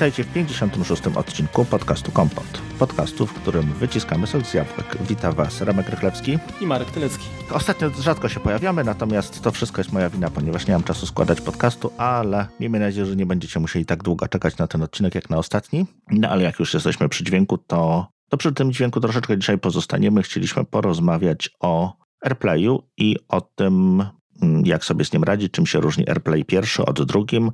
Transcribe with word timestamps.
Witajcie 0.00 0.24
w 0.24 0.32
56. 0.32 1.02
odcinku 1.16 1.64
podcastu 1.64 2.12
Kompot. 2.12 2.62
Podcastu, 2.78 3.26
w 3.26 3.32
którym 3.32 3.72
wyciskamy 3.72 4.26
sok 4.26 4.46
z 4.46 4.54
jabłek. 4.54 4.96
Witam 5.08 5.34
Was 5.34 5.60
Remek 5.60 5.88
Rychlewski 5.88 6.38
i 6.60 6.66
Marek 6.66 6.90
Tylecki. 6.90 7.24
Ostatnio 7.50 7.90
rzadko 8.00 8.28
się 8.28 8.40
pojawiamy, 8.40 8.84
natomiast 8.84 9.42
to 9.42 9.52
wszystko 9.52 9.80
jest 9.80 9.92
moja 9.92 10.10
wina, 10.10 10.30
ponieważ 10.30 10.66
nie 10.66 10.72
mam 10.72 10.82
czasu 10.82 11.06
składać 11.06 11.40
podcastu, 11.40 11.92
ale 11.98 12.46
miejmy 12.60 12.78
nadzieję, 12.78 13.06
że 13.06 13.16
nie 13.16 13.26
będziecie 13.26 13.60
musieli 13.60 13.86
tak 13.86 14.02
długo 14.02 14.28
czekać 14.28 14.58
na 14.58 14.66
ten 14.66 14.82
odcinek 14.82 15.14
jak 15.14 15.30
na 15.30 15.38
ostatni. 15.38 15.86
No 16.10 16.28
ale 16.28 16.42
jak 16.42 16.58
już 16.58 16.74
jesteśmy 16.74 17.08
przy 17.08 17.24
dźwięku, 17.24 17.58
to, 17.58 18.06
to 18.28 18.36
przy 18.36 18.52
tym 18.52 18.72
dźwięku 18.72 19.00
troszeczkę 19.00 19.38
dzisiaj 19.38 19.58
pozostaniemy. 19.58 20.22
Chcieliśmy 20.22 20.64
porozmawiać 20.64 21.50
o 21.60 21.96
AirPlayu 22.20 22.82
i 22.96 23.16
o 23.28 23.40
tym, 23.40 24.04
mm, 24.42 24.66
jak 24.66 24.84
sobie 24.84 25.04
z 25.04 25.12
nim 25.12 25.24
radzić, 25.24 25.52
czym 25.52 25.66
się 25.66 25.80
różni 25.80 26.08
AirPlay 26.08 26.44
pierwszy 26.44 26.84
od 26.84 27.02
drugim, 27.02 27.50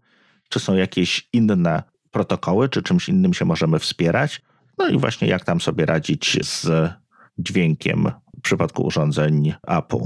czy 0.48 0.60
są 0.60 0.74
jakieś 0.74 1.28
inne 1.32 1.82
protokoły, 2.16 2.68
czy 2.68 2.82
czymś 2.82 3.08
innym 3.08 3.34
się 3.34 3.44
możemy 3.44 3.78
wspierać. 3.78 4.42
No 4.78 4.88
i 4.88 4.98
właśnie 4.98 5.28
jak 5.28 5.44
tam 5.44 5.60
sobie 5.60 5.86
radzić 5.86 6.38
z 6.42 6.68
dźwiękiem 7.38 8.10
w 8.38 8.40
przypadku 8.42 8.82
urządzeń 8.82 9.52
Apple. 9.66 10.04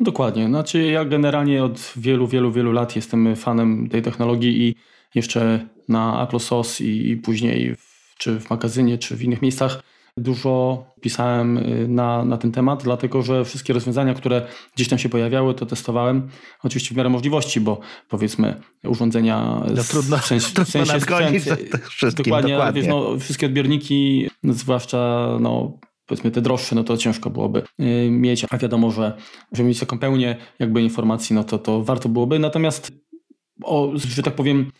Dokładnie. 0.00 0.46
Znaczy 0.46 0.82
ja 0.82 1.04
generalnie 1.04 1.64
od 1.64 1.92
wielu, 1.96 2.26
wielu, 2.26 2.52
wielu 2.52 2.72
lat 2.72 2.96
jestem 2.96 3.36
fanem 3.36 3.88
tej 3.88 4.02
technologii 4.02 4.68
i 4.68 4.74
jeszcze 5.14 5.68
na 5.88 6.24
Apple 6.24 6.38
Sauce 6.38 6.84
i 6.84 7.16
później 7.16 7.74
w, 7.76 8.14
czy 8.18 8.40
w 8.40 8.50
magazynie, 8.50 8.98
czy 8.98 9.16
w 9.16 9.22
innych 9.22 9.42
miejscach 9.42 9.82
Dużo 10.16 10.84
pisałem 11.00 11.58
y, 11.58 11.88
na, 11.88 12.24
na 12.24 12.36
ten 12.36 12.52
temat, 12.52 12.82
dlatego 12.82 13.22
że 13.22 13.44
wszystkie 13.44 13.72
rozwiązania, 13.72 14.14
które 14.14 14.46
gdzieś 14.76 14.88
tam 14.88 14.98
się 14.98 15.08
pojawiały, 15.08 15.54
to 15.54 15.66
testowałem. 15.66 16.28
Oczywiście 16.62 16.94
w 16.94 16.96
miarę 16.96 17.08
możliwości, 17.08 17.60
bo 17.60 17.80
powiedzmy 18.08 18.60
urządzenia. 18.84 19.62
No 19.76 19.82
trudno, 19.82 20.18
w 20.18 20.26
sensie, 20.26 20.46
trudno 20.46 20.64
w 20.64 20.68
sensie 20.68 20.92
nadgonić 20.92 21.44
wszystkim, 21.88 22.24
dokładnie. 22.24 22.52
dokładnie. 22.52 22.82
Wiesz, 22.82 22.90
no, 22.90 23.18
wszystkie 23.18 23.46
odbiorniki, 23.46 24.28
no, 24.42 24.52
zwłaszcza 24.52 25.28
no, 25.40 25.78
powiedzmy 26.06 26.30
te 26.30 26.40
droższe, 26.40 26.74
no 26.74 26.84
to 26.84 26.96
ciężko 26.96 27.30
byłoby 27.30 27.62
y, 27.80 28.10
mieć, 28.10 28.46
a 28.50 28.58
wiadomo, 28.58 28.90
że 28.90 29.16
żeby 29.52 29.68
mieć 29.68 29.80
taką 29.80 29.98
pełnię 29.98 30.36
jakby 30.58 30.82
informacji, 30.82 31.34
no 31.34 31.44
to, 31.44 31.58
to 31.58 31.82
warto 31.82 32.08
byłoby. 32.08 32.38
Natomiast 32.38 32.92
o, 33.62 33.92
że 33.94 34.22
tak 34.22 34.34
powiem, 34.34 34.70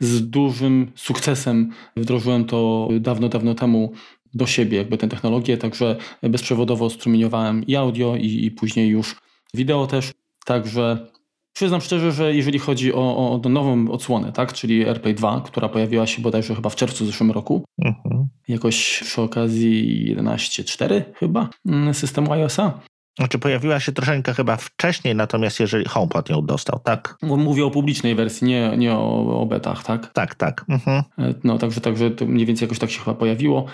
z 0.00 0.30
dużym 0.30 0.92
sukcesem 0.94 1.70
wdrożyłem 1.96 2.44
to 2.44 2.88
dawno, 3.00 3.28
dawno 3.28 3.54
temu 3.54 3.92
do 4.34 4.46
siebie 4.46 4.78
jakby 4.78 4.98
tę 4.98 5.08
technologię, 5.08 5.56
także 5.56 5.96
bezprzewodowo 6.22 6.90
strumieniowałem 6.90 7.66
i 7.66 7.76
audio 7.76 8.16
i, 8.16 8.44
i 8.44 8.50
później 8.50 8.88
już 8.88 9.16
wideo 9.54 9.86
też, 9.86 10.12
także 10.44 11.06
Przyznam 11.54 11.80
szczerze, 11.80 12.12
że 12.12 12.34
jeżeli 12.34 12.58
chodzi 12.58 12.94
o, 12.94 13.40
o 13.44 13.48
nową 13.48 13.90
odsłonę, 13.90 14.32
tak, 14.32 14.52
czyli 14.52 14.88
AirPlay 14.88 15.14
2, 15.14 15.40
która 15.40 15.68
pojawiła 15.68 16.06
się 16.06 16.22
bodajże 16.22 16.54
chyba 16.54 16.70
w 16.70 16.76
czerwcu 16.76 17.06
zeszłym 17.06 17.30
roku, 17.30 17.64
mhm. 17.84 18.28
jakoś 18.48 19.00
przy 19.04 19.22
okazji 19.22 20.16
11.4 20.16 21.02
chyba 21.14 21.48
mm, 21.66 21.94
systemu 21.94 22.32
iOSa, 22.32 22.80
znaczy 23.18 23.38
pojawiła 23.38 23.80
się 23.80 23.92
troszeczkę 23.92 24.34
chyba 24.34 24.56
wcześniej, 24.56 25.14
natomiast 25.14 25.60
jeżeli 25.60 25.84
HomePod 25.84 26.30
ją 26.30 26.46
dostał, 26.46 26.78
tak? 26.84 27.16
Mówię 27.22 27.64
o 27.64 27.70
publicznej 27.70 28.14
wersji, 28.14 28.46
nie, 28.46 28.72
nie 28.76 28.92
o, 28.92 29.40
o 29.40 29.46
betach, 29.46 29.84
tak? 29.84 30.12
Tak, 30.12 30.34
tak. 30.34 30.64
Mhm. 30.68 31.02
E, 31.18 31.34
no 31.44 31.58
także, 31.58 31.80
także 31.80 32.10
to 32.10 32.26
mniej 32.26 32.46
więcej 32.46 32.66
jakoś 32.66 32.78
tak 32.78 32.90
się 32.90 33.00
chyba 33.00 33.14
pojawiło. 33.14 33.66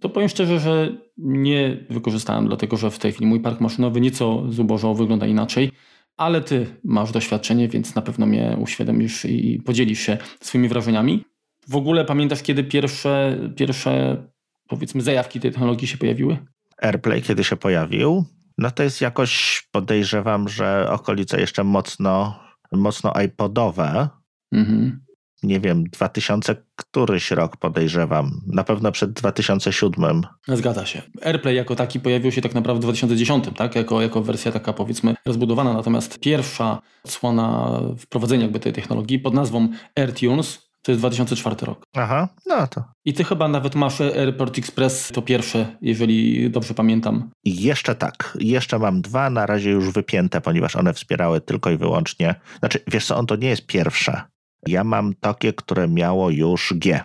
To 0.00 0.08
powiem 0.08 0.28
szczerze, 0.28 0.60
że 0.60 0.96
nie 1.16 1.86
wykorzystałem, 1.90 2.46
dlatego 2.46 2.76
że 2.76 2.90
w 2.90 2.98
tej 2.98 3.12
chwili 3.12 3.26
mój 3.26 3.40
park 3.40 3.60
maszynowy 3.60 4.00
nieco 4.00 4.42
zubożał, 4.48 4.94
wygląda 4.94 5.26
inaczej, 5.26 5.72
ale 6.16 6.40
ty 6.40 6.66
masz 6.84 7.12
doświadczenie, 7.12 7.68
więc 7.68 7.94
na 7.94 8.02
pewno 8.02 8.26
mnie 8.26 8.56
uświadomisz 8.60 9.24
i 9.24 9.62
podzielisz 9.64 10.00
się 10.00 10.18
swoimi 10.40 10.68
wrażeniami. 10.68 11.24
W 11.68 11.76
ogóle 11.76 12.04
pamiętasz, 12.04 12.42
kiedy 12.42 12.64
pierwsze, 12.64 13.38
pierwsze 13.56 14.22
powiedzmy 14.68 15.02
zajawki 15.02 15.40
tej 15.40 15.50
technologii 15.50 15.88
się 15.88 15.98
pojawiły? 15.98 16.38
AirPlay 16.82 17.22
kiedy 17.22 17.44
się 17.44 17.56
pojawił, 17.56 18.24
no 18.58 18.70
to 18.70 18.82
jest 18.82 19.00
jakoś 19.00 19.62
podejrzewam, 19.72 20.48
że 20.48 20.90
okolice 20.90 21.40
jeszcze 21.40 21.64
mocno, 21.64 22.40
mocno 22.72 23.12
iPodowe. 23.24 24.08
Mhm 24.52 25.05
nie 25.46 25.60
wiem, 25.60 25.84
2000 25.84 26.56
któryś 26.76 27.30
rok 27.30 27.56
podejrzewam. 27.56 28.40
Na 28.46 28.64
pewno 28.64 28.92
przed 28.92 29.12
2007. 29.12 30.22
Zgadza 30.48 30.86
się. 30.86 31.02
AirPlay 31.22 31.56
jako 31.56 31.76
taki 31.76 32.00
pojawił 32.00 32.32
się 32.32 32.40
tak 32.40 32.54
naprawdę 32.54 32.80
w 32.80 32.82
2010, 32.82 33.44
tak? 33.56 33.76
Jako, 33.76 34.02
jako 34.02 34.22
wersja 34.22 34.52
taka 34.52 34.72
powiedzmy 34.72 35.14
rozbudowana. 35.26 35.72
Natomiast 35.72 36.20
pierwsza 36.20 36.78
odsłona 37.04 37.80
wprowadzenia 37.98 38.42
jakby 38.42 38.60
tej 38.60 38.72
technologii 38.72 39.18
pod 39.18 39.34
nazwą 39.34 39.68
AirTunes 39.96 40.66
to 40.86 40.92
jest 40.92 41.00
2004 41.00 41.56
rok. 41.66 41.82
Aha, 41.96 42.28
no 42.46 42.66
to. 42.66 42.84
I 43.04 43.14
ty 43.14 43.24
chyba 43.24 43.48
nawet 43.48 43.74
masz 43.74 44.00
Airport 44.00 44.58
Express 44.58 45.10
to 45.14 45.22
pierwsze, 45.22 45.76
jeżeli 45.82 46.50
dobrze 46.50 46.74
pamiętam. 46.74 47.30
Jeszcze 47.44 47.94
tak. 47.94 48.36
Jeszcze 48.40 48.78
mam 48.78 49.02
dwa, 49.02 49.30
na 49.30 49.46
razie 49.46 49.70
już 49.70 49.90
wypięte, 49.90 50.40
ponieważ 50.40 50.76
one 50.76 50.94
wspierały 50.94 51.40
tylko 51.40 51.70
i 51.70 51.76
wyłącznie. 51.76 52.34
Znaczy, 52.58 52.80
wiesz 52.86 53.06
co, 53.06 53.16
on 53.16 53.26
to 53.26 53.36
nie 53.36 53.48
jest 53.48 53.66
pierwsze. 53.66 54.22
Ja 54.66 54.84
mam 54.84 55.14
takie, 55.14 55.52
które 55.52 55.88
miało 55.88 56.30
już 56.30 56.74
G. 56.76 57.00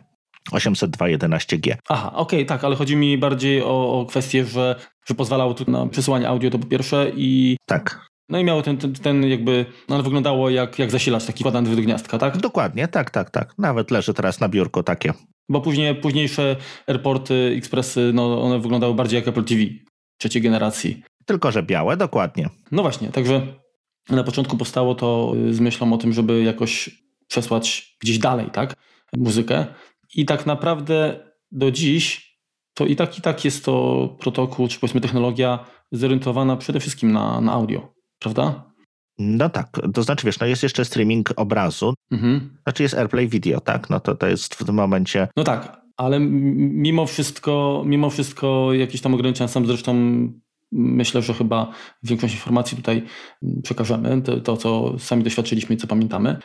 802.11G. 0.51 1.75
Aha, 1.89 2.13
okej, 2.13 2.39
okay, 2.39 2.45
tak, 2.45 2.63
ale 2.63 2.75
chodzi 2.75 2.95
mi 2.95 3.17
bardziej 3.17 3.61
o, 3.61 3.99
o 3.99 4.05
kwestię, 4.05 4.45
że, 4.45 4.75
że 5.05 5.15
pozwalało 5.15 5.53
tu 5.53 5.71
na 5.71 5.87
przesyłanie 5.87 6.27
audio 6.27 6.49
to 6.49 6.59
po 6.59 6.67
pierwsze 6.67 7.11
i... 7.15 7.57
Tak. 7.65 8.11
No 8.29 8.39
i 8.39 8.43
miało 8.43 8.61
ten, 8.61 8.77
ten, 8.77 8.93
ten 8.93 9.23
jakby, 9.23 9.65
no 9.89 10.03
wyglądało 10.03 10.49
jak, 10.49 10.79
jak 10.79 10.91
zasilacz 10.91 11.25
taki 11.25 11.43
wkładany 11.43 11.75
do 11.75 11.81
gniazdka, 11.81 12.17
tak? 12.17 12.37
Dokładnie, 12.37 12.87
tak, 12.87 13.09
tak, 13.09 13.29
tak. 13.29 13.53
Nawet 13.57 13.91
leży 13.91 14.13
teraz 14.13 14.39
na 14.39 14.49
biurku 14.49 14.83
takie. 14.83 15.13
Bo 15.49 15.61
później, 15.61 15.95
późniejsze 15.95 16.55
airporty, 16.87 17.53
expressy, 17.57 18.11
no 18.13 18.41
one 18.41 18.59
wyglądały 18.59 18.93
bardziej 18.93 19.17
jak 19.17 19.27
Apple 19.27 19.43
TV 19.43 19.61
trzeciej 20.17 20.41
generacji. 20.41 21.03
Tylko, 21.25 21.51
że 21.51 21.63
białe, 21.63 21.97
dokładnie. 21.97 22.49
No 22.71 22.81
właśnie, 22.81 23.09
także 23.09 23.47
na 24.09 24.23
początku 24.23 24.57
powstało 24.57 24.95
to 24.95 25.33
z 25.51 25.59
myślą 25.59 25.93
o 25.93 25.97
tym, 25.97 26.13
żeby 26.13 26.43
jakoś 26.43 26.89
przesłać 27.31 27.95
gdzieś 27.99 28.19
dalej, 28.19 28.49
tak? 28.51 28.75
Muzykę. 29.17 29.65
I 30.15 30.25
tak 30.25 30.45
naprawdę 30.45 31.19
do 31.51 31.71
dziś 31.71 32.31
to 32.73 32.85
i 32.85 32.95
tak 32.95 33.17
i 33.17 33.21
tak 33.21 33.45
jest 33.45 33.65
to 33.65 34.07
protokół, 34.19 34.67
czy 34.67 34.79
powiedzmy 34.79 35.01
technologia 35.01 35.65
zorientowana 35.91 36.57
przede 36.57 36.79
wszystkim 36.79 37.11
na, 37.11 37.41
na 37.41 37.51
audio, 37.51 37.93
prawda? 38.19 38.71
No 39.19 39.49
tak, 39.49 39.69
to 39.93 40.03
znaczy 40.03 40.25
wiesz, 40.25 40.39
no 40.39 40.47
jest 40.47 40.63
jeszcze 40.63 40.85
streaming 40.85 41.33
obrazu, 41.35 41.93
mhm. 42.11 42.57
znaczy 42.63 42.83
jest 42.83 42.95
AirPlay 42.95 43.27
Video, 43.27 43.59
tak? 43.59 43.89
No 43.89 43.99
to 43.99 44.15
to 44.15 44.27
jest 44.27 44.55
w 44.55 44.65
tym 44.65 44.75
momencie... 44.75 45.27
No 45.37 45.43
tak, 45.43 45.81
ale 45.97 46.19
mimo 46.19 47.05
wszystko, 47.05 47.83
mimo 47.85 48.09
wszystko 48.09 48.73
jakieś 48.73 49.01
tam 49.01 49.13
ograniczenia 49.13 49.47
sam 49.47 49.65
zresztą 49.65 49.93
myślę, 50.71 51.21
że 51.21 51.33
chyba 51.33 51.71
większość 52.03 52.33
informacji 52.33 52.77
tutaj 52.77 53.03
przekażemy, 53.63 54.21
to, 54.21 54.39
to 54.39 54.57
co 54.57 54.99
sami 54.99 55.23
doświadczyliśmy 55.23 55.75
i 55.75 55.77
co 55.77 55.87
pamiętamy. 55.87 56.37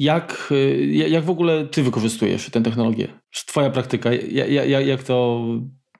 Jak, 0.00 0.48
y, 0.50 0.86
jak 0.86 1.24
w 1.24 1.30
ogóle 1.30 1.66
ty 1.66 1.82
wykorzystujesz 1.82 2.50
tę 2.50 2.60
technologię? 2.60 3.08
Twoja 3.46 3.70
praktyka, 3.70 4.10
jak, 4.12 4.86
jak 4.86 5.02
to, 5.02 5.44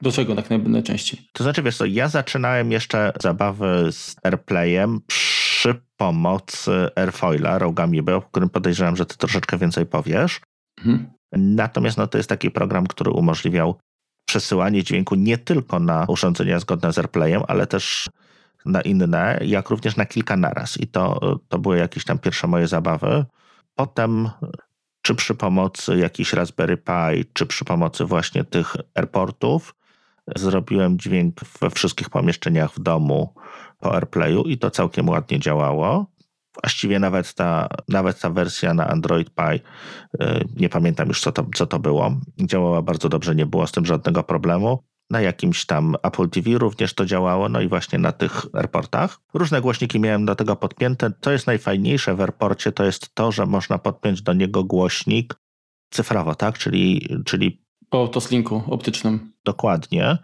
do 0.03 0.12
czego 0.12 0.37
tak 0.37 0.50
najczęściej? 0.50 1.21
To 1.33 1.44
znaczy, 1.44 1.62
wiesz 1.62 1.77
co, 1.77 1.84
ja 1.84 2.09
zaczynałem 2.09 2.72
jeszcze 2.72 3.12
zabawy 3.21 3.89
z 3.93 4.16
AirPlayem 4.22 5.00
przy 5.06 5.75
pomocy 5.97 6.89
Airfoila, 6.97 7.59
Rogamiby, 7.59 8.15
o 8.15 8.22
którym 8.22 8.49
podejrzewam, 8.49 8.97
że 8.97 9.06
ty 9.06 9.16
troszeczkę 9.16 9.59
więcej 9.59 9.87
powiesz. 9.87 10.41
Mhm. 10.78 11.10
Natomiast 11.33 11.99
no, 11.99 12.06
to 12.06 12.19
jest 12.19 12.28
taki 12.28 12.50
program, 12.50 12.87
który 12.87 13.10
umożliwiał 13.10 13.78
przesyłanie 14.28 14.83
dźwięku 14.84 15.15
nie 15.15 15.39
tylko 15.39 15.78
na 15.78 16.05
urządzenia 16.09 16.60
zgodne 16.60 16.93
z 16.93 16.99
AirPlayem, 16.99 17.43
ale 17.49 17.66
też 17.66 18.09
na 18.66 18.80
inne, 18.80 19.41
jak 19.45 19.71
również 19.71 19.97
na 19.97 20.07
kilka 20.07 20.36
naraz. 20.36 20.80
I 20.80 20.86
to, 20.86 21.21
to 21.48 21.59
były 21.59 21.78
jakieś 21.78 22.04
tam 22.04 22.19
pierwsze 22.19 22.47
moje 22.47 22.66
zabawy. 22.66 23.25
Potem, 23.80 24.30
czy 25.03 25.15
przy 25.15 25.34
pomocy 25.34 25.98
jakichś 25.98 26.32
Raspberry 26.32 26.77
Pi, 26.77 27.24
czy 27.32 27.47
przy 27.47 27.65
pomocy 27.65 28.04
właśnie 28.04 28.44
tych 28.44 28.77
airportów, 28.94 29.74
zrobiłem 30.36 30.98
dźwięk 30.98 31.41
we 31.60 31.71
wszystkich 31.71 32.10
pomieszczeniach 32.10 32.72
w 32.72 32.80
domu 32.80 33.34
po 33.78 33.94
AirPlayu 33.94 34.42
i 34.42 34.59
to 34.59 34.71
całkiem 34.71 35.09
ładnie 35.09 35.38
działało. 35.38 36.06
Właściwie 36.62 36.98
nawet 36.98 37.34
ta, 37.34 37.68
nawet 37.88 38.21
ta 38.21 38.30
wersja 38.30 38.74
na 38.74 38.88
Android 38.88 39.30
Pie, 39.34 39.54
y, 39.54 40.44
nie 40.56 40.68
pamiętam 40.68 41.09
już 41.09 41.21
co 41.21 41.32
to, 41.32 41.47
co 41.54 41.66
to 41.66 41.78
było, 41.78 42.16
działała 42.38 42.82
bardzo 42.82 43.09
dobrze, 43.09 43.34
nie 43.34 43.47
było 43.47 43.66
z 43.66 43.72
tym 43.72 43.86
żadnego 43.86 44.22
problemu. 44.22 44.82
Na 45.10 45.21
jakimś 45.21 45.66
tam 45.66 45.97
Apple 46.03 46.28
TV 46.28 46.59
również 46.59 46.95
to 46.95 47.07
działało, 47.07 47.48
no 47.48 47.60
i 47.60 47.68
właśnie 47.68 47.98
na 47.98 48.12
tych 48.12 48.47
airportach. 48.53 49.18
Różne 49.34 49.60
głośniki 49.60 50.01
miałem 50.01 50.27
do 50.27 50.36
tego 50.36 50.57
podpięte. 50.57 51.12
Co 51.21 51.30
jest 51.30 51.47
najfajniejsze 51.47 52.15
w 52.15 52.21
airporcie, 52.21 52.72
to 52.72 52.84
jest 52.84 53.15
to, 53.15 53.33
że 53.33 53.47
można 53.47 53.78
podpiąć 53.78 54.22
do 54.22 54.33
niego 54.33 54.65
głośnik 54.65 55.34
cyfrowo, 55.91 56.34
tak? 56.34 56.59
Czyli, 56.59 57.09
czyli 57.24 57.62
po 57.91 58.09
toslinku 58.09 58.62
optycznym. 58.66 59.33
Dokładnie. 59.45 60.18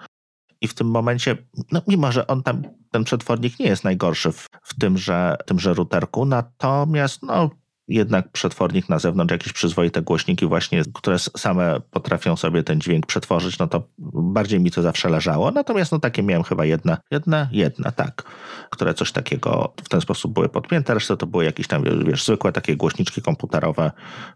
I 0.60 0.68
w 0.68 0.74
tym 0.74 0.90
momencie, 0.90 1.36
no 1.72 1.82
mimo 1.88 2.12
że 2.12 2.26
on 2.26 2.42
tam, 2.42 2.62
ten 2.90 3.04
przetwornik 3.04 3.58
nie 3.58 3.66
jest 3.66 3.84
najgorszy 3.84 4.32
w, 4.32 4.46
w 4.62 4.78
tymże, 4.78 5.36
tymże 5.46 5.74
routerku, 5.74 6.24
natomiast 6.24 7.22
no, 7.22 7.50
jednak 7.88 8.28
przetwornik 8.32 8.88
na 8.88 8.98
zewnątrz, 8.98 9.32
jakieś 9.32 9.52
przyzwoite 9.52 10.02
głośniki 10.02 10.46
właśnie, 10.46 10.82
które 10.94 11.18
same 11.18 11.80
potrafią 11.90 12.36
sobie 12.36 12.62
ten 12.62 12.80
dźwięk 12.80 13.06
przetworzyć, 13.06 13.58
no 13.58 13.66
to 13.66 13.88
bardziej 14.12 14.60
mi 14.60 14.70
to 14.70 14.82
zawsze 14.82 15.08
leżało. 15.08 15.50
Natomiast 15.50 15.92
no 15.92 15.98
takie 15.98 16.22
miałem 16.22 16.42
chyba 16.42 16.64
jedna, 16.64 16.98
jedna, 17.10 17.48
jedna, 17.52 17.90
tak, 17.90 18.22
które 18.70 18.94
coś 18.94 19.12
takiego 19.12 19.74
w 19.84 19.88
ten 19.88 20.00
sposób 20.00 20.32
były 20.32 20.48
podpięte, 20.48 20.94
resztę 20.94 21.16
to 21.16 21.26
były 21.26 21.44
jakieś 21.44 21.66
tam, 21.66 21.84
wiesz, 22.06 22.24
zwykłe 22.24 22.52
takie 22.52 22.76
głośniczki 22.76 23.22
komputerowe, 23.22 23.90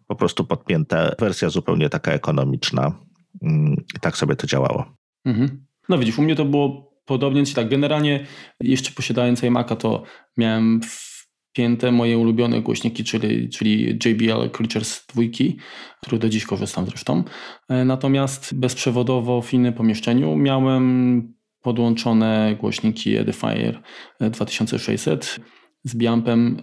po 0.06 0.16
prostu 0.16 0.44
podpięte, 0.44 1.14
wersja 1.18 1.48
zupełnie 1.48 1.88
taka 1.88 2.12
ekonomiczna. 2.12 2.92
Mm, 3.42 3.76
tak 4.00 4.16
sobie 4.16 4.36
to 4.36 4.46
działało. 4.46 4.84
Mhm. 5.24 5.64
No 5.88 5.98
widzisz, 5.98 6.18
u 6.18 6.22
mnie 6.22 6.36
to 6.36 6.44
było 6.44 6.90
podobnie, 7.04 7.46
tak, 7.46 7.68
generalnie 7.68 8.26
jeszcze 8.60 8.92
posiadając 8.92 9.42
iMac'a 9.42 9.76
to 9.76 10.02
miałem 10.36 10.80
wpięte 11.50 11.92
moje 11.92 12.18
ulubione 12.18 12.62
głośniki, 12.62 13.04
czyli, 13.04 13.48
czyli 13.48 13.98
JBL 14.04 14.50
Creatures 14.52 15.06
2, 15.14 15.22
który 16.02 16.18
do 16.18 16.28
dziś 16.28 16.44
korzystam 16.44 16.86
zresztą. 16.86 17.24
E, 17.68 17.84
natomiast 17.84 18.54
bezprzewodowo 18.54 19.42
w 19.42 19.54
innym 19.54 19.72
pomieszczeniu 19.72 20.36
miałem 20.36 21.34
podłączone 21.62 22.56
głośniki 22.60 23.16
Edifier 23.16 23.82
2600 24.20 25.40
z 25.84 25.96
Biampem 25.96 26.62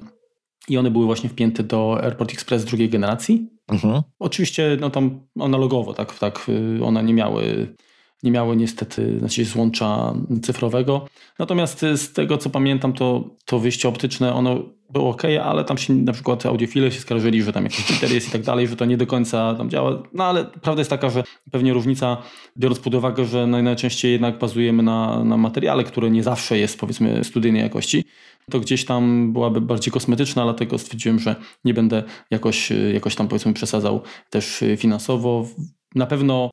i 0.70 0.78
one 0.78 0.92
były 0.92 1.06
właśnie 1.06 1.30
wpięte 1.30 1.64
do 1.64 2.04
AirPort 2.04 2.34
Express 2.34 2.66
drugiej 2.66 2.90
generacji. 2.90 3.50
Mhm. 3.68 4.02
Oczywiście 4.20 4.78
no 4.80 4.90
tam 4.90 5.28
analogowo, 5.40 5.94
tak, 5.94 6.20
tak 6.20 6.50
y, 6.50 6.84
one 6.84 7.04
nie 7.04 7.14
miały 7.14 7.76
nie 8.24 8.32
miały 8.32 8.56
niestety 8.56 9.20
znaczy 9.20 9.46
złącza 9.46 10.14
cyfrowego. 10.44 11.08
Natomiast 11.40 11.80
z 11.96 12.14
tego 12.14 12.38
co 12.38 12.50
pamiętam, 12.50 12.94
to, 12.94 13.24
to 13.46 13.60
wyjście 13.60 13.90
optyczne 13.90 14.34
ono 14.34 14.78
było 14.90 15.10
ok, 15.10 15.24
ale 15.44 15.64
tam 15.64 15.78
się 15.78 15.94
na 15.94 16.14
przykład 16.14 16.46
audiofile 16.46 16.92
się 16.92 17.00
skarżyli, 17.00 17.44
że 17.44 17.54
tam 17.54 17.64
jakiś 17.64 17.86
cheater 17.86 18.12
jest 18.12 18.28
i 18.28 18.32
tak 18.32 18.42
dalej, 18.42 18.68
że 18.68 18.76
to 18.76 18.86
nie 18.86 18.98
do 18.98 19.08
końca 19.08 19.56
tam 19.56 19.70
działa. 19.70 20.04
No 20.14 20.24
ale 20.24 20.46
prawda 20.46 20.80
jest 20.80 20.90
taka, 20.90 21.10
że 21.10 21.24
pewnie 21.52 21.74
różnica, 21.74 22.18
biorąc 22.58 22.80
pod 22.80 22.96
uwagę, 22.96 23.26
że 23.26 23.48
najczęściej 23.48 24.12
jednak 24.12 24.40
bazujemy 24.40 24.84
na, 24.84 25.24
na 25.24 25.38
materiale, 25.38 25.84
które 25.84 26.10
nie 26.10 26.24
zawsze 26.24 26.58
jest 26.58 26.80
powiedzmy 26.80 27.24
studyjnej 27.24 27.62
jakości, 27.62 28.04
to 28.52 28.60
gdzieś 28.60 28.86
tam 28.86 29.34
byłaby 29.34 29.62
bardziej 29.62 29.92
kosmetyczna, 29.92 30.44
dlatego 30.44 30.78
stwierdziłem, 30.78 31.20
że 31.20 31.36
nie 31.66 31.74
będę 31.74 32.04
jakoś, 32.32 32.72
jakoś 32.94 33.16
tam 33.16 33.28
powiedzmy 33.28 33.54
przesadzał 33.54 34.02
też 34.30 34.64
finansowo. 34.78 35.48
Na 35.96 36.06
pewno 36.06 36.50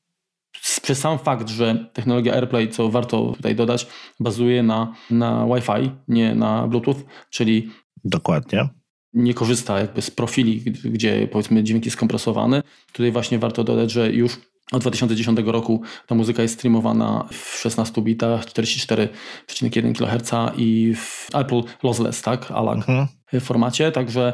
przez 0.83 0.99
sam 0.99 1.19
fakt, 1.19 1.49
że 1.49 1.91
technologia 1.93 2.35
AirPlay, 2.35 2.69
co 2.69 2.89
warto 2.89 3.33
tutaj 3.37 3.55
dodać, 3.55 3.87
bazuje 4.21 4.63
na, 4.63 4.95
na 5.11 5.47
Wi-Fi, 5.47 5.91
nie 6.09 6.35
na 6.35 6.69
Bluetooth, 6.69 6.97
czyli 7.31 7.71
Dokładnie. 8.05 8.69
Nie 9.13 9.35
korzysta 9.35 9.81
jakby 9.81 10.03
z 10.03 10.11
profili, 10.11 10.61
gdzie 10.85 11.29
powiedzmy 11.29 11.63
dźwięk 11.63 11.85
jest 11.85 11.97
skompresowany. 11.97 12.63
Tutaj 12.93 13.13
właśnie 13.13 13.39
warto 13.39 13.65
dodać, 13.65 13.91
że 13.91 14.13
już 14.13 14.41
od 14.73 14.81
2010 14.81 15.39
roku 15.47 15.83
ta 16.07 16.15
muzyka 16.15 16.43
jest 16.43 16.55
streamowana 16.55 17.29
w 17.33 17.59
16 17.59 18.03
bitach, 18.03 18.45
44,1 18.47 19.95
kHz 19.95 20.59
i 20.59 20.95
w 20.97 21.29
Apple 21.35 21.63
Lossless, 21.83 22.23
tak, 22.23 22.51
ALAC 22.51 22.77
mhm. 22.77 23.07
formacie, 23.41 23.93
także 23.93 24.33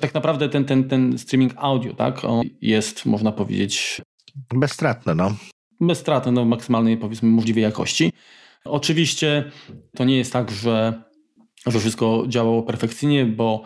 tak 0.00 0.14
naprawdę 0.14 0.48
ten, 0.48 0.64
ten, 0.64 0.88
ten 0.88 1.18
streaming 1.18 1.52
audio, 1.56 1.94
tak, 1.94 2.20
jest 2.60 3.06
można 3.06 3.32
powiedzieć 3.32 4.02
bezstratny, 4.54 5.14
no 5.14 5.34
bez 5.80 5.98
straty 5.98 6.32
no, 6.32 6.44
maksymalnej 6.44 6.96
powiedzmy 6.96 7.28
możliwej 7.28 7.62
jakości. 7.62 8.12
Oczywiście 8.64 9.50
to 9.96 10.04
nie 10.04 10.16
jest 10.16 10.32
tak, 10.32 10.50
że, 10.50 11.02
że 11.66 11.80
wszystko 11.80 12.24
działało 12.28 12.62
perfekcyjnie, 12.62 13.26
bo 13.26 13.62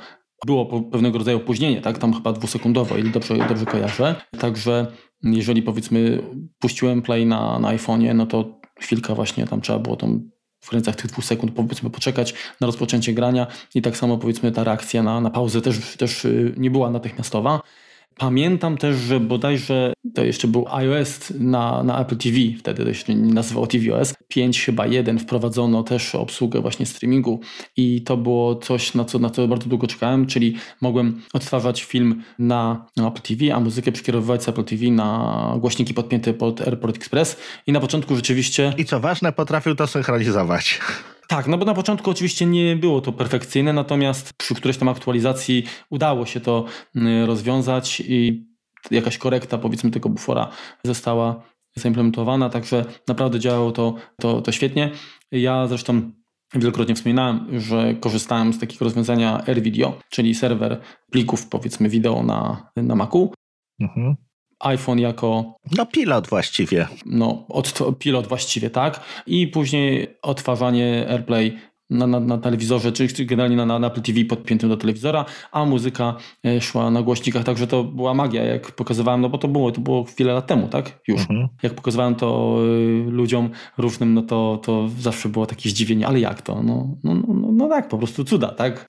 było 0.47 0.83
pewnego 0.83 1.19
rodzaju 1.19 1.37
opóźnienie, 1.37 1.81
tak? 1.81 1.99
Tam 1.99 2.15
chyba 2.15 2.33
dwusekundowo, 2.33 2.97
ile 2.99 3.11
dobrze, 3.11 3.37
dobrze 3.49 3.67
kojarzę. 3.67 4.15
Także 4.39 4.87
jeżeli 5.23 5.63
powiedzmy 5.63 6.23
puściłem 6.59 7.03
play 7.03 7.27
na, 7.27 7.59
na 7.59 7.77
iPhone'ie, 7.77 8.15
no 8.15 8.27
to 8.27 8.61
chwilkę 8.81 9.15
właśnie 9.15 9.47
tam 9.47 9.61
trzeba 9.61 9.79
było 9.79 9.97
tą 9.97 10.21
w 10.65 10.71
granicach 10.71 10.97
tych 10.97 11.07
dwóch 11.07 11.25
sekund 11.25 11.53
powiedzmy 11.53 11.91
poczekać 11.91 12.35
na 12.61 12.67
rozpoczęcie 12.67 13.13
grania 13.13 13.47
i 13.75 13.83
tak 13.83 13.97
samo 13.97 14.19
powiedzmy 14.19 14.53
ta 14.53 14.65
reakcja 14.65 15.03
na, 15.03 15.21
na 15.21 15.31
pauzę 15.31 15.61
też, 15.61 15.97
też 15.97 16.25
y, 16.25 16.55
nie 16.57 16.71
była 16.71 16.91
natychmiastowa. 16.91 17.61
Pamiętam 18.19 18.77
też, 18.77 18.97
że 18.97 19.21
bodajże 19.21 19.93
to 20.15 20.25
jeszcze 20.25 20.49
był 20.49 20.67
iOS 20.71 21.33
na, 21.39 21.83
na 21.83 22.01
Apple 22.01 22.17
TV, 22.17 22.37
wtedy 22.59 22.85
to 22.85 22.95
się 22.95 23.15
nie 23.15 23.35
nazywał 23.35 23.67
tvOS. 23.67 24.15
5 24.29 24.65
chyba 24.65 24.87
1 24.87 25.19
wprowadzono 25.19 25.83
też 25.83 26.15
obsługę 26.15 26.61
właśnie 26.61 26.87
streamingu 26.87 27.41
i 27.77 28.03
to 28.03 28.17
było 28.17 28.55
coś, 28.55 28.95
na 28.95 29.05
co, 29.05 29.19
na 29.19 29.31
co 29.31 29.49
bardzo 29.49 29.69
długo 29.69 29.87
czekałem, 29.87 30.27
czyli 30.27 30.57
mogłem 30.81 31.23
odtwarzać 31.33 31.83
film 31.83 32.23
na, 32.39 32.87
na 32.97 33.09
Apple 33.09 33.21
TV, 33.21 33.55
a 33.55 33.61
muzykę 33.61 33.93
przekierowywać 33.93 34.43
z 34.43 34.49
Apple 34.49 34.65
TV 34.65 34.91
na 34.91 35.57
głośniki 35.61 35.95
podpięte 35.95 36.35
pod 36.35 36.61
AirPort 36.61 36.97
Express 36.97 37.37
i 37.67 37.73
na 37.73 37.81
początku 37.81 38.17
rzeczywiście... 38.17 38.73
I 38.79 38.85
co 38.85 39.01
ważne, 39.01 39.33
potrafił 39.33 39.75
to 39.75 39.87
synchronizować. 39.87 40.81
Tak, 41.29 41.47
no 41.47 41.59
bo 41.59 41.65
na 41.65 41.75
początku 41.75 42.11
oczywiście 42.11 42.47
nie 42.47 42.77
było 42.77 43.01
to 43.01 43.13
perfekcyjne, 43.13 43.73
natomiast 43.73 44.33
przy 44.33 44.55
którejś 44.55 44.79
tam 44.79 44.89
aktualizacji 44.89 45.65
udało 45.91 46.27
się 46.27 46.41
to 46.41 46.65
y, 46.97 47.27
rozwiązać 47.27 48.01
i 48.01 48.47
jakaś 48.91 49.19
korekta 49.19 49.59
powiedzmy 49.59 49.91
tego 49.91 50.09
bufora 50.09 50.49
została 50.85 51.43
zaimplementowana, 51.77 52.51
także 52.51 52.85
naprawdę 53.09 53.39
działało 53.41 53.73
to, 53.73 53.95
to, 54.21 54.43
to 54.43 54.53
świetnie. 54.53 54.91
Ja 55.33 55.67
zresztą 55.67 56.13
wielokrotnie 56.55 56.95
wspominałem, 56.95 57.61
że 57.61 57.95
korzystałem 57.95 58.53
z 58.53 58.59
takiego 58.59 58.85
rozwiązania 58.85 59.47
AirVideo, 59.47 59.99
czyli 60.11 60.35
serwer 60.35 60.81
plików 61.11 61.47
powiedzmy 61.47 61.89
wideo 61.89 62.23
na, 62.23 62.71
na 62.77 62.95
Macu. 62.95 63.33
Mhm 63.81 64.17
iPhone 64.67 65.01
jako. 65.01 65.55
No, 65.77 65.87
pilot 65.87 66.29
właściwie. 66.29 66.89
No, 67.07 67.45
od, 67.49 67.79
pilot 67.99 68.27
właściwie, 68.27 68.71
tak. 68.71 69.01
I 69.27 69.47
później 69.47 70.17
odtwarzanie 70.23 71.07
AirPlay 71.09 71.59
na, 71.95 72.07
na, 72.07 72.21
na 72.21 72.39
telewizorze, 72.39 72.93
czyli 72.93 73.27
generalnie 73.27 73.57
na, 73.57 73.79
na 73.79 73.87
Apple 73.87 74.03
TV 74.03 74.25
podpiętym 74.25 74.69
do 74.69 74.77
telewizora, 74.77 75.25
a 75.53 75.65
muzyka 75.65 76.17
e, 76.47 76.61
szła 76.61 76.91
na 76.91 77.03
głośnikach, 77.03 77.45
także 77.45 77.67
to 77.67 77.85
była 77.85 78.15
magia, 78.15 78.45
jak 78.45 78.73
pokazywałem, 78.73 79.21
no 79.21 79.29
bo 79.29 79.39
to 79.39 79.49
było, 79.49 79.73
to 79.73 79.81
było 79.81 80.07
wiele 80.19 80.33
lat 80.33 80.47
temu, 80.47 80.69
tak? 80.69 81.01
Już. 81.09 81.21
Mhm. 81.21 81.49
Jak 81.63 81.75
pokazywałem 81.75 82.15
to 82.15 82.59
y, 83.09 83.11
ludziom 83.11 83.51
różnym, 83.79 84.15
no 84.15 84.23
to, 84.23 84.61
to 84.63 84.89
zawsze 85.01 85.29
było 85.29 85.47
takie 85.47 85.71
zdziwienie, 85.71 86.07
ale 86.07 86.21
jak 86.21 86.43
to? 86.43 86.63
No, 86.63 86.97
no, 87.05 87.15
no, 87.15 87.53
no 87.53 87.69
tak, 87.69 87.89
po 87.89 87.99
prostu 87.99 88.25
cuda, 88.25 88.49
tak? 88.49 88.87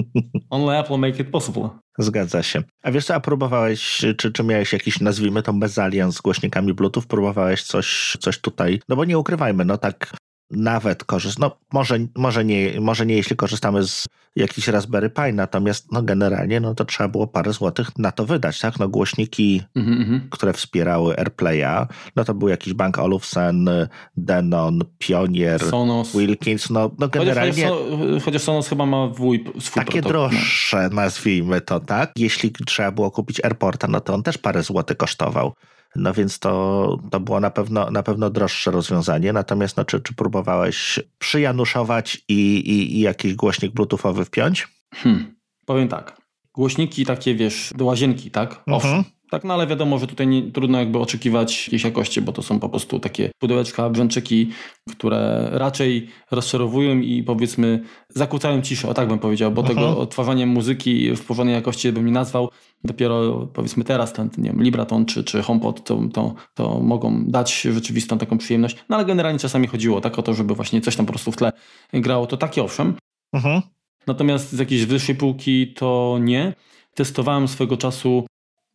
Only 0.50 0.78
Apple 0.78 0.98
make 0.98 1.20
it 1.20 1.30
possible. 1.30 1.68
Zgadza 1.98 2.42
się. 2.42 2.62
A 2.82 2.90
wiesz 2.90 3.04
co, 3.04 3.14
a 3.14 3.20
próbowałeś, 3.20 4.04
czy, 4.16 4.32
czy 4.32 4.44
miałeś 4.44 4.72
jakiś, 4.72 5.00
nazwijmy 5.00 5.42
to, 5.42 5.52
mezalian 5.52 6.12
z 6.12 6.20
głośnikami 6.20 6.74
Bluetooth? 6.74 7.02
Próbowałeś 7.08 7.62
coś, 7.62 8.16
coś 8.20 8.40
tutaj? 8.40 8.80
No 8.88 8.96
bo 8.96 9.04
nie 9.04 9.18
ukrywajmy, 9.18 9.64
no 9.64 9.78
tak 9.78 10.12
nawet 10.50 11.04
korzystać, 11.04 11.38
no 11.38 11.56
może, 11.72 11.98
może, 12.16 12.44
nie, 12.44 12.80
może 12.80 13.06
nie 13.06 13.14
jeśli 13.14 13.36
korzystamy 13.36 13.86
z 13.86 14.06
jakichś 14.36 14.68
Raspberry 14.68 15.10
Pi, 15.10 15.34
natomiast 15.34 15.92
no 15.92 16.02
generalnie 16.02 16.60
no 16.60 16.74
to 16.74 16.84
trzeba 16.84 17.08
było 17.08 17.26
parę 17.26 17.52
złotych 17.52 17.98
na 17.98 18.12
to 18.12 18.26
wydać, 18.26 18.60
tak? 18.60 18.78
No 18.78 18.88
głośniki, 18.88 19.62
mm 19.74 20.04
-hmm. 20.04 20.20
które 20.30 20.52
wspierały 20.52 21.16
AirPlaya, 21.18 21.86
no 22.16 22.24
to 22.24 22.34
był 22.34 22.48
jakiś 22.48 22.74
Bank 22.74 22.98
Olufsen, 22.98 23.70
Denon, 24.16 24.84
Pionier, 24.98 25.60
Sonos. 25.64 26.16
Wilkins, 26.16 26.70
no, 26.70 26.90
no 26.98 27.08
generalnie... 27.08 27.68
Chociaż, 27.68 28.22
chociaż 28.24 28.42
Sonos 28.42 28.68
chyba 28.68 28.86
ma 28.86 29.14
swój, 29.14 29.44
swój 29.60 29.84
Takie 29.84 30.02
droższe, 30.02 30.88
no. 30.90 30.96
nazwijmy 30.96 31.60
to, 31.60 31.80
tak? 31.80 32.12
Jeśli 32.16 32.52
trzeba 32.52 32.90
było 32.90 33.10
kupić 33.10 33.44
AirPorta, 33.44 33.88
no 33.88 34.00
to 34.00 34.14
on 34.14 34.22
też 34.22 34.38
parę 34.38 34.62
złotych 34.62 34.96
kosztował. 34.96 35.52
No 35.96 36.12
więc 36.12 36.38
to, 36.38 36.98
to 37.10 37.20
było 37.20 37.40
na 37.40 37.50
pewno, 37.50 37.90
na 37.90 38.02
pewno 38.02 38.30
droższe 38.30 38.70
rozwiązanie. 38.70 39.32
Natomiast 39.32 39.76
no, 39.76 39.84
czy, 39.84 40.00
czy 40.00 40.14
próbowałeś 40.14 41.00
przyjanuszować 41.18 42.24
i, 42.28 42.58
i, 42.58 42.96
i 42.96 43.00
jakiś 43.00 43.34
głośnik 43.34 43.72
bluetoothowy 43.72 44.24
wpiąć? 44.24 44.68
Hmm. 44.94 45.36
Powiem 45.66 45.88
tak. 45.88 46.20
Głośniki 46.54 47.06
takie, 47.06 47.34
wiesz, 47.34 47.72
do 47.76 47.84
łazienki, 47.84 48.30
tak? 48.30 48.62
Mhm. 48.66 49.04
Tak, 49.30 49.44
no 49.44 49.54
ale 49.54 49.66
wiadomo, 49.66 49.98
że 49.98 50.06
tutaj 50.06 50.26
nie, 50.26 50.42
trudno 50.42 50.78
jakby 50.78 50.98
oczekiwać 50.98 51.66
jakiejś 51.66 51.84
jakości, 51.84 52.22
bo 52.22 52.32
to 52.32 52.42
są 52.42 52.60
po 52.60 52.68
prostu 52.68 52.98
takie 52.98 53.30
pudełeczka, 53.38 53.90
brzęczyki, 53.90 54.50
które 54.90 55.48
raczej 55.52 56.08
rozczarowują 56.30 57.00
i 57.00 57.22
powiedzmy 57.22 57.82
zakłócają 58.08 58.62
ciszę, 58.62 58.88
o 58.88 58.94
tak 58.94 59.08
bym 59.08 59.18
powiedział, 59.18 59.50
bo 59.50 59.62
tego 59.62 59.80
mhm. 59.80 59.98
odtwarzania 59.98 60.46
muzyki 60.46 61.16
w 61.16 61.24
porządnej 61.24 61.54
jakości 61.54 61.92
bym 61.92 62.06
nie 62.06 62.12
nazwał. 62.12 62.48
Dopiero 62.84 63.46
powiedzmy 63.54 63.84
teraz 63.84 64.12
ten, 64.12 64.30
nie 64.38 64.50
wiem, 64.50 64.62
Libraton 64.62 65.06
czy, 65.06 65.24
czy 65.24 65.42
HomePod 65.42 65.84
to, 65.84 66.00
to, 66.12 66.34
to 66.54 66.80
mogą 66.80 67.24
dać 67.24 67.60
rzeczywistą 67.60 68.18
taką 68.18 68.38
przyjemność, 68.38 68.76
no 68.88 68.96
ale 68.96 69.04
generalnie 69.04 69.38
czasami 69.38 69.66
chodziło 69.66 70.00
tak 70.00 70.18
o 70.18 70.22
to, 70.22 70.34
żeby 70.34 70.54
właśnie 70.54 70.80
coś 70.80 70.96
tam 70.96 71.06
po 71.06 71.12
prostu 71.12 71.32
w 71.32 71.36
tle 71.36 71.52
grało, 71.92 72.26
to 72.26 72.36
takie 72.36 72.62
owszem. 72.62 72.94
Mhm. 73.32 73.62
Natomiast 74.06 74.52
z 74.52 74.58
jakiejś 74.58 74.86
wyższej 74.86 75.14
półki 75.14 75.74
to 75.74 76.18
nie. 76.20 76.54
Testowałem 76.94 77.48
swego 77.48 77.76
czasu 77.76 78.26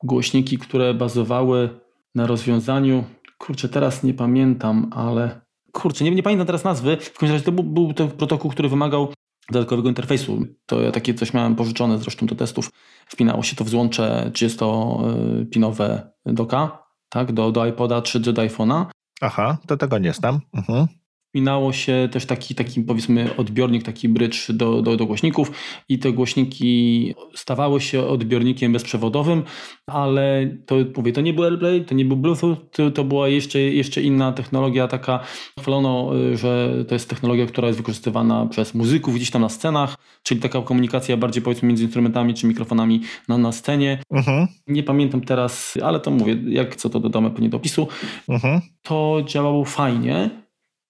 głośniki, 0.03 0.57
które 0.57 0.93
bazowały 0.93 1.69
na 2.15 2.27
rozwiązaniu, 2.27 3.03
kurczę, 3.37 3.69
teraz 3.69 4.03
nie 4.03 4.13
pamiętam, 4.13 4.89
ale 4.91 5.41
kurczę, 5.71 6.03
nie, 6.03 6.11
nie 6.11 6.23
pamiętam 6.23 6.47
teraz 6.47 6.63
nazwy. 6.63 6.97
W 6.97 7.17
każdym 7.17 7.31
razie 7.31 7.45
to 7.45 7.51
był, 7.51 7.63
był 7.63 7.93
to 7.93 8.07
protokół, 8.07 8.51
który 8.51 8.69
wymagał 8.69 9.13
dodatkowego 9.51 9.89
interfejsu. 9.89 10.45
To 10.65 10.81
ja 10.81 10.91
takie 10.91 11.13
coś 11.13 11.33
miałem 11.33 11.55
pożyczone 11.55 11.97
zresztą 11.97 12.25
do 12.25 12.35
testów. 12.35 12.71
Wpinało 13.07 13.43
się 13.43 13.55
to 13.55 13.63
w 13.63 13.69
złącze 13.69 14.31
30-pinowe 14.33 16.01
doka, 16.25 16.83
tak, 17.09 17.31
do, 17.31 17.51
do 17.51 17.65
iPoda 17.65 18.01
czy 18.01 18.19
do 18.19 18.33
iPhone'a. 18.33 18.85
Aha, 19.21 19.57
to 19.67 19.77
tego 19.77 19.97
nie 19.97 20.13
znam. 20.13 20.39
Mhm 20.53 20.87
wpinało 21.33 21.73
się 21.73 22.09
też 22.11 22.25
taki, 22.25 22.55
taki 22.55 22.81
powiedzmy 22.81 23.35
odbiornik, 23.37 23.83
taki 23.83 24.09
bridge 24.09 24.51
do, 24.51 24.81
do, 24.81 24.97
do 24.97 25.05
głośników 25.05 25.51
i 25.89 25.99
te 25.99 26.11
głośniki 26.11 27.13
stawały 27.35 27.81
się 27.81 28.03
odbiornikiem 28.07 28.73
bezprzewodowym, 28.73 29.43
ale 29.87 30.57
to 30.65 30.75
mówię, 30.97 31.11
to 31.13 31.21
nie 31.21 31.33
był 31.33 31.43
AirPlay, 31.43 31.85
to 31.85 31.95
nie 31.95 32.05
był 32.05 32.17
Bluetooth, 32.17 32.55
to, 32.71 32.91
to 32.91 33.03
była 33.03 33.27
jeszcze, 33.27 33.59
jeszcze 33.59 34.01
inna 34.01 34.31
technologia 34.31 34.87
taka, 34.87 35.19
chwalono, 35.59 36.11
y, 36.33 36.37
że 36.37 36.73
to 36.87 36.95
jest 36.95 37.09
technologia, 37.09 37.45
która 37.45 37.67
jest 37.67 37.79
wykorzystywana 37.79 38.45
przez 38.45 38.73
muzyków 38.73 39.15
gdzieś 39.15 39.31
tam 39.31 39.41
na 39.41 39.49
scenach, 39.49 39.95
czyli 40.23 40.41
taka 40.41 40.61
komunikacja 40.61 41.17
bardziej 41.17 41.43
powiedzmy 41.43 41.67
między 41.67 41.83
instrumentami 41.83 42.33
czy 42.33 42.47
mikrofonami 42.47 43.01
na, 43.27 43.37
na 43.37 43.51
scenie. 43.51 43.99
Mhm. 44.11 44.47
Nie 44.67 44.83
pamiętam 44.83 45.21
teraz, 45.21 45.77
ale 45.83 45.99
to 45.99 46.11
mówię, 46.11 46.37
jak 46.47 46.75
co 46.75 46.89
to 46.89 46.99
dodamy 46.99 47.31
pewnie 47.31 47.49
do 47.49 47.57
opisu. 47.57 47.87
Mhm. 48.29 48.61
To 48.81 49.23
działało 49.27 49.65
fajnie, 49.65 50.42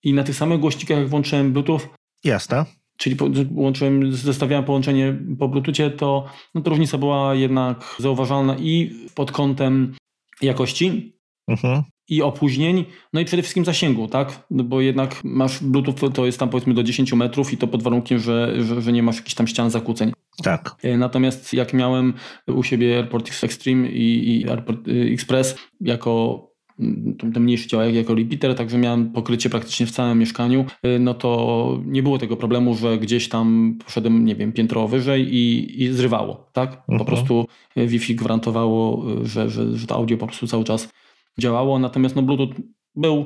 i 0.04 0.14
na 0.14 0.24
tych 0.24 0.36
samych 0.36 0.60
głośnikach, 0.60 0.98
jak 0.98 1.10
włączyłem 1.10 1.54
Bluetooth. 1.54 1.80
Jasne. 2.24 2.66
Czyli 2.98 3.16
włączyłem, 3.52 4.14
zestawiałem 4.14 4.66
połączenie 4.66 5.16
po 5.40 5.48
Bluetoothie, 5.48 5.90
to, 5.90 6.26
no 6.56 6.62
to 6.62 6.70
różnica 6.70 6.98
była 6.98 7.36
jednak 7.36 7.96
zauważalna 8.00 8.56
i 8.60 8.96
pod 9.16 9.32
kątem 9.32 9.96
jakości, 10.42 11.18
mhm. 11.48 11.84
i 12.10 12.22
opóźnień, 12.22 12.86
no 13.14 13.20
i 13.20 13.26
przede 13.26 13.44
wszystkim 13.44 13.66
zasięgu, 13.66 14.08
tak? 14.08 14.46
No 14.50 14.64
bo 14.64 14.82
jednak 14.82 15.24
masz 15.24 15.64
Bluetooth, 15.64 16.12
to 16.14 16.26
jest 16.26 16.40
tam 16.40 16.50
powiedzmy 16.50 16.74
do 16.74 16.84
10 16.84 17.14
metrów 17.14 17.54
i 17.54 17.58
to 17.58 17.68
pod 17.68 17.84
warunkiem, 17.84 18.20
że, 18.20 18.64
że, 18.64 18.82
że 18.82 18.92
nie 18.92 19.04
masz 19.04 19.16
jakichś 19.16 19.36
tam 19.36 19.48
ścian 19.48 19.70
zakłóceń. 19.70 20.12
Tak. 20.44 20.76
E, 20.84 20.98
natomiast 20.98 21.54
jak 21.54 21.74
miałem 21.74 22.14
u 22.48 22.64
siebie 22.64 22.98
AirPort 22.98 23.44
Extreme 23.44 23.90
i, 23.90 24.40
i 24.42 24.50
AirPort 24.50 24.88
y, 24.88 25.10
Express 25.14 25.56
jako 25.82 26.53
ten 27.20 27.44
mniejszy 27.44 27.68
dział 27.68 27.82
jako 27.82 28.16
repeater, 28.16 28.56
także 28.56 28.78
miałem 28.78 29.12
pokrycie 29.12 29.50
praktycznie 29.50 29.86
w 29.86 29.92
całym 29.92 30.20
mieszkaniu, 30.20 30.66
y, 30.86 31.00
no 31.00 31.14
to 31.14 31.82
nie 31.86 32.04
było 32.04 32.18
tego 32.18 32.38
problemu, 32.38 32.76
że 32.76 32.98
gdzieś 32.98 33.30
tam 33.30 33.78
poszedłem, 33.86 34.26
nie 34.26 34.36
wiem, 34.36 34.52
piętro 34.52 34.88
wyżej 34.88 35.36
i, 35.36 35.84
i 35.84 35.94
zrywało, 35.94 36.50
tak? 36.54 36.86
Po 36.86 36.94
mhm. 36.94 37.06
prostu 37.06 37.46
y, 37.78 37.88
Wi-Fi 37.88 38.16
gwarantowało, 38.16 39.06
y, 39.22 39.26
że, 39.26 39.50
że, 39.50 39.78
że 39.78 39.88
to 39.88 39.96
audio 39.96 40.18
po 40.18 40.28
prostu 40.28 40.48
cały 40.48 40.64
czas 40.64 40.90
działało, 41.40 41.80
natomiast 41.80 42.16
no 42.16 42.22
Bluetooth 42.22 42.54
był 42.96 43.26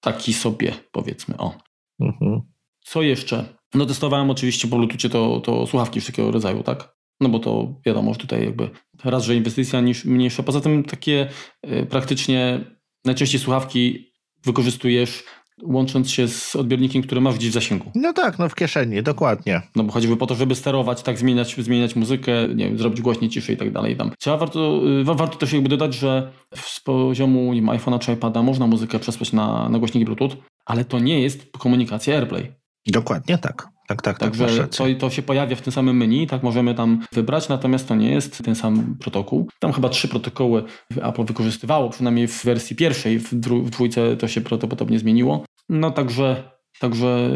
taki 0.00 0.32
sobie, 0.32 0.72
powiedzmy, 0.92 1.36
o. 1.38 1.54
Mhm. 2.00 2.40
Co 2.80 3.02
jeszcze? 3.02 3.44
No 3.74 3.86
testowałem 3.86 4.30
oczywiście 4.30 4.68
po 4.68 4.76
Bluetoothie 4.76 5.08
to, 5.08 5.40
to 5.40 5.66
słuchawki 5.66 6.00
wszelkiego 6.00 6.30
rodzaju, 6.30 6.62
tak? 6.62 6.99
No 7.20 7.28
bo 7.28 7.38
to 7.38 7.74
wiadomo, 7.86 8.12
że 8.12 8.18
tutaj 8.18 8.44
jakby 8.44 8.70
raz, 9.04 9.24
że 9.24 9.36
inwestycja 9.36 9.80
niż 9.80 10.04
mniejsza. 10.04 10.42
Poza 10.42 10.60
tym 10.60 10.84
takie 10.84 11.28
y, 11.66 11.86
praktycznie 11.86 12.60
najczęściej 13.04 13.40
słuchawki 13.40 14.12
wykorzystujesz 14.44 15.24
łącząc 15.62 16.10
się 16.10 16.28
z 16.28 16.56
odbiornikiem, 16.56 17.02
który 17.02 17.20
masz 17.20 17.34
gdzieś 17.34 17.50
w 17.50 17.52
zasięgu. 17.52 17.90
No 17.94 18.12
tak, 18.12 18.38
no 18.38 18.48
w 18.48 18.54
kieszeni, 18.54 19.02
dokładnie. 19.02 19.62
No 19.76 19.84
bo 19.84 19.92
choćby 19.92 20.16
po 20.16 20.26
to, 20.26 20.34
żeby 20.34 20.54
sterować, 20.54 21.02
tak 21.02 21.18
zmieniać, 21.18 21.56
zmieniać 21.58 21.96
muzykę, 21.96 22.32
nie 22.54 22.64
wiem, 22.64 22.78
zrobić 22.78 23.00
głośniej, 23.00 23.30
ciszej 23.30 23.54
i 23.54 23.58
tak 23.58 23.72
dalej. 23.72 23.96
Tam. 23.96 24.10
Trzeba 24.18 24.36
warto, 24.36 24.80
y, 25.00 25.04
warto 25.04 25.38
też 25.38 25.52
jakby 25.52 25.68
dodać, 25.68 25.94
że 25.94 26.32
z 26.54 26.80
poziomu 26.80 27.52
nie 27.52 27.62
iPhone'a 27.62 27.98
czy 27.98 28.12
iPada 28.12 28.42
można 28.42 28.66
muzykę 28.66 28.98
przesłać 28.98 29.32
na, 29.32 29.68
na 29.68 29.78
głośniki 29.78 30.04
Bluetooth, 30.04 30.30
ale 30.66 30.84
to 30.84 30.98
nie 30.98 31.22
jest 31.22 31.50
komunikacja 31.58 32.14
AirPlay. 32.14 32.52
Dokładnie 32.86 33.38
tak. 33.38 33.68
Tak, 33.90 34.02
tak, 34.02 34.18
tak. 34.18 34.30
Także 34.30 34.68
to, 34.68 34.84
to 34.98 35.10
się 35.10 35.22
pojawia 35.22 35.56
w 35.56 35.60
tym 35.62 35.72
samym 35.72 35.96
menu, 35.96 36.26
tak 36.26 36.42
możemy 36.42 36.74
tam 36.74 37.00
wybrać, 37.12 37.48
natomiast 37.48 37.88
to 37.88 37.94
nie 37.94 38.10
jest 38.10 38.44
ten 38.44 38.54
sam 38.54 38.96
protokół. 39.00 39.48
Tam 39.58 39.72
chyba 39.72 39.88
trzy 39.88 40.08
protokoły 40.08 40.64
Apple 41.02 41.24
wykorzystywało, 41.24 41.90
przynajmniej 41.90 42.28
w 42.28 42.44
wersji 42.44 42.76
pierwszej, 42.76 43.18
w, 43.18 43.34
w 43.64 43.70
dwójce 43.70 44.16
to 44.16 44.28
się 44.28 44.40
prawdopodobnie 44.40 44.98
zmieniło. 44.98 45.44
No 45.68 45.90
także, 45.90 46.50
także 46.80 47.30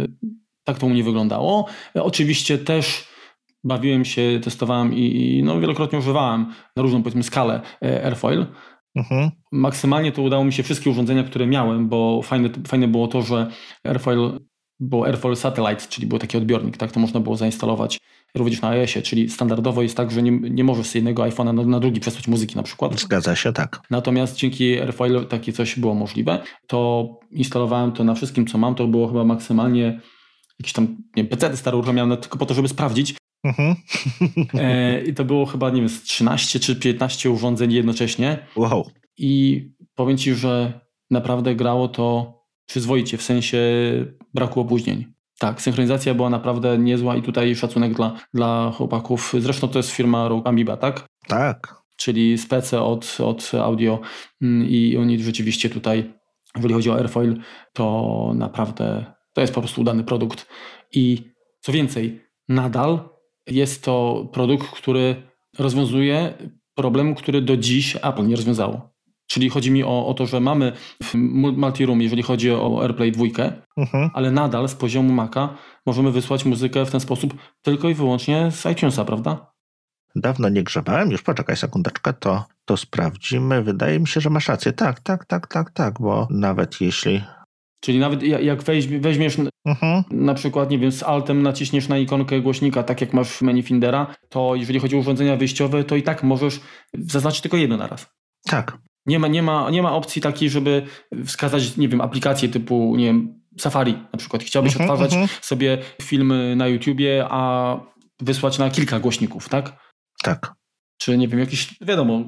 tak 0.64 0.78
to 0.78 0.86
u 0.86 0.90
mnie 0.90 1.04
wyglądało. 1.04 1.66
Oczywiście 1.94 2.58
też 2.58 3.08
bawiłem 3.64 4.04
się, 4.04 4.40
testowałem 4.42 4.94
i, 4.94 5.36
i 5.38 5.42
no, 5.42 5.60
wielokrotnie 5.60 5.98
używałem 5.98 6.46
na 6.76 6.82
różną 6.82 7.02
powiedzmy 7.02 7.22
skalę 7.22 7.60
e, 7.84 8.04
Airfoil. 8.04 8.46
Mhm. 8.96 9.30
Maksymalnie 9.52 10.12
to 10.12 10.22
udało 10.22 10.44
mi 10.44 10.52
się 10.52 10.62
wszystkie 10.62 10.90
urządzenia, 10.90 11.24
które 11.24 11.46
miałem, 11.46 11.88
bo 11.88 12.22
fajne, 12.22 12.48
fajne 12.68 12.88
było 12.88 13.08
to, 13.08 13.22
że 13.22 13.46
Airfoil 13.84 14.38
było 14.80 15.06
Airflow 15.06 15.38
Satellite, 15.38 15.86
czyli 15.88 16.06
był 16.06 16.18
taki 16.18 16.36
odbiornik, 16.36 16.76
tak 16.76 16.92
to 16.92 17.00
można 17.00 17.20
było 17.20 17.36
zainstalować 17.36 18.00
również 18.34 18.62
na 18.62 18.68
iOSie, 18.68 19.02
czyli 19.02 19.30
standardowo 19.30 19.82
jest 19.82 19.96
tak, 19.96 20.10
że 20.10 20.22
nie, 20.22 20.30
nie 20.30 20.64
możesz 20.64 20.86
z 20.86 20.94
jednego 20.94 21.22
iPhone'a 21.22 21.54
na, 21.54 21.62
na, 21.62 21.80
drugi 21.80 22.00
przesłać 22.00 22.28
muzyki 22.28 22.56
na 22.56 22.62
przykład. 22.62 23.00
Zgadza 23.00 23.36
się, 23.36 23.52
tak. 23.52 23.80
Natomiast 23.90 24.36
dzięki 24.36 24.80
Airfoil 24.80 25.26
takie 25.26 25.52
coś 25.52 25.78
było 25.78 25.94
możliwe, 25.94 26.42
to 26.66 27.08
instalowałem 27.30 27.92
to 27.92 28.04
na 28.04 28.14
wszystkim, 28.14 28.46
co 28.46 28.58
mam, 28.58 28.74
to 28.74 28.86
było 28.86 29.08
chyba 29.08 29.24
maksymalnie 29.24 30.00
jakiś 30.60 30.72
tam, 30.72 30.84
nie 30.84 31.22
wiem, 31.22 31.26
PC 31.26 31.56
stare 31.56 31.76
uruchamiane 31.76 32.16
tylko 32.16 32.38
po 32.38 32.46
to, 32.46 32.54
żeby 32.54 32.68
sprawdzić. 32.68 33.14
Mhm. 33.44 33.74
E, 34.54 35.04
I 35.04 35.14
to 35.14 35.24
było 35.24 35.46
chyba, 35.46 35.70
nie 35.70 35.80
wiem, 35.80 35.88
z 35.88 36.02
13 36.02 36.60
czy 36.60 36.76
15 36.76 37.30
urządzeń 37.30 37.72
jednocześnie. 37.72 38.46
Wow. 38.56 38.90
I 39.18 39.62
powiem 39.94 40.18
Ci, 40.18 40.34
że 40.34 40.80
naprawdę 41.10 41.54
grało 41.54 41.88
to 41.88 42.34
przyzwoicie, 42.66 43.16
w 43.16 43.22
sensie 43.22 43.58
braku 44.34 44.60
opóźnień. 44.60 45.04
Tak, 45.38 45.62
synchronizacja 45.62 46.14
była 46.14 46.30
naprawdę 46.30 46.78
niezła 46.78 47.16
i 47.16 47.22
tutaj 47.22 47.56
szacunek 47.56 47.94
dla, 47.94 48.16
dla 48.34 48.72
chłopaków. 48.76 49.34
Zresztą 49.38 49.68
to 49.68 49.78
jest 49.78 49.90
firma 49.90 50.30
Amiba, 50.44 50.76
tak? 50.76 51.06
Tak. 51.26 51.84
Czyli 51.96 52.38
spece 52.38 52.82
od, 52.82 53.16
od 53.20 53.52
audio 53.54 54.00
mm, 54.42 54.68
i 54.68 54.96
oni 54.96 55.22
rzeczywiście 55.22 55.70
tutaj, 55.70 56.14
jeżeli 56.56 56.74
chodzi 56.74 56.90
o 56.90 56.94
Airfoil, 56.94 57.36
to 57.72 58.32
naprawdę 58.34 59.14
to 59.34 59.40
jest 59.40 59.54
po 59.54 59.60
prostu 59.60 59.80
udany 59.80 60.04
produkt. 60.04 60.46
I 60.92 61.32
co 61.60 61.72
więcej, 61.72 62.20
nadal 62.48 63.08
jest 63.46 63.84
to 63.84 64.26
produkt, 64.32 64.70
który 64.70 65.22
rozwiązuje 65.58 66.34
problem, 66.74 67.14
który 67.14 67.42
do 67.42 67.56
dziś 67.56 67.96
Apple 68.02 68.26
nie 68.26 68.36
rozwiązało. 68.36 68.93
Czyli 69.26 69.50
chodzi 69.50 69.70
mi 69.70 69.84
o, 69.84 70.06
o 70.06 70.14
to, 70.14 70.26
że 70.26 70.40
mamy 70.40 70.72
multiroom, 71.56 72.02
jeżeli 72.02 72.22
chodzi 72.22 72.50
o 72.50 72.82
AirPlay 72.82 73.12
2, 73.12 73.24
mhm. 73.76 74.10
ale 74.14 74.30
nadal 74.30 74.68
z 74.68 74.74
poziomu 74.74 75.12
Maca 75.12 75.54
możemy 75.86 76.10
wysłać 76.10 76.44
muzykę 76.44 76.86
w 76.86 76.90
ten 76.90 77.00
sposób 77.00 77.34
tylko 77.62 77.88
i 77.88 77.94
wyłącznie 77.94 78.50
z 78.50 78.66
iTunesa, 78.66 79.04
prawda? 79.04 79.54
Dawno 80.16 80.48
nie 80.48 80.62
grzebałem, 80.62 81.10
już 81.10 81.22
poczekaj 81.22 81.56
sekundeczkę, 81.56 82.12
to, 82.12 82.44
to 82.64 82.76
sprawdzimy. 82.76 83.62
Wydaje 83.62 84.00
mi 84.00 84.06
się, 84.06 84.20
że 84.20 84.30
masz 84.30 84.48
rację. 84.48 84.72
Tak, 84.72 85.00
tak, 85.00 85.24
tak, 85.24 85.46
tak, 85.46 85.70
tak, 85.70 86.00
bo 86.00 86.28
nawet 86.30 86.80
jeśli 86.80 87.22
Czyli 87.84 87.98
nawet 87.98 88.22
jak 88.22 88.62
weźmiesz 89.00 89.36
mhm. 89.66 90.04
na 90.10 90.34
przykład, 90.34 90.70
nie 90.70 90.78
wiem, 90.78 90.92
z 90.92 91.02
altem 91.02 91.42
naciśniesz 91.42 91.88
na 91.88 91.98
ikonkę 91.98 92.40
głośnika, 92.40 92.82
tak 92.82 93.00
jak 93.00 93.12
masz 93.12 93.28
w 93.28 93.42
menu 93.42 93.62
Findera, 93.62 94.14
to 94.28 94.54
jeżeli 94.54 94.80
chodzi 94.80 94.96
o 94.96 94.98
urządzenia 94.98 95.36
wyjściowe, 95.36 95.84
to 95.84 95.96
i 95.96 96.02
tak 96.02 96.22
możesz 96.22 96.60
zaznaczyć 96.94 97.40
tylko 97.40 97.56
jedno 97.56 97.76
na 97.76 97.86
raz. 97.86 98.06
Tak. 98.44 98.78
Nie 99.06 99.18
ma, 99.18 99.28
nie, 99.28 99.42
ma, 99.42 99.70
nie 99.70 99.82
ma 99.82 99.92
opcji 99.92 100.22
takiej, 100.22 100.50
żeby 100.50 100.86
wskazać, 101.26 101.76
nie 101.76 101.88
wiem, 101.88 102.00
aplikację 102.00 102.48
typu, 102.48 102.96
nie 102.96 103.04
wiem, 103.04 103.44
Safari 103.58 103.92
na 104.12 104.18
przykład. 104.18 104.42
Chciałbyś 104.42 104.76
uh-huh, 104.76 104.80
odtwarzać 104.80 105.12
uh-huh. 105.12 105.44
sobie 105.44 105.78
filmy 106.02 106.56
na 106.56 106.68
YouTubie, 106.68 107.26
a 107.30 107.76
wysłać 108.20 108.58
na 108.58 108.70
kilka 108.70 109.00
głośników, 109.00 109.48
tak? 109.48 109.72
Tak. 110.22 110.52
Czy 110.98 111.18
nie 111.18 111.28
wiem, 111.28 111.40
jakieś, 111.40 111.74
wiadomo, 111.80 112.24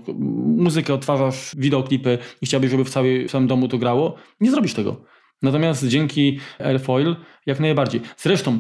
muzykę 0.57 0.95
odtwarzasz, 0.95 1.55
wideoklipy 1.57 2.19
i 2.41 2.47
chciałbyś, 2.47 2.71
żeby 2.71 2.85
w, 2.85 2.91
całej, 2.91 3.29
w 3.29 3.31
całym 3.31 3.47
domu 3.47 3.69
to 3.69 3.79
grało. 3.79 4.15
Nie 4.41 4.51
zrobisz 4.51 4.75
tego. 4.75 5.05
Natomiast 5.43 5.87
dzięki 5.87 6.41
Airfoil 6.59 7.17
jak 7.47 7.61
najbardziej. 7.61 8.01
Zresztą 8.17 8.59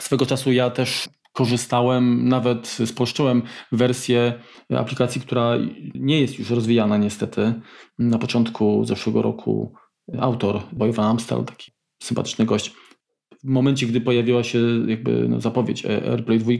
swego 0.00 0.26
czasu 0.26 0.52
ja 0.52 0.70
też 0.70 1.08
korzystałem, 1.36 2.28
nawet 2.28 2.66
spolszczyłem 2.66 3.42
wersję 3.72 4.40
aplikacji, 4.76 5.20
która 5.20 5.56
nie 5.94 6.20
jest 6.20 6.38
już 6.38 6.50
rozwijana 6.50 6.96
niestety. 6.96 7.54
Na 7.98 8.18
początku 8.18 8.84
zeszłego 8.84 9.22
roku 9.22 9.74
autor 10.18 10.60
Boy 10.72 10.92
Van 10.92 11.06
Amstel, 11.06 11.44
taki 11.44 11.72
sympatyczny 12.02 12.44
gość, 12.44 12.72
w 13.44 13.48
momencie, 13.48 13.86
gdy 13.86 14.00
pojawiła 14.00 14.44
się 14.44 14.58
jakby 14.86 15.28
no, 15.28 15.40
zapowiedź 15.40 15.86
AirPlay 15.86 16.38
2, 16.38 16.52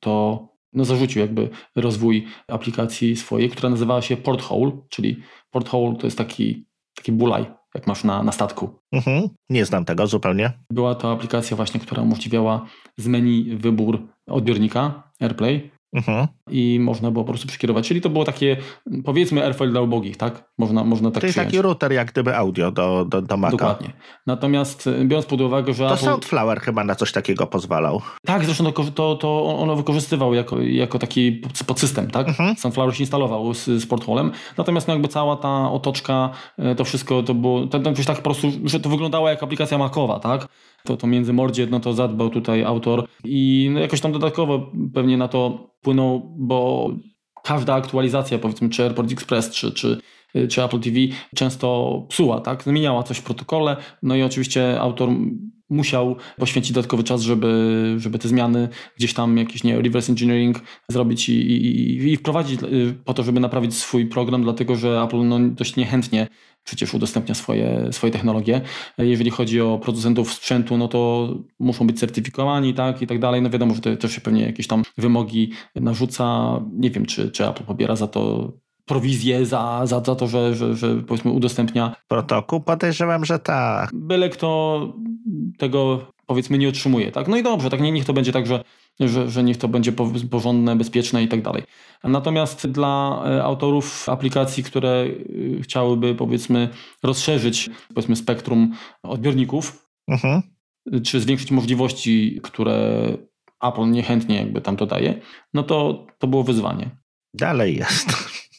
to 0.00 0.48
no, 0.72 0.84
zarzucił 0.84 1.20
jakby 1.20 1.48
rozwój 1.76 2.26
aplikacji 2.48 3.16
swojej, 3.16 3.50
która 3.50 3.70
nazywała 3.70 4.02
się 4.02 4.16
Porthole, 4.16 4.72
czyli 4.88 5.22
Porthole 5.50 5.96
to 5.96 6.06
jest 6.06 6.18
taki, 6.18 6.66
taki 6.94 7.12
bulaj 7.12 7.59
jak 7.74 7.86
masz 7.86 8.04
na, 8.04 8.22
na 8.22 8.32
statku. 8.32 8.70
Mhm. 8.92 9.28
Nie 9.50 9.64
znam 9.64 9.84
tego 9.84 10.06
zupełnie. 10.06 10.52
Była 10.72 10.94
to 10.94 11.12
aplikacja 11.12 11.56
właśnie, 11.56 11.80
która 11.80 12.02
umożliwiała 12.02 12.66
z 12.98 13.06
menu 13.06 13.56
wybór 13.56 14.08
odbiornika 14.26 15.12
AirPlay 15.20 15.70
mhm. 15.92 16.26
i 16.50 16.78
można 16.80 17.10
było 17.10 17.24
po 17.24 17.32
prostu 17.32 17.48
przekierować. 17.48 17.88
Czyli 17.88 18.00
to 18.00 18.10
było 18.10 18.24
takie, 18.24 18.56
powiedzmy, 19.04 19.44
Airfoil 19.44 19.70
dla 19.70 19.80
ubogich, 19.80 20.16
tak? 20.16 20.50
Można, 20.58 20.84
można 20.84 21.10
tak 21.10 21.20
To 21.20 21.26
jest 21.26 21.34
przyjąć. 21.34 21.52
taki 21.52 21.62
router 21.62 21.92
jak 21.92 22.12
gdyby 22.12 22.36
audio 22.36 22.70
do, 22.70 23.04
do, 23.04 23.22
do 23.22 23.36
Maca. 23.36 23.56
Dokładnie. 23.56 23.92
Natomiast 24.26 24.86
e, 24.86 25.04
biorąc 25.04 25.26
pod 25.26 25.40
uwagę, 25.40 25.74
że 25.74 25.88
To 25.88 25.94
Apple... 25.94 26.04
Soundflower 26.04 26.60
chyba 26.60 26.84
na 26.84 26.94
coś 26.94 27.12
takiego 27.12 27.46
pozwalał. 27.46 28.02
Tak, 28.26 28.44
zresztą 28.44 28.72
to, 28.72 28.84
to, 28.84 29.16
to 29.16 29.58
ono 29.58 29.76
wykorzystywał 29.76 30.34
jako, 30.34 30.60
jako 30.60 30.98
taki 30.98 31.42
podsystem, 31.66 32.10
tak? 32.10 32.28
Mhm. 32.28 32.56
Sunflower 32.56 32.96
się 32.96 33.02
instalował 33.02 33.54
z, 33.54 33.64
z 33.64 33.86
portfolem, 33.86 34.32
natomiast 34.56 34.88
no 34.88 34.94
jakby 34.94 35.08
cała 35.08 35.36
ta 35.36 35.70
otoczka, 35.70 36.30
e, 36.58 36.74
to 36.74 36.84
wszystko 36.84 37.22
to 37.22 37.34
było, 37.34 37.66
to, 37.66 37.80
to 37.80 37.92
tak 38.06 38.16
po 38.16 38.22
prostu, 38.22 38.50
że 38.64 38.80
to 38.80 38.88
wyglądało 38.88 39.28
jak 39.28 39.42
aplikacja 39.42 39.78
Macowa, 39.78 40.20
tak? 40.20 40.48
To, 40.84 40.96
to 40.96 41.06
między 41.06 41.32
mordzie, 41.32 41.66
no 41.70 41.80
to 41.80 41.92
zadbał 41.92 42.30
tutaj 42.30 42.64
autor 42.64 43.06
i 43.24 43.70
no 43.72 43.80
jakoś 43.80 44.00
tam 44.00 44.12
dodatkowo 44.12 44.72
pewnie 44.94 45.16
na 45.16 45.28
to 45.28 45.70
płynął, 45.82 46.34
bo 46.38 46.90
każda 47.42 47.74
aktualizacja, 47.74 48.38
powiedzmy, 48.38 48.68
czy 48.68 48.82
AirPort 48.82 49.12
Express, 49.12 49.50
czy, 49.50 49.72
czy, 49.72 50.00
czy 50.48 50.64
Apple 50.64 50.80
TV 50.80 50.96
często 51.34 52.06
psuła, 52.08 52.40
tak? 52.40 52.62
Zmieniała 52.62 53.02
coś 53.02 53.18
w 53.18 53.22
protokole, 53.22 53.76
no 54.02 54.16
i 54.16 54.22
oczywiście 54.22 54.80
autor 54.80 55.08
musiał 55.70 56.16
poświęcić 56.38 56.72
dodatkowy 56.72 57.04
czas, 57.04 57.22
żeby, 57.22 57.94
żeby 57.98 58.18
te 58.18 58.28
zmiany 58.28 58.68
gdzieś 58.96 59.14
tam 59.14 59.38
jakiś 59.38 59.64
nie, 59.64 59.82
reverse 59.82 60.12
engineering 60.12 60.60
zrobić 60.88 61.28
i, 61.28 61.32
i, 61.32 62.12
i 62.12 62.16
wprowadzić 62.16 62.62
y, 62.62 62.94
po 63.04 63.14
to, 63.14 63.22
żeby 63.22 63.40
naprawić 63.40 63.74
swój 63.74 64.06
program, 64.06 64.42
dlatego 64.42 64.76
że 64.76 65.02
Apple 65.02 65.28
no, 65.28 65.38
dość 65.40 65.76
niechętnie 65.76 66.28
przecież 66.64 66.94
udostępnia 66.94 67.34
swoje, 67.34 67.88
swoje 67.92 68.12
technologie. 68.12 68.60
Jeżeli 68.98 69.30
chodzi 69.30 69.60
o 69.60 69.78
producentów 69.78 70.32
sprzętu, 70.32 70.76
no 70.76 70.88
to 70.88 71.28
muszą 71.58 71.86
być 71.86 71.98
certyfikowani, 71.98 72.74
tak, 72.74 73.02
i 73.02 73.06
tak 73.06 73.18
dalej. 73.18 73.42
No 73.42 73.50
wiadomo, 73.50 73.74
że 73.74 73.80
to 73.80 73.96
też 73.96 74.12
się 74.12 74.20
pewnie 74.20 74.42
jakieś 74.42 74.66
tam 74.66 74.82
wymogi 74.98 75.52
narzuca. 75.74 76.60
Nie 76.72 76.90
wiem, 76.90 77.06
czy, 77.06 77.30
czy 77.30 77.48
Apple 77.48 77.64
pobiera 77.64 77.96
za 77.96 78.06
to 78.06 78.52
prowizję 78.90 79.46
za, 79.46 79.86
za, 79.86 80.00
za 80.00 80.14
to, 80.14 80.26
że, 80.26 80.54
że, 80.54 80.76
że 80.76 80.96
powiedzmy 80.96 81.30
udostępnia. 81.30 81.96
Protokół? 82.08 82.60
Podejrzewam, 82.60 83.24
że 83.24 83.38
tak. 83.38 83.90
Byle 83.92 84.28
kto 84.28 84.80
tego 85.58 86.06
powiedzmy 86.26 86.58
nie 86.58 86.68
otrzymuje, 86.68 87.12
tak? 87.12 87.28
No 87.28 87.36
i 87.36 87.42
dobrze, 87.42 87.70
tak 87.70 87.80
nie, 87.80 87.92
niech 87.92 88.04
to 88.04 88.12
będzie 88.12 88.32
tak, 88.32 88.46
że, 88.46 88.64
że, 89.08 89.30
że 89.30 89.42
niech 89.42 89.56
to 89.56 89.68
będzie 89.68 89.92
porządne, 90.30 90.76
bezpieczne 90.76 91.22
i 91.22 91.28
tak 91.28 91.42
dalej. 91.42 91.62
Natomiast 92.04 92.66
dla 92.66 93.22
e, 93.26 93.44
autorów 93.44 94.08
aplikacji, 94.08 94.62
które 94.62 95.06
e, 95.58 95.62
chciałyby 95.62 96.14
powiedzmy 96.14 96.68
rozszerzyć 97.02 97.70
powiedzmy 97.94 98.16
spektrum 98.16 98.74
odbiorników, 99.02 99.88
mhm. 100.08 100.42
czy 101.04 101.20
zwiększyć 101.20 101.50
możliwości, 101.50 102.40
które 102.42 103.08
Apple 103.62 103.90
niechętnie 103.90 104.36
jakby 104.36 104.60
tam 104.60 104.76
to 104.76 104.86
daje, 104.86 105.20
no 105.54 105.62
to 105.62 106.06
to 106.18 106.26
było 106.26 106.44
wyzwanie. 106.44 106.90
Dalej 107.34 107.76
jest. 107.76 108.08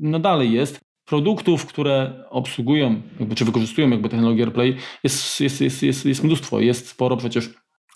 No 0.00 0.18
dalej 0.18 0.52
jest. 0.52 0.80
Produktów, 1.04 1.66
które 1.66 2.24
obsługują, 2.30 3.02
jakby, 3.20 3.34
czy 3.34 3.44
wykorzystują 3.44 3.90
jakby 3.90 4.08
technologię 4.08 4.44
AirPlay 4.44 4.76
jest, 5.04 5.40
jest, 5.40 5.60
jest, 5.60 5.82
jest, 5.82 6.06
jest 6.06 6.24
mnóstwo. 6.24 6.60
Jest 6.60 6.88
sporo 6.88 7.16
przecież 7.16 7.50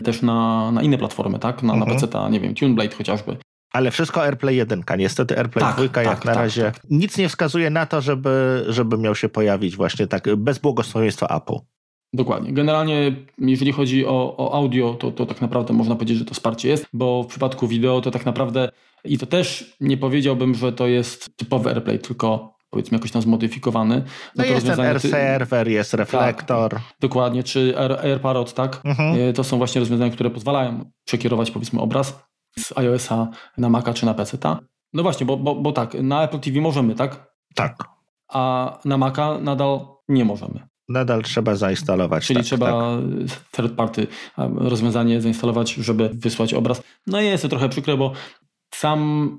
też 0.05 0.23
na, 0.23 0.71
na 0.73 0.83
inne 0.83 0.99
platformy, 0.99 1.39
tak? 1.39 1.63
Na, 1.63 1.73
mhm. 1.73 1.95
na 1.95 2.01
PC, 2.01 2.31
nie 2.31 2.41
wiem, 2.41 2.55
TuneBlade 2.55 2.97
chociażby. 2.97 3.37
Ale 3.73 3.91
wszystko 3.91 4.23
AirPlay 4.23 4.57
1. 4.57 4.83
Niestety 4.99 5.39
AirPlay 5.39 5.65
tak, 5.65 5.75
2 5.75 5.83
jak 5.83 5.93
tak, 5.93 6.25
na 6.25 6.33
tak, 6.33 6.43
razie 6.43 6.63
tak. 6.63 6.83
nic 6.91 7.19
nie 7.19 7.29
wskazuje 7.29 7.71
na 7.71 7.87
to, 7.87 8.01
żeby, 8.01 8.65
żeby 8.69 8.99
miał 8.99 9.15
się 9.15 9.29
pojawić 9.29 9.77
właśnie 9.77 10.07
tak 10.07 10.37
bez 10.37 10.59
błogosławieństwa 10.59 11.27
Apple. 11.27 11.59
Dokładnie. 12.13 12.53
Generalnie, 12.53 13.17
jeżeli 13.39 13.73
chodzi 13.73 14.07
o, 14.07 14.35
o 14.37 14.55
audio, 14.55 14.95
to, 14.95 15.11
to 15.11 15.27
tak 15.27 15.41
naprawdę 15.41 15.75
można 15.75 15.95
powiedzieć, 15.95 16.19
że 16.19 16.25
to 16.25 16.35
wsparcie 16.35 16.69
jest, 16.69 16.87
bo 16.93 17.23
w 17.23 17.27
przypadku 17.27 17.69
wideo 17.69 18.01
to 18.01 18.11
tak 18.11 18.27
naprawdę 18.27 18.69
i 19.05 19.19
to 19.19 19.27
też 19.27 19.77
nie 19.81 19.97
powiedziałbym, 19.97 20.55
że 20.55 20.73
to 20.73 20.87
jest 20.87 21.37
typowy 21.37 21.71
AirPlay, 21.71 21.99
tylko 21.99 22.58
powiedzmy 22.71 22.97
jakoś 22.97 23.11
tam 23.11 23.23
zmodyfikowany. 23.23 23.97
No, 24.37 24.45
no 24.45 24.45
jest 24.45 24.67
ten 24.67 24.81
Air 24.81 25.01
Server, 25.01 25.69
jest 25.69 25.95
reflektor. 25.95 26.71
Tak, 26.71 26.83
dokładnie, 27.01 27.43
czy 27.43 27.75
Air, 27.79 27.93
AirParrot, 27.93 28.55
tak? 28.55 28.81
Mhm. 28.85 29.21
E, 29.21 29.33
to 29.33 29.45
są 29.45 29.59
właśnie 29.59 29.79
rozwiązania, 29.79 30.11
które 30.11 30.31
pozwalają 30.31 30.91
przekierować 31.05 31.51
powiedzmy 31.51 31.81
obraz 31.81 32.23
z 32.59 32.79
iOS-a 32.79 33.29
na 33.59 33.69
Maca 33.69 33.95
czy 33.95 34.07
na 34.07 34.15
PC. 34.15 34.37
-ta. 34.37 34.57
No 34.93 35.03
właśnie, 35.03 35.27
bo, 35.27 35.37
bo, 35.37 35.55
bo 35.55 35.73
tak, 35.73 35.95
na 35.95 36.23
Apple 36.23 36.41
TV 36.41 36.61
możemy, 36.61 36.95
tak? 36.95 37.33
Tak. 37.55 37.77
A 38.29 38.79
na 38.85 38.99
Maca 38.99 39.39
nadal 39.39 39.81
nie 40.09 40.25
możemy. 40.25 40.69
Nadal 40.89 41.23
trzeba 41.23 41.55
zainstalować. 41.55 42.27
Czyli 42.27 42.41
tak, 42.41 42.47
trzeba 42.47 42.67
tak. 42.67 43.41
third 43.53 43.77
party 43.77 44.07
rozwiązanie 44.57 45.21
zainstalować, 45.21 45.75
żeby 45.75 46.11
wysłać 46.13 46.55
obraz. 46.55 46.83
No 47.07 47.21
i 47.21 47.25
jest 47.25 47.43
to 47.43 47.49
trochę 47.49 47.69
przykre, 47.69 47.97
bo 47.97 48.13
sam 48.75 49.31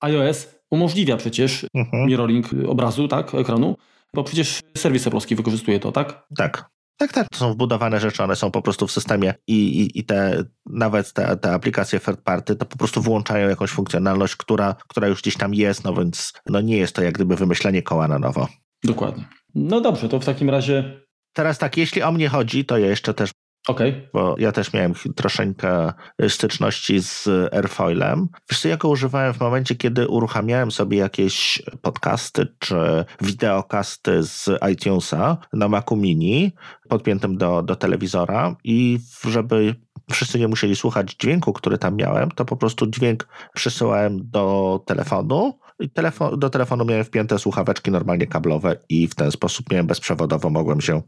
iOS 0.00 0.55
umożliwia 0.70 1.16
przecież 1.16 1.66
mhm. 1.74 2.06
mirroring 2.06 2.46
obrazu, 2.66 3.08
tak, 3.08 3.34
ekranu, 3.34 3.76
bo 4.14 4.24
przecież 4.24 4.60
serwis 4.76 5.06
Apple'owski 5.06 5.36
wykorzystuje 5.36 5.80
to, 5.80 5.92
tak? 5.92 6.26
Tak. 6.36 6.70
Tak, 6.98 7.12
tak, 7.12 7.28
to 7.28 7.38
są 7.38 7.52
wbudowane 7.52 8.00
rzeczy, 8.00 8.22
one 8.22 8.36
są 8.36 8.50
po 8.50 8.62
prostu 8.62 8.86
w 8.86 8.92
systemie 8.92 9.34
i, 9.46 9.54
i, 9.54 9.98
i 9.98 10.04
te, 10.04 10.44
nawet 10.66 11.12
te, 11.12 11.36
te 11.36 11.52
aplikacje 11.52 12.00
third 12.00 12.20
party 12.20 12.56
to 12.56 12.66
po 12.66 12.76
prostu 12.76 13.02
włączają 13.02 13.48
jakąś 13.48 13.70
funkcjonalność, 13.70 14.36
która, 14.36 14.74
która 14.88 15.08
już 15.08 15.22
gdzieś 15.22 15.36
tam 15.36 15.54
jest, 15.54 15.84
no 15.84 15.94
więc 15.94 16.32
no 16.46 16.60
nie 16.60 16.76
jest 16.76 16.94
to 16.94 17.02
jak 17.02 17.14
gdyby 17.14 17.36
wymyślenie 17.36 17.82
koła 17.82 18.08
na 18.08 18.18
nowo. 18.18 18.48
Dokładnie. 18.84 19.24
No 19.54 19.80
dobrze, 19.80 20.08
to 20.08 20.20
w 20.20 20.24
takim 20.24 20.50
razie... 20.50 21.00
Teraz 21.32 21.58
tak, 21.58 21.76
jeśli 21.76 22.02
o 22.02 22.12
mnie 22.12 22.28
chodzi, 22.28 22.64
to 22.64 22.78
ja 22.78 22.86
jeszcze 22.86 23.14
też 23.14 23.30
Okay. 23.66 24.08
Bo 24.12 24.34
ja 24.38 24.52
też 24.52 24.72
miałem 24.72 24.94
troszeczkę 25.16 25.92
styczności 26.28 27.02
z 27.02 27.28
Airfoilem. 27.52 28.28
Wiesz 28.50 28.60
co, 28.60 28.68
ja 28.68 28.76
go 28.76 28.88
używałem 28.88 29.34
w 29.34 29.40
momencie, 29.40 29.74
kiedy 29.74 30.08
uruchamiałem 30.08 30.70
sobie 30.70 30.98
jakieś 30.98 31.62
podcasty 31.82 32.46
czy 32.58 33.04
wideokasty 33.20 34.22
z 34.22 34.48
iTunesa 34.72 35.38
na 35.52 35.68
Macu 35.68 35.96
Mini 35.96 36.52
podpiętym 36.88 37.38
do, 37.38 37.62
do 37.62 37.76
telewizora 37.76 38.56
i 38.64 38.98
żeby 39.28 39.74
wszyscy 40.12 40.38
nie 40.38 40.48
musieli 40.48 40.76
słuchać 40.76 41.14
dźwięku, 41.14 41.52
który 41.52 41.78
tam 41.78 41.96
miałem, 41.96 42.30
to 42.30 42.44
po 42.44 42.56
prostu 42.56 42.86
dźwięk 42.86 43.28
przesyłałem 43.54 44.30
do 44.30 44.80
telefonu 44.86 45.58
i 45.80 45.90
telefon, 45.90 46.38
do 46.38 46.50
telefonu 46.50 46.84
miałem 46.84 47.04
wpięte 47.04 47.38
słuchaweczki 47.38 47.90
normalnie 47.90 48.26
kablowe 48.26 48.76
i 48.88 49.08
w 49.08 49.14
ten 49.14 49.30
sposób 49.30 49.70
miałem 49.70 49.86
bezprzewodowo, 49.86 50.50
mogłem 50.50 50.80
się 50.80 51.02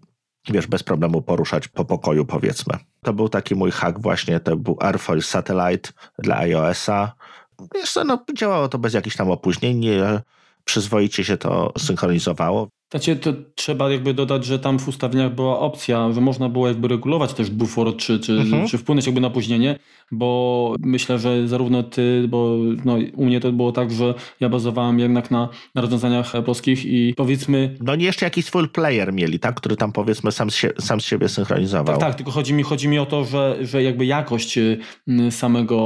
wiesz, 0.50 0.66
bez 0.66 0.82
problemu 0.82 1.22
poruszać 1.22 1.68
po 1.68 1.84
pokoju, 1.84 2.24
powiedzmy. 2.24 2.74
To 3.02 3.12
był 3.12 3.28
taki 3.28 3.54
mój 3.54 3.70
hack 3.70 3.98
właśnie, 3.98 4.40
to 4.40 4.56
był 4.56 4.76
Airfoil 4.80 5.22
Satellite 5.22 5.90
dla 6.18 6.38
iOS-a. 6.38 7.12
Wiesz 7.74 7.92
co, 7.92 8.04
no, 8.04 8.24
działało 8.34 8.68
to 8.68 8.78
bez 8.78 8.94
jakichś 8.94 9.16
tam 9.16 9.30
opóźnień, 9.30 9.86
przyzwoicie 10.64 11.24
się 11.24 11.36
to 11.36 11.72
synchronizowało. 11.78 12.68
Znaczy, 12.90 13.16
to 13.16 13.32
trzeba 13.54 13.90
jakby 13.90 14.14
dodać, 14.14 14.44
że 14.44 14.58
tam 14.58 14.78
w 14.78 14.88
ustawieniach 14.88 15.34
była 15.34 15.60
opcja, 15.60 16.12
że 16.12 16.20
można 16.20 16.48
było 16.48 16.68
jakby 16.68 16.88
regulować 16.88 17.34
też 17.34 17.50
bufor, 17.50 17.96
czy, 17.96 18.20
czy, 18.20 18.32
mhm. 18.32 18.66
czy 18.68 18.78
wpłynąć 18.78 19.06
jakby 19.06 19.20
na 19.20 19.28
opóźnienie, 19.28 19.78
bo 20.10 20.74
myślę, 20.80 21.18
że 21.18 21.48
zarówno 21.48 21.82
ty, 21.82 22.24
bo 22.28 22.56
no, 22.84 22.96
u 23.14 23.24
mnie 23.24 23.40
to 23.40 23.52
było 23.52 23.72
tak, 23.72 23.90
że 23.90 24.14
ja 24.40 24.48
bazowałem 24.48 24.98
jednak 24.98 25.30
na, 25.30 25.48
na 25.74 25.82
rozwiązaniach 25.82 26.32
polskich 26.44 26.84
i 26.84 27.14
powiedzmy... 27.16 27.76
No 27.80 27.96
nie 27.96 28.04
jeszcze 28.04 28.26
jakiś 28.26 28.50
full 28.50 28.68
player 28.68 29.12
mieli, 29.12 29.38
tak? 29.38 29.54
Który 29.54 29.76
tam 29.76 29.92
powiedzmy 29.92 30.32
sam 30.32 30.50
z, 30.50 30.54
sie, 30.54 30.72
sam 30.80 31.00
z 31.00 31.04
siebie 31.04 31.28
synchronizował. 31.28 31.98
Tak, 31.98 32.08
tak, 32.08 32.14
tylko 32.14 32.30
chodzi 32.30 32.54
mi, 32.54 32.62
chodzi 32.62 32.88
mi 32.88 32.98
o 32.98 33.06
to, 33.06 33.24
że, 33.24 33.56
że 33.60 33.82
jakby 33.82 34.06
jakość 34.06 34.58
y, 34.58 34.78
samego 35.30 35.78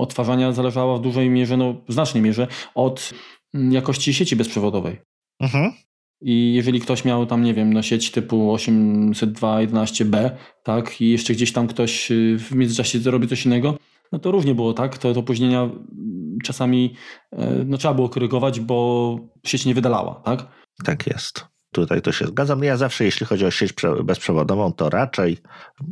odtwarzania 0.00 0.52
zależała 0.52 0.98
w 0.98 1.00
dużej 1.00 1.30
mierze, 1.30 1.56
no 1.56 1.74
w 1.88 1.92
znacznej 1.92 2.22
mierze 2.22 2.46
od 2.74 3.12
mm, 3.54 3.72
jakości 3.72 4.14
sieci 4.14 4.36
bezprzewodowej. 4.36 5.00
Mhm. 5.40 5.72
I 6.20 6.54
jeżeli 6.54 6.80
ktoś 6.80 7.04
miał 7.04 7.26
tam, 7.26 7.42
nie 7.42 7.54
wiem, 7.54 7.72
no 7.72 7.82
sieć 7.82 8.10
typu 8.10 8.54
802.11b, 8.54 10.30
tak, 10.62 11.00
i 11.00 11.08
jeszcze 11.10 11.32
gdzieś 11.32 11.52
tam 11.52 11.66
ktoś 11.66 12.10
y, 12.10 12.36
w 12.38 12.52
międzyczasie 12.52 12.98
robi 13.04 13.28
coś 13.28 13.46
innego, 13.46 13.76
no 14.12 14.18
to 14.18 14.30
różnie 14.30 14.54
było, 14.54 14.72
tak? 14.72 14.98
To, 14.98 15.14
to 15.14 15.20
opóźnienia 15.20 15.62
mm, 15.62 16.38
czasami 16.44 16.94
e, 17.32 17.64
no, 17.66 17.78
trzeba 17.78 17.94
było 17.94 18.08
korygować, 18.08 18.60
bo 18.60 19.18
sieć 19.46 19.66
nie 19.66 19.74
wydalała, 19.74 20.14
tak? 20.14 20.46
Tak 20.84 21.06
jest. 21.06 21.46
Tutaj 21.72 22.02
to 22.02 22.12
się 22.12 22.26
zgadzam. 22.26 22.64
Ja 22.64 22.76
zawsze, 22.76 23.04
jeśli 23.04 23.26
chodzi 23.26 23.46
o 23.46 23.50
sieć 23.50 23.74
bezprzewodową, 24.04 24.72
to 24.72 24.90
raczej 24.90 25.38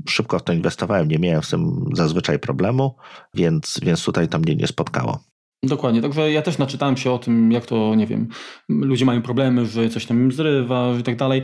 szybko 0.09 0.39
w 0.39 0.43
to 0.43 0.53
inwestowałem, 0.53 1.09
nie 1.09 1.19
miałem 1.19 1.43
z 1.43 1.51
tym 1.51 1.85
zazwyczaj 1.93 2.39
problemu, 2.39 2.97
więc, 3.35 3.81
więc 3.83 4.05
tutaj 4.05 4.29
to 4.29 4.39
mnie 4.39 4.57
nie 4.57 4.67
spotkało. 4.67 5.21
Dokładnie, 5.67 6.03
także 6.03 6.33
ja 6.33 6.43
też 6.43 6.59
naczytałem 6.59 6.97
się 6.97 7.13
o 7.13 7.19
tym, 7.19 7.53
jak 7.53 7.67
to, 7.67 7.95
nie 7.95 8.07
wiem, 8.07 8.29
ludzie 8.69 9.05
mają 9.05 9.23
problemy, 9.23 9.67
że 9.67 9.89
coś 9.89 10.07
tam 10.07 10.21
im 10.21 10.33
zrywa 10.33 10.95
i 11.01 11.03
tak 11.03 11.17
dalej. 11.17 11.43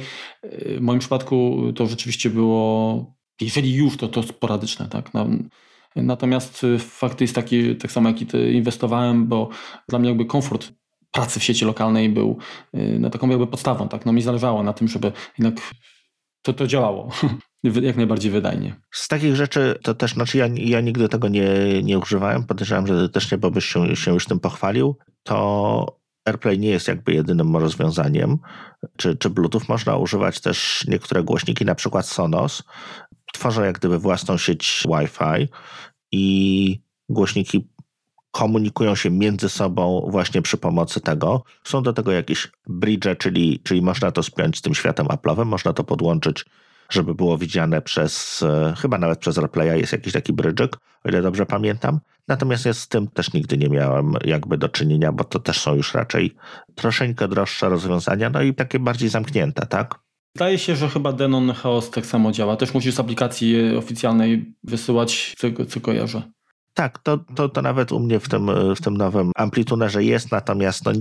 W 0.77 0.81
moim 0.81 0.99
przypadku 0.99 1.63
to 1.77 1.87
rzeczywiście 1.87 2.31
było, 2.31 3.15
jeżeli 3.41 3.75
już, 3.75 3.97
to 3.97 4.09
to 4.09 4.23
sporadyczne, 4.23 4.89
tak. 4.89 5.11
Natomiast 5.97 6.67
fakt 6.79 7.21
jest 7.21 7.35
taki, 7.35 7.77
tak 7.77 7.93
samo 7.93 8.09
jak 8.09 8.23
i 8.23 8.27
ty, 8.27 8.53
inwestowałem, 8.53 9.27
bo 9.27 9.49
dla 9.89 9.99
mnie 9.99 10.09
jakby 10.09 10.25
komfort 10.25 10.73
pracy 11.11 11.41
w 11.41 11.45
sieci 11.45 11.65
lokalnej 11.65 12.09
był 12.09 12.39
no, 12.99 13.11
taką 13.11 13.29
jakby 13.29 13.47
podstawą, 13.47 13.89
tak. 13.89 14.07
No 14.07 14.13
mi 14.13 14.23
zależało 14.23 14.63
na 14.63 14.73
tym, 14.73 14.89
żeby 14.89 15.13
jednak 15.39 15.75
to, 16.43 16.53
to 16.53 16.67
działało. 16.67 17.11
jak 17.63 17.97
najbardziej 17.97 18.33
wydajnie. 18.33 18.77
Z 18.91 19.09
takich 19.09 19.37
rzeczy 19.37 19.79
to 19.83 19.95
też, 19.95 20.13
znaczy 20.13 20.39
ja, 20.39 20.47
ja 20.57 20.81
nigdy 20.81 21.09
tego 21.09 21.29
nie, 21.29 21.83
nie 21.83 21.99
używałem, 21.99 22.45
podejrzewam, 22.45 22.87
że 22.87 23.09
też 23.09 23.33
nie, 23.33 23.39
byś 23.39 23.65
się, 23.65 23.97
się 23.97 24.13
już 24.15 24.27
tym 24.27 24.41
pochwalił, 24.41 24.97
to 25.23 26.01
AirPlay 26.25 26.59
nie 26.59 26.69
jest 26.69 26.89
jakby 26.89 27.15
jedynym 27.15 27.57
rozwiązaniem. 27.57 28.39
Czy, 28.97 29.17
czy 29.17 29.31
Bluetooth 29.31 29.63
można 29.69 29.97
używać 29.97 30.41
też 30.41 30.85
niektóre 30.89 31.23
głośniki, 31.23 31.65
na 31.65 31.75
przykład 31.75 32.07
Sonos, 32.07 32.63
tworzą 33.33 33.63
jak 33.63 33.79
gdyby 33.79 33.99
własną 33.99 34.39
sieć 34.39 34.85
Wi-Fi 34.87 35.49
i 36.13 36.81
głośniki 37.09 37.69
komunikują 38.31 38.95
się 38.95 39.11
między 39.11 39.49
sobą 39.49 40.09
właśnie 40.11 40.43
przy 40.43 40.57
pomocy 40.57 41.01
tego. 41.01 41.45
Są 41.65 41.83
do 41.83 41.93
tego 41.93 42.13
jakieś 42.13 42.49
bridge, 42.67 43.19
czyli, 43.19 43.61
czyli 43.65 43.83
można 43.83 44.13
to 44.13 44.23
spiąć 44.23 44.59
z 44.59 44.63
tym 44.63 44.75
światem 44.75 45.07
Apple'owym, 45.07 45.47
można 45.47 45.73
to 45.73 45.85
podłączyć, 45.85 46.45
żeby 46.91 47.15
było 47.15 47.39
widziane 47.39 47.83
przez, 47.83 48.43
e, 48.43 48.75
chyba 48.79 48.99
nawet 48.99 49.19
przez 49.19 49.39
AirPlaya 49.39 49.81
jest 49.81 49.93
jakiś 49.93 50.13
taki 50.13 50.33
brydżyk, 50.33 50.77
o 51.05 51.09
ile 51.09 51.23
dobrze 51.23 51.47
pamiętam. 51.47 52.01
Natomiast 52.29 52.67
ja 52.67 52.75
z 52.75 52.89
tym 52.89 53.09
też 53.09 53.33
nigdy 53.33 53.59
nie 53.59 53.69
miałem 53.69 54.15
jakby 54.25 54.59
do 54.59 54.69
czynienia, 54.69 55.13
bo 55.13 55.25
to 55.25 55.39
też 55.39 55.61
są 55.61 55.75
już 55.75 55.95
raczej 55.95 56.35
troszeczkę 56.75 57.29
droższe 57.29 57.69
rozwiązania, 57.69 58.31
no 58.31 58.43
i 58.43 58.55
takie 58.55 58.79
bardziej 58.79 59.09
zamknięte, 59.09 59.67
tak? 59.67 59.95
Wydaje 60.35 60.59
się, 60.59 60.77
że 60.77 60.89
chyba 60.89 61.13
Denon 61.13 61.53
Chaos 61.53 61.91
tak 61.91 62.07
samo 62.07 62.33
działa. 62.33 62.57
Też 62.57 62.75
musisz 62.75 62.95
z 62.95 63.01
aplikacji 63.01 63.77
oficjalnej 63.77 64.55
wysyłać, 64.65 65.35
co, 65.39 65.67
co 65.69 65.81
kojarzę. 65.81 66.23
Tak, 66.75 66.99
to, 66.99 67.19
to, 67.19 67.49
to 67.49 67.63
nawet 67.63 67.93
u 67.93 68.01
mnie 68.01 68.21
w 68.21 68.29
tym, 68.29 68.51
w 68.77 68.81
tym 68.81 68.97
nowym 68.97 69.33
amplitunerze 69.37 70.05
jest, 70.05 70.33
natomiast 70.33 70.85
no, 70.85 70.93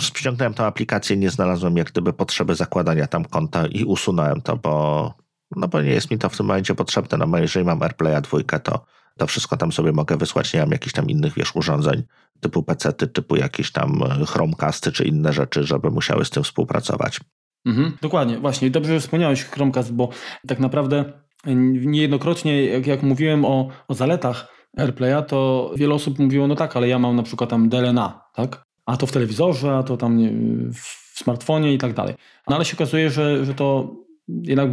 ściągnąłem 0.00 0.54
tę 0.54 0.66
aplikację, 0.66 1.16
nie 1.16 1.30
znalazłem 1.30 1.76
jak 1.76 1.90
gdyby 1.90 2.12
potrzeby 2.12 2.54
zakładania 2.54 3.06
tam 3.06 3.24
konta 3.24 3.66
i 3.66 3.84
usunąłem 3.84 4.40
to, 4.40 4.56
bo, 4.56 5.14
no 5.56 5.68
bo 5.68 5.82
nie 5.82 5.90
jest 5.90 6.10
mi 6.10 6.18
to 6.18 6.28
w 6.28 6.36
tym 6.36 6.46
momencie 6.46 6.74
potrzebne. 6.74 7.26
No 7.26 7.38
jeżeli 7.38 7.66
mam 7.66 7.82
AirPlaya 7.82 8.22
dwójkę, 8.22 8.60
to, 8.60 8.84
to 9.18 9.26
wszystko 9.26 9.56
tam 9.56 9.72
sobie 9.72 9.92
mogę 9.92 10.16
wysłać. 10.16 10.54
Nie 10.54 10.60
mam 10.60 10.70
jakichś 10.70 10.92
tam 10.92 11.10
innych, 11.10 11.34
wiesz, 11.34 11.56
urządzeń 11.56 12.02
typu 12.40 12.62
PC-ty, 12.62 13.06
typu 13.06 13.36
jakieś 13.36 13.72
tam 13.72 14.02
Chromecasty 14.26 14.92
czy 14.92 15.04
inne 15.04 15.32
rzeczy, 15.32 15.64
żeby 15.64 15.90
musiały 15.90 16.24
z 16.24 16.30
tym 16.30 16.42
współpracować. 16.42 17.20
Mhm, 17.66 17.96
dokładnie, 18.02 18.38
właśnie. 18.38 18.70
Dobrze, 18.70 18.94
że 18.94 19.00
wspomniałeś 19.00 19.44
Chromecast, 19.44 19.92
bo 19.92 20.08
tak 20.46 20.60
naprawdę 20.60 21.12
niejednokrotnie, 21.46 22.64
jak, 22.64 22.86
jak 22.86 23.02
mówiłem 23.02 23.44
o, 23.44 23.68
o 23.88 23.94
zaletach 23.94 24.59
AirPlaya, 24.76 25.22
to 25.26 25.70
wiele 25.76 25.94
osób 25.94 26.18
mówiło, 26.18 26.46
no 26.46 26.54
tak, 26.54 26.76
ale 26.76 26.88
ja 26.88 26.98
mam 26.98 27.16
na 27.16 27.22
przykład 27.22 27.50
tam 27.50 27.68
DLNA, 27.68 28.24
tak? 28.34 28.62
A 28.86 28.96
to 28.96 29.06
w 29.06 29.12
telewizorze, 29.12 29.76
a 29.76 29.82
to 29.82 29.96
tam 29.96 30.16
nie, 30.16 30.32
w 30.72 31.18
smartfonie 31.18 31.74
i 31.74 31.78
tak 31.78 31.94
dalej. 31.94 32.14
No 32.48 32.56
ale 32.56 32.64
się 32.64 32.76
okazuje, 32.76 33.10
że, 33.10 33.44
że 33.44 33.54
to 33.54 33.96
jednak 34.28 34.70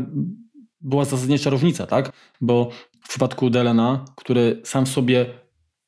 była 0.82 1.06
zasadnicza 1.06 1.50
różnica, 1.50 1.88
tak? 1.88 2.12
Bo 2.42 2.70
w 3.04 3.10
przypadku 3.10 3.50
DLNA, 3.50 4.06
który 4.16 4.62
sam 4.64 4.86
w 4.86 4.90
sobie 4.90 5.26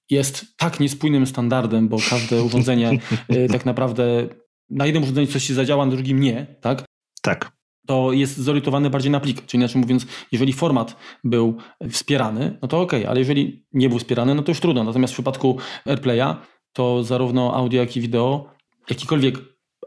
jest 0.10 0.58
tak 0.58 0.80
niespójnym 0.80 1.26
standardem, 1.26 1.88
bo 1.88 1.98
każde 2.10 2.44
urządzenie 2.44 2.92
y, 3.36 3.48
tak 3.52 3.66
naprawdę 3.66 4.28
na 4.70 4.86
jednym 4.86 5.04
urządzeniu 5.04 5.28
coś 5.28 5.44
się 5.44 5.54
zadziała, 5.54 5.86
na 5.86 5.92
drugim 5.92 6.20
nie, 6.20 6.56
tak? 6.62 6.84
Tak 7.22 7.59
to 7.90 8.14
jest 8.14 8.38
zorientowany 8.38 8.90
bardziej 8.90 9.12
na 9.12 9.20
plik. 9.20 9.46
Czyli 9.46 9.62
inaczej 9.62 9.82
mówiąc, 9.82 10.06
jeżeli 10.32 10.54
format 10.54 10.96
był 11.24 11.58
wspierany, 11.90 12.58
no 12.62 12.68
to 12.68 12.82
ok, 12.82 12.94
ale 13.08 13.20
jeżeli 13.20 13.66
nie 13.74 13.90
był 13.90 14.00
wspierany, 14.00 14.36
no 14.36 14.44
to 14.44 14.52
już 14.52 14.60
trudno. 14.60 14.84
Natomiast 14.84 15.14
w 15.14 15.16
przypadku 15.16 15.58
AirPlaya 15.86 16.36
to 16.74 17.04
zarówno 17.04 17.56
audio, 17.56 17.82
jak 17.82 17.98
i 17.98 18.02
wideo, 18.02 18.54
jakikolwiek, 18.90 19.38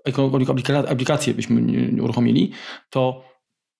jakąkolwiek 0.06 0.50
aplikację 0.88 1.34
byśmy 1.34 1.62
uruchomili, 2.02 2.52
to 2.90 3.24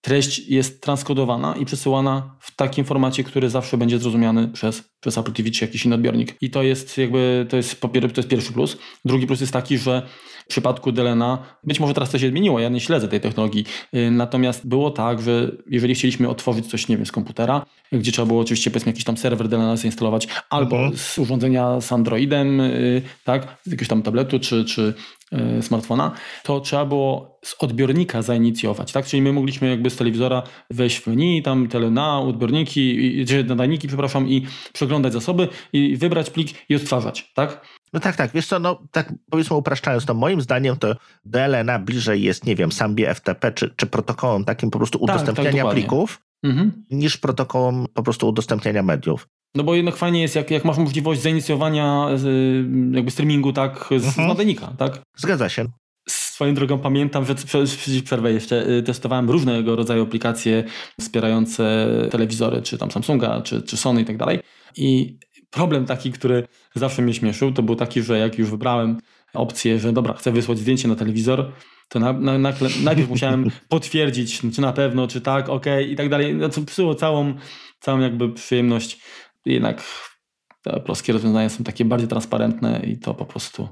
treść 0.00 0.38
jest 0.48 0.82
transkodowana 0.82 1.56
i 1.56 1.64
przesyłana 1.64 2.37
w 2.40 2.56
takim 2.56 2.85
formacie, 2.85 3.24
który 3.24 3.50
zawsze 3.50 3.76
będzie 3.78 3.98
zrozumiany 3.98 4.48
przez, 4.48 4.82
przez 5.00 5.18
Apple 5.18 5.32
TV 5.32 5.50
czy 5.50 5.64
jakiś 5.64 5.85
inny 5.85 5.94
odbiornik. 5.94 6.37
I 6.40 6.50
to 6.50 6.62
jest 6.62 6.98
jakby, 6.98 7.46
to 7.48 7.56
jest, 7.56 7.80
to 7.80 7.98
jest 8.16 8.28
pierwszy 8.28 8.52
plus. 8.52 8.76
Drugi 9.04 9.26
plus 9.26 9.40
jest 9.40 9.52
taki, 9.52 9.78
że 9.78 10.06
w 10.44 10.46
przypadku 10.46 10.92
Delena, 10.92 11.38
być 11.64 11.81
może 11.81 11.94
teraz 11.94 12.11
to 12.11 12.18
się 12.18 12.28
zmieniło, 12.28 12.61
ja 12.61 12.68
nie 12.68 12.81
śledzę 12.81 13.09
tej 13.09 13.20
technologii, 13.20 13.64
y, 13.94 14.11
natomiast 14.11 14.66
było 14.66 14.90
tak, 14.90 15.22
że 15.22 15.50
jeżeli 15.70 15.94
chcieliśmy 15.94 16.28
otworzyć 16.28 16.66
coś, 16.66 16.88
nie 16.88 16.96
wiem, 16.96 17.07
z 17.07 17.12
komputera, 17.12 17.66
gdzie 17.92 18.12
trzeba 18.12 18.26
było 18.26 18.40
oczywiście 18.40 18.70
powiedzmy 18.70 18.90
jakiś 18.90 19.05
tam 19.05 19.16
serwer 19.16 19.48
Delena 19.48 19.76
zainstalować, 19.76 20.28
albo 20.50 20.76
mhm. 20.76 20.96
z 20.96 21.18
urządzenia 21.18 21.81
z 21.81 21.92
Androidem, 21.92 22.61
y, 22.61 23.02
tak, 23.24 23.42
z 23.62 23.66
jakiegoś 23.66 23.88
tam 23.88 24.02
tabletu 24.02 24.40
czy, 24.40 24.64
czy 24.64 24.94
y, 25.59 25.62
smartfona, 25.62 26.12
to 26.42 26.61
trzeba 26.61 26.85
było 26.85 27.38
z 27.44 27.55
odbiornika 27.59 28.22
zainicjować, 28.22 28.92
tak? 28.92 29.07
Czyli 29.07 29.22
my 29.22 29.33
mogliśmy 29.33 29.70
jakby 29.70 29.90
z 29.90 29.96
telewizora 29.96 30.42
wejść 30.70 30.98
w 30.98 31.07
menu, 31.07 31.42
tam 31.42 31.68
telena, 31.68 32.20
odbiorniki, 32.20 33.14
nadajniki, 33.46 33.88
przepraszam, 33.88 34.28
i 34.28 34.46
przeglądać 34.72 35.12
zasoby 35.12 35.48
i 35.72 35.96
wybrać 35.96 36.31
plik 36.31 36.48
i 36.68 36.74
odtwarzać, 36.74 37.33
tak? 37.35 37.66
No 37.92 38.00
tak, 38.00 38.16
tak, 38.16 38.31
wiesz 38.35 38.46
co, 38.46 38.59
no 38.59 38.83
tak 38.90 39.12
powiedzmy 39.31 39.57
upraszczając, 39.57 40.05
to 40.05 40.14
moim 40.14 40.40
zdaniem 40.40 40.76
to 40.76 40.96
DLNA 41.24 41.78
bliżej 41.78 42.22
jest, 42.22 42.46
nie 42.46 42.57
wiem, 42.57 42.72
Sambie 42.72 43.14
FTP 43.14 43.52
czy, 43.52 43.74
czy 43.76 43.87
protokołem 43.87 44.44
takim 44.44 44.70
po 44.70 44.78
prostu 44.78 44.98
udostępniania 44.98 45.62
tak, 45.62 45.64
tak, 45.64 45.72
plików, 45.72 46.20
mhm. 46.42 46.85
niż 46.90 47.16
protokołem 47.16 47.87
po 47.94 48.02
prostu 48.02 48.28
udostępniania 48.28 48.83
mediów. 48.83 49.28
No 49.55 49.64
bo 49.64 49.74
jednak 49.74 49.96
fajnie 49.96 50.22
jest, 50.22 50.37
jak, 50.37 50.50
jak 50.50 50.64
masz 50.64 50.78
możliwość 50.78 51.22
zainicjowania 51.22 52.09
jakby 52.92 53.11
streamingu 53.11 53.52
tak 53.52 53.88
z 53.98 54.05
mhm. 54.05 54.28
nadajnika, 54.28 54.66
tak? 54.78 55.02
Zgadza 55.16 55.48
się. 55.48 55.66
Swoją 56.09 56.55
drogą 56.55 56.78
pamiętam, 56.78 57.24
że 57.24 57.35
przerwę 58.05 58.33
jeszcze 58.33 58.68
y, 58.68 58.83
testowałem 58.83 59.31
różnego 59.31 59.76
rodzaju 59.76 60.02
aplikacje 60.02 60.64
wspierające 61.00 61.88
telewizory, 62.11 62.62
czy 62.62 62.78
tam 62.78 62.90
Samsunga, 62.90 63.40
czy, 63.40 63.62
czy 63.62 63.76
Sony 63.76 64.00
i 64.00 64.05
tak 64.05 64.16
dalej. 64.16 64.40
I 64.76 65.18
problem 65.52 65.86
taki, 65.86 66.12
który 66.12 66.48
zawsze 66.74 67.02
mnie 67.02 67.14
śmieszył, 67.14 67.52
to 67.52 67.62
był 67.62 67.76
taki, 67.76 68.02
że 68.02 68.18
jak 68.18 68.38
już 68.38 68.50
wybrałem 68.50 68.98
opcję, 69.34 69.78
że 69.78 69.92
dobra, 69.92 70.14
chcę 70.14 70.32
wysłać 70.32 70.58
zdjęcie 70.58 70.88
na 70.88 70.94
telewizor, 70.94 71.52
to 71.88 71.98
na, 71.98 72.12
na, 72.12 72.38
na, 72.38 72.52
najpierw 72.84 73.08
musiałem 73.08 73.50
potwierdzić, 73.68 74.40
czy 74.54 74.60
na 74.60 74.72
pewno, 74.72 75.06
czy 75.06 75.20
tak, 75.20 75.48
ok, 75.48 75.66
i 75.88 75.96
tak 75.96 76.08
dalej, 76.08 76.34
no, 76.34 76.48
co 76.48 76.62
psuło 76.62 76.94
całą, 76.94 77.34
całą 77.80 78.00
jakby 78.00 78.32
przyjemność. 78.32 79.00
Jednak 79.46 79.82
te 80.62 80.80
polskie 80.80 81.12
rozwiązania 81.12 81.48
są 81.48 81.64
takie 81.64 81.84
bardziej 81.84 82.08
transparentne 82.08 82.82
i 82.86 82.98
to 82.98 83.14
po 83.14 83.24
prostu 83.24 83.68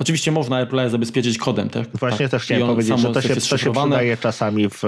Oczywiście 0.00 0.32
można 0.32 0.56
AirPlay 0.56 0.90
zabezpieczyć 0.90 1.38
kodem, 1.38 1.70
tak? 1.70 1.88
Właśnie 1.94 2.24
tak. 2.24 2.30
też 2.30 2.42
chciałem 2.42 2.66
powiedzieć, 2.66 2.98
że 2.98 3.12
to 3.12 3.22
się, 3.22 3.36
to 3.36 3.58
się 3.58 3.72
przydaje 3.72 4.16
czasami, 4.16 4.68
w, 4.68 4.82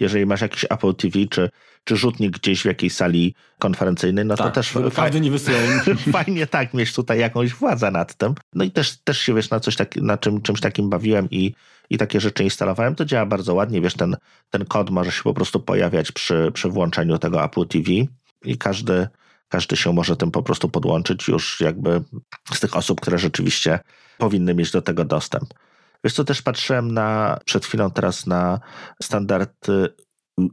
jeżeli 0.00 0.26
masz 0.26 0.40
jakiś 0.40 0.64
Apple 0.70 0.94
TV 0.94 1.18
czy, 1.30 1.50
czy 1.84 1.96
rzutnik 1.96 2.38
gdzieś 2.38 2.62
w 2.62 2.64
jakiejś 2.64 2.94
sali 2.94 3.34
konferencyjnej, 3.58 4.24
no 4.24 4.36
tak, 4.36 4.46
to 4.46 4.52
też 4.52 4.74
każdy 4.94 5.20
nie 5.20 5.30
wysyła. 5.30 5.58
fajnie 6.12 6.46
tak 6.46 6.74
mieć 6.74 6.94
tutaj 6.94 7.18
jakąś 7.18 7.54
władzę 7.54 7.90
nad 7.90 8.14
tym. 8.14 8.34
No 8.54 8.64
i 8.64 8.70
też, 8.70 8.96
też 9.04 9.20
się 9.20 9.34
wiesz, 9.34 9.50
na 9.50 9.60
coś 9.60 9.76
tak, 9.76 9.96
na 9.96 10.18
czym, 10.18 10.42
czymś 10.42 10.60
takim 10.60 10.90
bawiłem 10.90 11.28
i, 11.30 11.54
i 11.90 11.98
takie 11.98 12.20
rzeczy 12.20 12.44
instalowałem. 12.44 12.94
To 12.94 13.04
działa 13.04 13.26
bardzo 13.26 13.54
ładnie, 13.54 13.80
wiesz, 13.80 13.94
ten, 13.94 14.16
ten 14.50 14.64
kod 14.64 14.90
może 14.90 15.12
się 15.12 15.22
po 15.22 15.34
prostu 15.34 15.60
pojawiać 15.60 16.12
przy, 16.12 16.50
przy 16.54 16.68
włączeniu 16.68 17.18
tego 17.18 17.44
Apple 17.44 17.66
TV 17.66 17.90
i 18.44 18.58
każdy 18.58 19.08
każdy 19.48 19.76
się 19.76 19.92
może 19.92 20.16
tym 20.16 20.30
po 20.30 20.42
prostu 20.42 20.68
podłączyć 20.68 21.28
już 21.28 21.60
jakby 21.60 22.02
z 22.52 22.60
tych 22.60 22.76
osób, 22.76 23.00
które 23.00 23.18
rzeczywiście 23.18 23.78
powinny 24.18 24.54
mieć 24.54 24.70
do 24.70 24.82
tego 24.82 25.04
dostęp. 25.04 25.54
Wiesz 26.04 26.14
co, 26.14 26.24
też 26.24 26.42
patrzyłem 26.42 26.90
na, 26.90 27.38
przed 27.44 27.66
chwilą 27.66 27.90
teraz 27.90 28.26
na 28.26 28.60
standard 29.02 29.66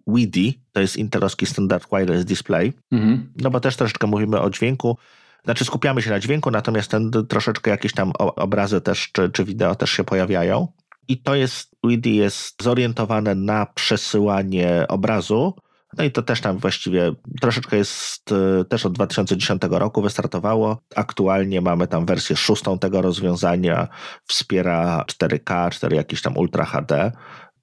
WIDI, 0.07 0.61
to 0.71 0.81
jest 0.81 0.97
intelowski 0.97 1.45
standard 1.45 1.87
wireless 1.91 2.25
display, 2.25 2.73
mhm. 2.91 3.33
no 3.35 3.49
bo 3.49 3.59
też 3.59 3.75
troszeczkę 3.75 4.07
mówimy 4.07 4.41
o 4.41 4.49
dźwięku, 4.49 4.97
znaczy 5.43 5.65
skupiamy 5.65 6.01
się 6.01 6.09
na 6.09 6.19
dźwięku, 6.19 6.51
natomiast 6.51 6.91
ten 6.91 7.11
troszeczkę 7.29 7.71
jakieś 7.71 7.93
tam 7.93 8.11
obrazy 8.17 8.81
też, 8.81 9.11
czy, 9.11 9.29
czy 9.29 9.45
wideo 9.45 9.75
też 9.75 9.91
się 9.91 10.03
pojawiają. 10.03 10.67
I 11.07 11.17
to 11.17 11.35
jest, 11.35 11.75
WIDI 11.83 12.15
jest 12.15 12.63
zorientowane 12.63 13.35
na 13.35 13.65
przesyłanie 13.65 14.85
obrazu, 14.87 15.55
no 15.97 16.03
i 16.03 16.11
to 16.11 16.21
też 16.21 16.41
tam 16.41 16.57
właściwie 16.57 17.11
troszeczkę 17.41 17.77
jest, 17.77 18.31
e, 18.31 18.65
też 18.65 18.85
od 18.85 18.93
2010 18.93 19.61
roku 19.71 20.01
wystartowało. 20.01 20.81
Aktualnie 20.95 21.61
mamy 21.61 21.87
tam 21.87 22.05
wersję 22.05 22.35
szóstą 22.35 22.79
tego 22.79 23.01
rozwiązania, 23.01 23.87
wspiera 24.27 25.03
4K, 25.07 25.69
4 25.69 25.95
jakieś 25.95 26.21
tam 26.21 26.37
Ultra 26.37 26.65
HD. 26.65 27.11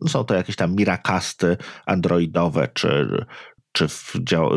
Są 0.08 0.24
to 0.24 0.34
jakieś 0.34 0.56
tam 0.56 0.76
Miracasty 0.76 1.56
androidowe, 1.86 2.68
czy, 2.74 3.08
czy 3.72 3.86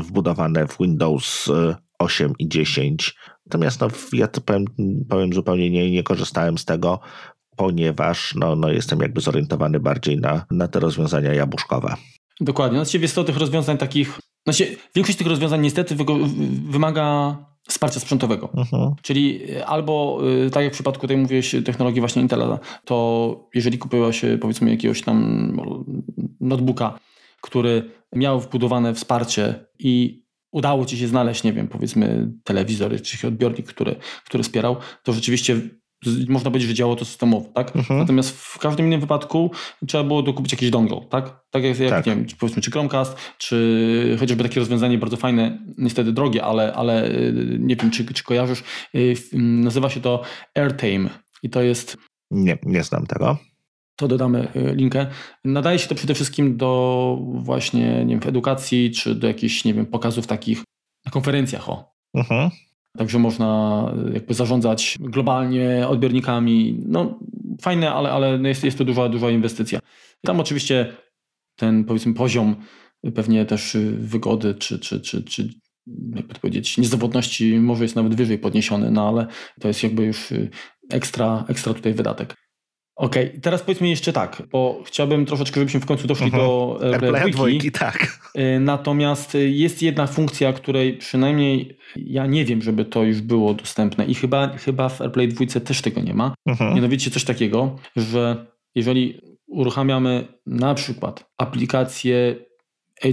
wbudowane 0.02 0.68
w 0.68 0.78
Windows 0.78 1.50
8 2.00 2.34
i 2.40 2.48
10. 2.48 3.16
Natomiast 3.46 3.82
no, 3.82 3.88
ja 4.14 4.28
to 4.28 4.42
powiem, 4.42 4.66
powiem 5.10 5.34
zupełnie 5.34 5.70
nie, 5.70 5.92
nie 5.92 6.04
korzystałem 6.04 6.58
z 6.58 6.66
tego, 6.66 7.00
ponieważ 7.56 8.36
no, 8.36 8.56
no 8.56 8.72
jestem 8.72 9.00
jakby 9.00 9.22
zorientowany 9.22 9.80
bardziej 9.80 10.18
na, 10.18 10.46
na 10.52 10.68
te 10.68 10.80
rozwiązania 10.80 11.34
jabłuszkowe. 11.34 11.96
Dokładnie. 12.42 12.78
Znaczy, 12.78 12.98
jest 12.98 13.16
to 13.16 13.24
tych 13.24 13.38
rozwiązań 13.38 13.78
takich. 13.78 14.20
Znaczy, 14.48 14.78
większość 14.96 15.18
tych 15.18 15.28
rozwiązań 15.28 15.62
niestety 15.62 15.96
wymaga 16.70 17.38
wsparcia 17.72 18.00
sprzętowego. 18.00 18.48
Uh-huh. 18.48 18.94
Czyli 19.02 19.42
albo, 19.66 20.22
y, 20.46 20.50
tak 20.50 20.64
jak 20.64 20.74
w 20.74 20.76
przypadku 20.76 21.08
tej 21.08 21.18
mówiłeś, 21.18 21.56
technologii 21.66 22.00
właśnie 22.02 22.22
Intela, 22.22 22.60
to 22.86 23.50
jeżeli 23.56 23.78
kupiła 23.78 24.14
się 24.14 24.38
powiedzmy 24.42 24.72
jakiegoś 24.72 25.02
tam 25.02 25.58
notebooka, 26.40 27.00
który 27.42 27.92
miał 28.16 28.40
wbudowane 28.40 28.94
wsparcie 28.94 29.66
i 29.80 30.24
udało 30.52 30.86
ci 30.86 30.98
się 30.98 31.08
znaleźć, 31.08 31.44
nie 31.44 31.54
wiem, 31.54 31.68
powiedzmy 31.68 32.32
telewizor 32.44 33.02
czy 33.02 33.28
odbiornik, 33.28 33.68
który, 33.68 33.96
który 34.26 34.44
wspierał, 34.44 34.76
to 35.04 35.14
rzeczywiście 35.14 35.62
można 36.28 36.52
powiedzieć, 36.52 36.70
że 36.70 36.76
działało 36.76 36.96
to 36.96 37.06
systemowo, 37.06 37.50
tak? 37.54 37.76
Mhm. 37.76 38.00
Natomiast 38.00 38.38
w 38.38 38.58
każdym 38.58 38.86
innym 38.86 39.00
wypadku 39.00 39.52
trzeba 39.88 40.04
było 40.04 40.24
dokupić 40.24 40.52
jakiś 40.52 40.70
dongle, 40.70 41.02
tak? 41.10 41.44
Tak 41.52 41.64
jak, 41.64 41.80
jak 41.80 41.90
tak. 41.90 42.06
nie 42.06 42.16
wiem, 42.16 42.26
powiedzmy, 42.40 42.62
czy 42.62 42.72
Chromecast, 42.72 43.18
czy 43.38 44.18
chociażby 44.20 44.44
takie 44.44 44.60
rozwiązanie 44.60 44.98
bardzo 44.98 45.18
fajne, 45.18 45.60
niestety 45.78 46.12
drogie, 46.12 46.44
ale, 46.44 46.74
ale 46.74 47.10
y, 47.10 47.58
nie 47.60 47.76
wiem, 47.76 47.92
czy, 47.92 48.06
czy 48.06 48.24
kojarzysz, 48.24 48.64
y, 48.96 49.16
nazywa 49.34 49.90
się 49.90 50.02
to 50.02 50.22
AirTame 50.56 51.10
i 51.44 51.50
to 51.50 51.62
jest... 51.62 51.98
Nie, 52.32 52.58
nie 52.64 52.84
znam 52.84 53.06
tego 53.06 53.38
to 54.02 54.08
dodamy 54.08 54.48
y, 54.56 54.76
linkę. 54.76 55.08
Nadaje 55.46 55.80
się 55.80 55.88
to 55.88 55.96
przede 55.96 56.14
wszystkim 56.14 56.58
do 56.58 57.18
właśnie, 57.34 58.06
nie 58.06 58.20
wiem, 58.20 58.30
edukacji, 58.30 58.92
czy 58.92 59.16
do 59.16 59.28
jakichś, 59.28 59.66
nie 59.66 59.74
wiem, 59.74 59.86
pokazów 59.86 60.28
takich 60.28 60.64
na 61.06 61.12
konferencjach, 61.12 61.70
o. 61.70 61.94
Mhm. 62.14 62.50
Także 62.98 63.20
można 63.20 63.92
jakby 64.14 64.34
zarządzać 64.34 64.98
globalnie 65.00 65.88
odbiornikami. 65.88 66.84
No 66.88 67.20
fajne, 67.62 67.92
ale, 67.92 68.12
ale 68.12 68.40
jest, 68.50 68.64
jest 68.64 68.78
to 68.78 68.86
duża, 68.86 69.10
duża 69.10 69.30
inwestycja. 69.30 69.80
Tam 70.26 70.40
oczywiście 70.40 70.94
ten 71.56 71.84
powiedzmy 71.84 72.14
poziom 72.14 72.56
pewnie 73.16 73.46
też 73.46 73.78
wygody 73.94 74.56
czy, 74.56 74.80
czy, 74.80 75.02
czy, 75.02 75.24
czy 75.24 75.50
jakby 76.16 76.34
to 76.34 76.40
powiedzieć, 76.40 76.78
niezawodności 76.78 77.60
może 77.60 77.84
jest 77.84 77.96
nawet 77.96 78.16
wyżej 78.16 78.40
podniesiony, 78.40 78.92
no 78.92 79.08
ale 79.08 79.28
to 79.60 79.68
jest 79.68 79.84
jakby 79.84 80.06
już 80.06 80.34
ekstra, 80.90 81.46
ekstra 81.48 81.74
tutaj 81.74 81.94
wydatek. 81.94 82.36
Okej, 83.02 83.30
okay, 83.30 83.42
teraz 83.42 83.62
powiedzmy 83.62 83.90
jeszcze 83.90 84.14
tak, 84.14 84.44
bo 84.52 84.82
chciałbym 84.86 85.26
troszeczkę, 85.26 85.60
żebyśmy 85.60 85.80
w 85.80 85.86
końcu 85.86 86.08
doszli 86.08 86.26
mhm. 86.26 86.44
do 86.44 86.80
AirPlay 86.84 87.32
dwójki. 87.32 87.72
tak. 87.72 88.20
Y, 88.38 88.60
natomiast 88.60 89.38
jest 89.50 89.82
jedna 89.82 90.08
funkcja, 90.08 90.54
której 90.54 90.98
przynajmniej 90.98 91.78
ja 91.96 92.26
nie 92.26 92.46
wiem, 92.46 92.62
żeby 92.62 92.86
to 92.86 93.04
już 93.04 93.22
było 93.22 93.54
dostępne 93.54 94.06
i 94.06 94.14
chyba, 94.14 94.48
chyba 94.58 94.90
w 94.90 95.02
AirPlay 95.02 95.28
2 95.28 95.60
też 95.60 95.82
tego 95.82 96.02
nie 96.02 96.14
ma. 96.14 96.34
Mhm. 96.46 96.76
Mianowicie 96.76 97.12
coś 97.12 97.24
takiego, 97.24 97.76
że 97.96 98.46
jeżeli 98.76 99.22
uruchamiamy 99.48 100.28
na 100.46 100.74
przykład 100.74 101.32
aplikację 101.38 102.36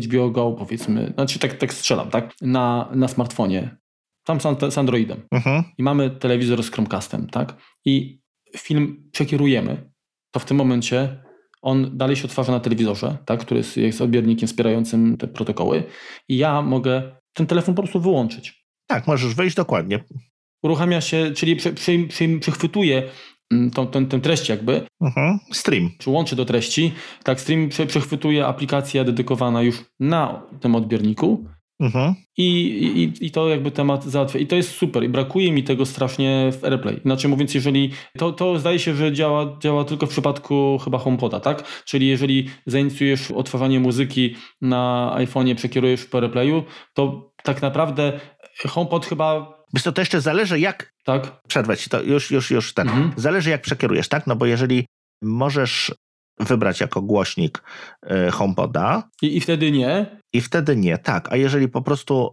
HBO 0.04 0.30
Go, 0.30 0.52
powiedzmy, 0.52 1.12
znaczy 1.14 1.38
tak, 1.38 1.54
tak 1.54 1.74
strzelam, 1.74 2.10
tak, 2.10 2.34
na, 2.40 2.88
na 2.94 3.08
smartfonie, 3.08 3.76
tam 4.24 4.40
z, 4.40 4.74
z 4.74 4.78
Androidem 4.78 5.22
mhm. 5.30 5.64
i 5.78 5.82
mamy 5.82 6.10
telewizor 6.10 6.62
z 6.62 6.70
Chromecastem, 6.70 7.26
tak, 7.26 7.56
i 7.84 8.20
film 8.56 9.10
przekierujemy, 9.12 9.90
to 10.30 10.40
w 10.40 10.44
tym 10.44 10.56
momencie 10.56 11.22
on 11.62 11.98
dalej 11.98 12.16
się 12.16 12.24
otwarza 12.24 12.52
na 12.52 12.60
telewizorze, 12.60 13.16
tak, 13.24 13.40
który 13.40 13.58
jest, 13.58 13.76
jest 13.76 14.00
odbiornikiem 14.00 14.48
wspierającym 14.48 15.16
te 15.16 15.28
protokoły 15.28 15.82
i 16.28 16.36
ja 16.36 16.62
mogę 16.62 17.16
ten 17.32 17.46
telefon 17.46 17.74
po 17.74 17.82
prostu 17.82 18.00
wyłączyć. 18.00 18.64
Tak, 18.86 19.06
możesz 19.06 19.34
wejść 19.34 19.56
dokładnie. 19.56 20.04
Uruchamia 20.62 21.00
się, 21.00 21.32
czyli 21.36 21.56
przy, 21.56 21.72
przy, 21.72 22.06
przy, 22.08 22.38
przechwytuje 22.40 23.02
mm, 23.52 23.70
tą, 23.70 23.86
tą, 23.86 24.06
tę 24.06 24.20
treść 24.20 24.48
jakby. 24.48 24.86
Mhm. 25.00 25.38
Stream. 25.52 25.90
Czy 25.98 26.10
łączy 26.10 26.36
do 26.36 26.44
treści. 26.44 26.92
Tak, 27.22 27.40
stream 27.40 27.68
przechwytuje 27.68 28.46
aplikacja 28.46 29.04
dedykowana 29.04 29.62
już 29.62 29.84
na 30.00 30.42
tym 30.60 30.74
odbiorniku 30.74 31.44
Mhm. 31.80 32.14
I, 32.36 32.44
i, 33.02 33.26
I 33.26 33.30
to 33.30 33.48
jakby 33.48 33.70
temat 33.70 34.04
załatwia. 34.04 34.38
I 34.38 34.46
to 34.46 34.56
jest 34.56 34.70
super. 34.70 35.04
I 35.04 35.08
brakuje 35.08 35.52
mi 35.52 35.64
tego 35.64 35.86
strasznie 35.86 36.52
w 36.60 36.64
AirPlay. 36.64 37.00
Inaczej 37.04 37.30
mówiąc, 37.30 37.54
jeżeli 37.54 37.92
to, 38.18 38.32
to 38.32 38.58
zdaje 38.58 38.78
się, 38.78 38.94
że 38.94 39.12
działa, 39.12 39.58
działa 39.60 39.84
tylko 39.84 40.06
w 40.06 40.10
przypadku 40.10 40.78
chyba 40.84 40.98
HomePoda, 40.98 41.40
tak? 41.40 41.64
Czyli 41.84 42.08
jeżeli 42.08 42.48
zainicjujesz 42.66 43.30
odtwarzanie 43.30 43.80
muzyki 43.80 44.36
na 44.60 45.14
iPhone'ie, 45.16 45.54
przekierujesz 45.54 46.04
po 46.04 46.18
AirPlayu, 46.18 46.64
to 46.94 47.32
tak 47.42 47.62
naprawdę 47.62 48.20
HomePod 48.68 49.06
chyba 49.06 49.58
Wiesz 49.74 49.82
to, 49.82 49.92
to 49.92 50.00
jeszcze 50.00 50.20
zależy 50.20 50.60
jak... 50.60 50.92
Tak. 51.04 51.42
Przerwać 51.48 51.88
to, 51.88 52.02
już, 52.02 52.30
już, 52.30 52.50
już 52.50 52.74
ten. 52.74 52.88
Mhm. 52.88 53.12
Zależy 53.16 53.50
jak 53.50 53.62
przekierujesz, 53.62 54.08
tak? 54.08 54.26
No 54.26 54.36
bo 54.36 54.46
jeżeli 54.46 54.86
możesz 55.22 55.94
wybrać 56.40 56.80
jako 56.80 57.02
głośnik 57.02 57.62
y, 58.28 58.30
HomePoda. 58.30 59.08
I, 59.22 59.36
I 59.36 59.40
wtedy 59.40 59.72
nie? 59.72 60.20
I 60.32 60.40
wtedy 60.40 60.76
nie, 60.76 60.98
tak. 60.98 61.32
A 61.32 61.36
jeżeli 61.36 61.68
po 61.68 61.82
prostu 61.82 62.32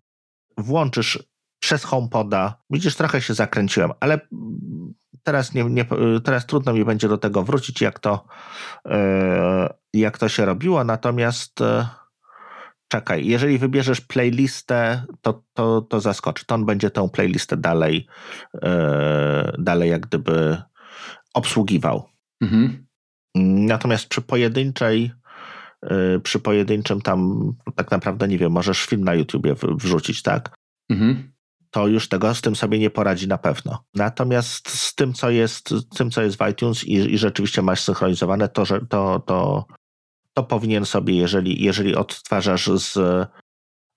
włączysz 0.58 1.24
przez 1.60 1.84
HomePoda, 1.84 2.62
widzisz, 2.70 2.96
trochę 2.96 3.22
się 3.22 3.34
zakręciłem, 3.34 3.92
ale 4.00 4.20
teraz, 5.24 5.54
nie, 5.54 5.64
nie, 5.64 5.86
teraz 6.24 6.46
trudno 6.46 6.74
mi 6.74 6.86
będzie 6.86 7.08
do 7.08 7.18
tego 7.18 7.44
wrócić, 7.44 7.82
jak 7.82 8.00
to, 8.00 8.26
y, 8.88 8.92
jak 9.94 10.18
to 10.18 10.30
się 10.30 10.46
robiło, 10.46 10.84
natomiast 10.84 11.62
y, 11.62 11.86
czekaj, 12.88 13.28
jeżeli 13.28 13.58
wybierzesz 13.58 14.02
playlistę, 14.02 15.04
to, 15.22 15.44
to, 15.54 15.82
to 15.82 16.00
zaskoczy. 16.00 16.46
To 16.46 16.56
on 16.56 16.66
będzie 16.66 16.90
tę 16.90 17.10
playlistę 17.10 17.58
dalej, 17.58 18.08
dalej 19.58 19.90
jak 19.90 20.02
gdyby 20.02 20.58
obsługiwał. 21.34 22.10
Mhm. 22.42 22.85
Natomiast 23.36 24.08
przy 24.08 24.22
pojedynczej, 24.22 25.12
y, 26.16 26.20
przy 26.20 26.40
pojedynczym 26.40 27.02
tam 27.02 27.52
tak 27.76 27.92
naprawdę 27.92 28.28
nie 28.28 28.38
wiem, 28.38 28.52
możesz 28.52 28.86
film 28.86 29.04
na 29.04 29.14
YouTubie 29.14 29.56
wrzucić, 29.62 30.22
tak? 30.22 30.56
Mhm. 30.90 31.32
To 31.72 31.88
już 31.88 32.10
tego 32.10 32.36
z 32.36 32.42
tym 32.42 32.56
sobie 32.56 32.80
nie 32.80 32.90
poradzi 32.90 33.28
na 33.28 33.38
pewno. 33.38 33.84
Natomiast 33.96 34.70
z 34.70 34.96
tym, 34.96 35.14
co 35.14 35.30
jest, 35.30 35.70
tym, 35.98 36.12
co 36.12 36.22
jest 36.22 36.38
w 36.38 36.50
iTunes 36.52 36.84
i, 36.84 36.94
i 36.94 37.18
rzeczywiście 37.18 37.62
masz 37.62 37.82
synchronizowane, 37.82 38.50
to, 38.50 38.66
że 38.66 38.86
to, 38.90 39.20
to, 39.20 39.66
to 40.34 40.44
powinien 40.44 40.86
sobie, 40.86 41.16
jeżeli, 41.16 41.64
jeżeli 41.64 41.96
odtwarzasz 41.96 42.68
z. 42.68 42.98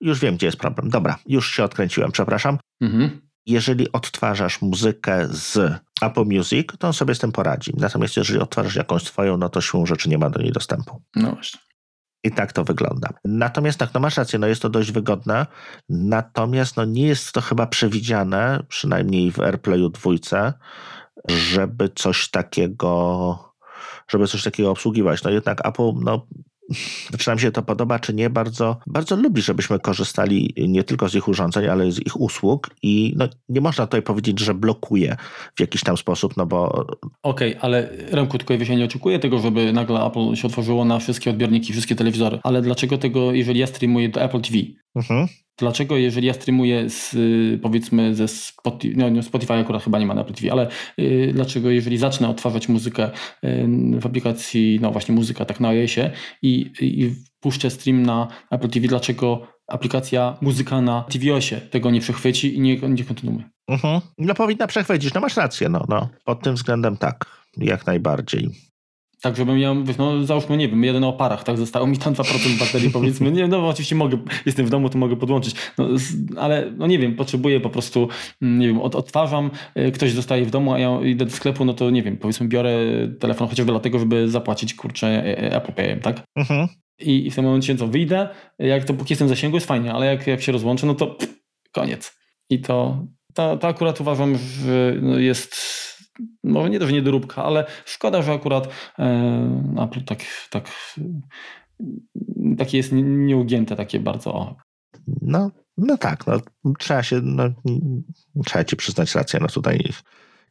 Już 0.01 0.20
wiem, 0.20 0.37
gdzie 0.37 0.46
jest 0.46 0.59
problem. 0.59 0.90
Dobra, 0.90 1.18
już 1.27 1.51
się 1.51 1.64
odkręciłem, 1.64 2.12
przepraszam. 2.12 2.59
Mhm 2.81 3.28
jeżeli 3.49 3.93
odtwarzasz 3.93 4.63
muzykę 4.63 5.29
z 5.31 5.75
Apple 6.03 6.25
Music, 6.25 6.69
to 6.79 6.87
on 6.87 6.93
sobie 6.93 7.15
z 7.15 7.19
tym 7.19 7.33
poradzi. 7.33 7.73
Natomiast 7.77 8.17
jeżeli 8.17 8.41
odtwarzasz 8.41 8.77
jakąś 8.77 9.03
swoją, 9.03 9.37
no 9.37 9.49
to 9.49 9.61
siłą 9.61 9.87
rzeczy 9.87 10.09
nie 10.09 10.19
ma 10.19 10.31
do 10.31 10.43
niej 10.43 10.53
dostępu. 10.53 11.03
No 11.17 11.33
właśnie. 11.33 11.61
I 12.25 12.31
tak 12.31 12.53
to 12.53 12.65
wygląda. 12.65 13.09
Natomiast 13.25 13.79
tak, 13.79 13.95
no 13.95 14.01
masz 14.01 14.17
rację, 14.17 14.39
no 14.39 14.47
jest 14.47 14.63
to 14.63 14.69
dość 14.69 14.93
wygodne, 14.93 15.47
natomiast 15.89 16.77
no 16.77 16.85
nie 16.85 17.07
jest 17.07 17.33
to 17.33 17.41
chyba 17.41 17.67
przewidziane, 17.67 18.63
przynajmniej 18.69 19.33
w 19.33 19.41
AirPlayu 19.41 19.89
dwójce, 19.89 20.53
żeby 21.29 21.89
coś 21.95 22.31
takiego 22.31 23.49
żeby 24.09 24.27
coś 24.27 24.43
takiego 24.43 24.71
obsługiwać. 24.71 25.23
No 25.23 25.31
jednak 25.31 25.67
Apple 25.67 25.93
no, 26.01 26.27
czy 27.19 27.31
nam 27.31 27.39
się 27.39 27.53
to 27.53 27.63
podoba, 27.63 27.99
czy 27.99 28.15
nie, 28.15 28.31
bardzo, 28.31 28.77
bardzo 28.87 29.17
lubi, 29.17 29.43
żebyśmy 29.43 29.79
korzystali 29.79 30.55
nie 30.69 30.85
tylko 30.85 31.09
z 31.09 31.15
ich 31.15 31.29
urządzeń, 31.29 31.69
ale 31.69 31.93
z 31.93 32.07
ich 32.07 32.21
usług 32.21 32.71
i 32.83 33.15
no, 33.17 33.29
nie 33.49 33.61
można 33.61 33.87
tutaj 33.87 34.03
powiedzieć, 34.03 34.41
że 34.41 34.55
blokuje 34.55 35.17
w 35.57 35.61
jakiś 35.61 35.83
tam 35.83 35.97
sposób, 35.97 36.37
no 36.37 36.47
bo... 36.47 36.87
Okej, 37.23 37.57
okay, 37.57 37.61
ale 37.61 37.89
Remku, 38.11 38.39
tylko 38.39 38.55
ja 38.55 38.75
nie 38.75 38.85
oczekuję 38.85 39.19
tego, 39.19 39.39
żeby 39.39 39.73
nagle 39.73 40.01
Apple 40.01 40.35
się 40.35 40.47
otworzyło 40.47 40.85
na 40.85 40.99
wszystkie 40.99 41.31
odbiorniki, 41.31 41.73
wszystkie 41.73 41.95
telewizory, 41.95 42.39
ale 42.43 42.63
dlaczego 42.63 42.99
tego, 42.99 43.33
jeżeli 43.33 43.61
ja 43.61 43.67
streamuję 43.67 44.09
do 44.09 44.23
Apple 44.23 44.41
TV, 44.41 44.59
mhm. 44.99 45.29
Dlaczego, 45.59 45.97
jeżeli 45.97 46.27
ja 46.27 46.35
streamuję 46.35 46.91
z, 46.91 47.17
powiedzmy 47.63 48.15
ze 48.15 48.29
Spotify, 48.29 48.97
no 48.97 49.23
Spotify 49.23 49.55
akurat 49.55 49.83
chyba 49.83 49.99
nie 49.99 50.07
ma 50.07 50.15
na 50.15 50.21
Apple 50.21 50.35
TV, 50.35 50.53
ale 50.53 50.69
y, 50.99 51.31
dlaczego, 51.35 51.71
jeżeli 51.71 51.99
zacznę 51.99 52.29
odtwarzać 52.29 52.69
muzykę 52.69 53.11
y, 53.45 53.69
w 54.01 54.07
aplikacji, 54.07 54.79
no 54.83 54.91
właśnie 54.91 55.15
muzyka, 55.15 55.45
tak 55.45 55.61
na 55.61 55.69
iOSie 55.69 56.11
i, 56.43 56.71
i 56.81 57.15
puszczę 57.41 57.71
stream 57.71 58.03
na 58.03 58.29
Apple 58.51 58.69
TV, 58.69 58.89
dlaczego 58.89 59.47
aplikacja 59.67 60.37
muzyka 60.41 60.81
na 60.81 61.03
tvOSie 61.03 61.61
tego 61.61 61.91
nie 61.91 62.01
przechwyci 62.01 62.57
i 62.57 62.61
nie, 62.61 62.77
nie 62.77 63.05
kontynuuje? 63.05 63.45
Mhm. 63.69 64.01
No 64.19 64.35
powinna 64.35 64.67
przechwycić, 64.67 65.15
no 65.15 65.21
masz 65.21 65.37
rację, 65.37 65.69
no, 65.69 65.85
no. 65.89 66.09
Pod 66.25 66.43
tym 66.43 66.55
względem 66.55 66.97
tak, 66.97 67.25
jak 67.57 67.87
najbardziej. 67.87 68.51
Tak, 69.23 69.37
żebym 69.37 69.59
miał, 69.59 69.75
no 69.99 70.25
załóżmy, 70.25 70.57
nie 70.57 70.69
wiem, 70.69 70.85
jeden 70.85 71.05
o 71.05 71.13
parach, 71.13 71.45
tak, 71.45 71.57
zostało 71.57 71.87
mi 71.87 71.99
tam 71.99 72.15
2% 72.15 72.59
baterii, 72.59 72.91
powiedzmy, 72.91 73.33
nie, 73.33 73.49
no 73.49 73.69
oczywiście 73.69 73.97
mogę, 73.97 74.19
jestem 74.47 74.67
w 74.67 74.71
domu, 74.71 74.89
to 74.89 74.99
mogę 74.99 75.17
podłączyć, 75.17 75.55
no, 75.79 75.89
ale 76.37 76.73
no 76.77 76.87
nie 76.87 76.99
wiem, 76.99 77.17
potrzebuję 77.17 77.61
po 77.61 77.71
prostu, 77.71 78.09
mm, 78.43 78.59
nie 78.59 78.67
wiem, 78.69 78.81
od, 78.81 78.95
odtwarzam, 78.95 79.51
y, 79.79 79.93
ktoś 79.93 80.13
zostaje 80.13 80.45
w 80.45 80.51
domu, 80.51 80.73
a 80.73 80.79
ja 80.79 81.01
idę 81.05 81.25
do 81.25 81.31
sklepu, 81.31 81.65
no 81.65 81.75
to 81.75 81.91
nie 81.91 82.03
wiem, 82.03 82.17
powiedzmy 82.17 82.49
biorę 82.49 82.79
telefon 83.21 83.49
chociażby 83.49 83.73
dlatego, 83.73 83.99
żeby 83.99 84.29
zapłacić, 84.29 84.75
kurczę, 84.75 85.07
e, 85.07 85.39
e, 85.39 85.57
Apple 85.57 85.73
Payem, 85.73 86.01
tak? 86.01 86.23
Mhm. 86.37 86.69
I, 87.01 87.27
I 87.27 87.31
w 87.31 87.35
tym 87.35 87.45
momencie 87.45 87.77
co, 87.77 87.87
wyjdę, 87.87 88.29
jak 88.59 88.85
to 88.85 88.95
póki 88.95 89.13
jestem 89.13 89.29
w 89.29 89.31
zasięgu 89.31 89.57
jest 89.57 89.67
fajnie, 89.67 89.93
ale 89.93 90.07
jak, 90.07 90.27
jak 90.27 90.43
się 90.43 90.53
rozłączę, 90.53 90.87
no 90.87 90.95
to 90.95 91.07
pff, 91.07 91.35
koniec. 91.73 92.17
I 92.51 92.61
to, 92.61 93.07
to, 93.35 93.57
to 93.57 93.69
akurat 93.69 94.01
uważam, 94.01 94.39
że 94.65 94.95
no, 95.03 95.19
jest 95.19 95.57
może 96.45 96.71
nie 96.71 96.79
to, 96.79 96.87
że 96.87 96.93
niedoróbka, 96.93 97.45
ale 97.45 97.67
szkoda, 97.85 98.23
że 98.23 98.33
akurat 98.33 98.69
e, 98.99 99.63
Apple 99.79 100.05
tak, 100.05 100.19
tak, 100.51 100.71
takie 102.59 102.77
jest 102.77 102.93
nieugięte, 102.93 103.77
takie 103.77 104.01
bardzo. 104.01 104.57
No, 105.23 105.51
no 105.77 105.97
tak, 105.97 106.27
no, 106.27 106.41
trzeba 106.79 107.03
się, 107.03 107.21
no, 107.23 107.45
trzeba 108.45 108.65
ci 108.65 108.77
przyznać 108.77 109.15
rację, 109.15 109.41
no 109.43 109.49
tutaj 109.49 109.93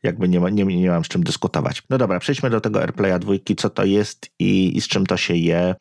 jakby 0.04 0.30
nie, 0.30 0.40
ma, 0.40 0.50
nie, 0.50 0.66
nie 0.66 0.90
mam 0.90 1.06
z 1.06 1.08
czym 1.08 1.24
dyskutować. 1.24 1.84
No 1.90 1.98
dobra, 1.98 2.20
przejdźmy 2.20 2.50
do 2.50 2.62
tego 2.62 2.82
AirPlaya 2.82 3.20
dwójki, 3.20 3.56
co 3.56 3.70
to 3.70 3.86
jest 3.86 4.30
i, 4.40 4.78
i 4.78 4.82
z 4.82 4.88
czym 4.88 5.06
to 5.06 5.18
się 5.18 5.36
je. 5.36 5.76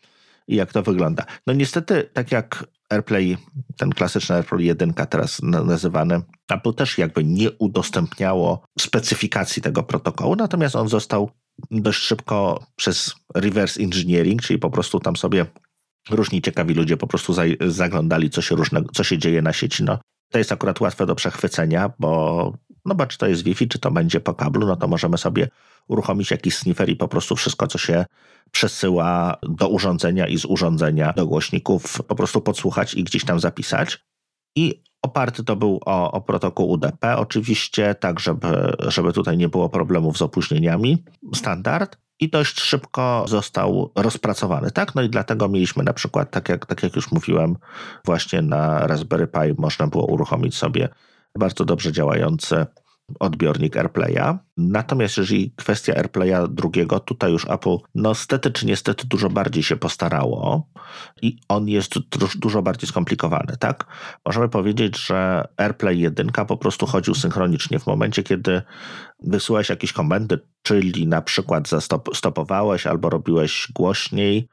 i 0.49 0.57
jak 0.57 0.73
to 0.73 0.83
wygląda. 0.83 1.25
No 1.47 1.53
niestety, 1.53 2.11
tak 2.13 2.33
jak 2.33 2.65
AirPlay, 2.89 3.37
ten 3.77 3.91
klasyczny 3.91 4.35
AirPlay 4.35 4.65
1 4.65 4.95
teraz 4.95 5.43
nazywany, 5.43 6.23
Apple 6.49 6.75
też 6.75 6.99
jakby 6.99 7.25
nie 7.25 7.51
udostępniało 7.51 8.65
specyfikacji 8.79 9.63
tego 9.63 9.83
protokołu, 9.83 10.37
natomiast 10.37 10.77
on 10.77 10.89
został 10.89 11.31
dość 11.71 11.99
szybko 12.03 12.67
przez 12.77 13.15
reverse 13.35 13.83
engineering, 13.83 14.43
czyli 14.43 14.59
po 14.59 14.71
prostu 14.71 15.01
tam 15.01 15.17
sobie 15.17 15.47
różni 16.11 16.43
ciekawi 16.43 16.75
ludzie 16.75 16.97
po 16.97 17.07
prostu 17.07 17.35
zaglądali, 17.67 18.31
co 18.31 18.43
się, 18.43 18.55
różne, 18.55 18.83
co 18.95 19.05
się 19.05 19.19
dzieje 19.19 19.43
na 19.43 19.53
sieci. 19.53 19.85
No, 19.85 19.99
to 20.31 20.39
jest 20.39 20.53
akurat 20.53 20.81
łatwe 20.81 21.07
do 21.07 21.15
przechwycenia, 21.15 21.91
bo 21.99 22.53
no 22.85 22.95
bo 22.95 23.07
czy 23.07 23.19
to 23.19 23.27
jest 23.27 23.43
Wi-Fi, 23.43 23.69
czy 23.69 23.79
to 23.79 23.91
będzie 23.91 24.21
po 24.21 24.35
kablu, 24.35 24.67
no 24.67 24.77
to 24.77 24.89
możemy 24.89 25.19
sobie 25.19 25.49
uruchomić 25.89 26.31
jakiś 26.31 26.57
sniffer 26.57 26.89
i 26.89 26.97
po 26.97 27.09
prostu 27.09 27.37
wszystko, 27.37 27.67
co 27.67 27.79
się 27.79 28.05
przesyła 28.51 29.37
do 29.43 29.69
urządzenia 29.69 30.27
i 30.27 30.39
z 30.39 30.45
urządzenia 30.45 31.13
do 31.13 31.27
głośników, 31.27 32.03
po 32.09 32.15
prostu 32.15 32.41
podsłuchać 32.41 32.95
i 32.95 33.05
gdzieś 33.05 33.25
tam 33.25 33.41
zapisać. 33.41 34.07
I 34.57 34.83
oparty 35.03 35.45
to 35.45 35.57
był 35.57 35.81
o, 35.87 36.13
o 36.13 36.21
protokół 36.21 36.71
UDP, 36.71 37.17
oczywiście, 37.17 37.95
tak 37.95 38.21
żeby, 38.21 38.77
żeby 38.89 39.13
tutaj 39.13 39.37
nie 39.37 39.49
było 39.49 39.69
problemów 39.69 40.19
z 40.19 40.23
opóźnieniami. 40.23 41.05
Standard 41.35 41.97
i 42.21 42.29
dość 42.29 42.61
szybko 42.61 43.25
został 43.29 43.93
rozpracowany, 43.97 44.71
tak? 44.71 44.95
No 44.95 45.03
i 45.03 45.11
dlatego 45.11 45.49
mieliśmy 45.49 45.85
na 45.85 45.93
przykład, 45.93 46.31
tak 46.31 46.49
jak, 46.49 46.67
tak 46.67 46.83
jak 46.83 46.97
już 46.97 47.13
mówiłem, 47.13 47.57
właśnie 48.05 48.43
na 48.43 48.87
Raspberry 48.87 49.27
Pi 49.27 49.55
można 49.59 49.87
było 49.87 50.07
uruchomić 50.07 50.57
sobie 50.57 50.89
bardzo 51.39 51.65
dobrze 51.65 51.93
działający 51.93 52.67
odbiornik 53.21 53.77
AirPlaya. 53.77 54.39
Natomiast 54.57 55.19
jeżeli 55.19 55.53
kwestia 55.57 55.95
AirPlaya 55.95 56.49
drugiego, 56.51 57.01
tutaj 57.01 57.33
już 57.33 57.51
Apple 57.51 57.77
no 57.95 58.15
stety 58.15 58.51
czy 58.51 58.67
niestety 58.67 59.07
dużo 59.07 59.31
bardziej 59.31 59.63
się 59.63 59.77
postarało 59.77 60.69
i 61.23 61.39
on 61.49 61.69
jest 61.69 61.95
dużo 62.37 62.63
bardziej 62.63 62.89
skomplikowany, 62.89 63.57
tak? 63.59 63.87
Możemy 64.27 64.49
powiedzieć, 64.49 65.07
że 65.07 65.49
AirPlay 65.57 66.01
1 66.01 66.31
po 66.49 66.57
prostu 66.57 66.87
chodził 66.87 67.15
synchronicznie 67.15 67.79
w 67.79 67.87
momencie, 67.87 68.23
kiedy 68.23 68.63
wysyłałeś 69.21 69.69
jakieś 69.69 69.93
komendy, 69.93 70.39
czyli 70.63 71.07
na 71.07 71.23
przykład 71.23 71.69
zastopowałeś 71.69 72.87
albo 72.87 73.11
robiłeś 73.11 73.69
głośniej, 73.75 74.49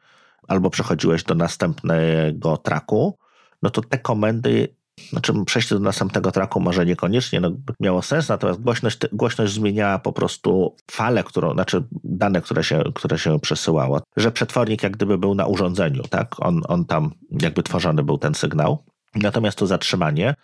albo 0.48 0.70
przechodziłeś 0.70 1.24
do 1.24 1.36
następnego 1.36 2.58
traku, 2.58 3.18
no 3.62 3.70
to 3.70 3.82
te 3.82 3.98
komendy 3.98 4.76
znaczy 5.10 5.34
przejście 5.46 5.76
do 5.76 5.82
następnego 5.82 6.32
traku 6.32 6.60
może 6.60 6.86
niekoniecznie 6.86 7.40
no, 7.40 7.52
miało 7.80 8.02
sens, 8.02 8.30
natomiast 8.30 8.62
głośność, 8.62 8.98
głośność 9.14 9.54
zmieniała 9.54 10.00
po 10.00 10.14
prostu 10.14 10.76
falę, 10.92 11.24
którą, 11.24 11.54
znaczy 11.54 11.84
dane, 12.04 12.42
które 12.42 12.64
się, 12.64 12.84
które 12.96 13.20
się 13.20 13.40
przesyłało. 13.40 14.02
Że 14.18 14.32
przetwornik 14.32 14.84
jak 14.84 14.92
gdyby 14.92 15.18
był 15.18 15.36
na 15.36 15.46
urządzeniu, 15.46 16.04
tak? 16.04 16.36
On, 16.40 16.62
on 16.68 16.86
tam 16.86 17.12
jakby 17.42 17.64
tworzony 17.64 18.04
był 18.04 18.18
ten 18.18 18.34
sygnał. 18.34 18.84
Natomiast 19.16 19.58
to 19.58 19.68
zatrzymanie 19.68 20.36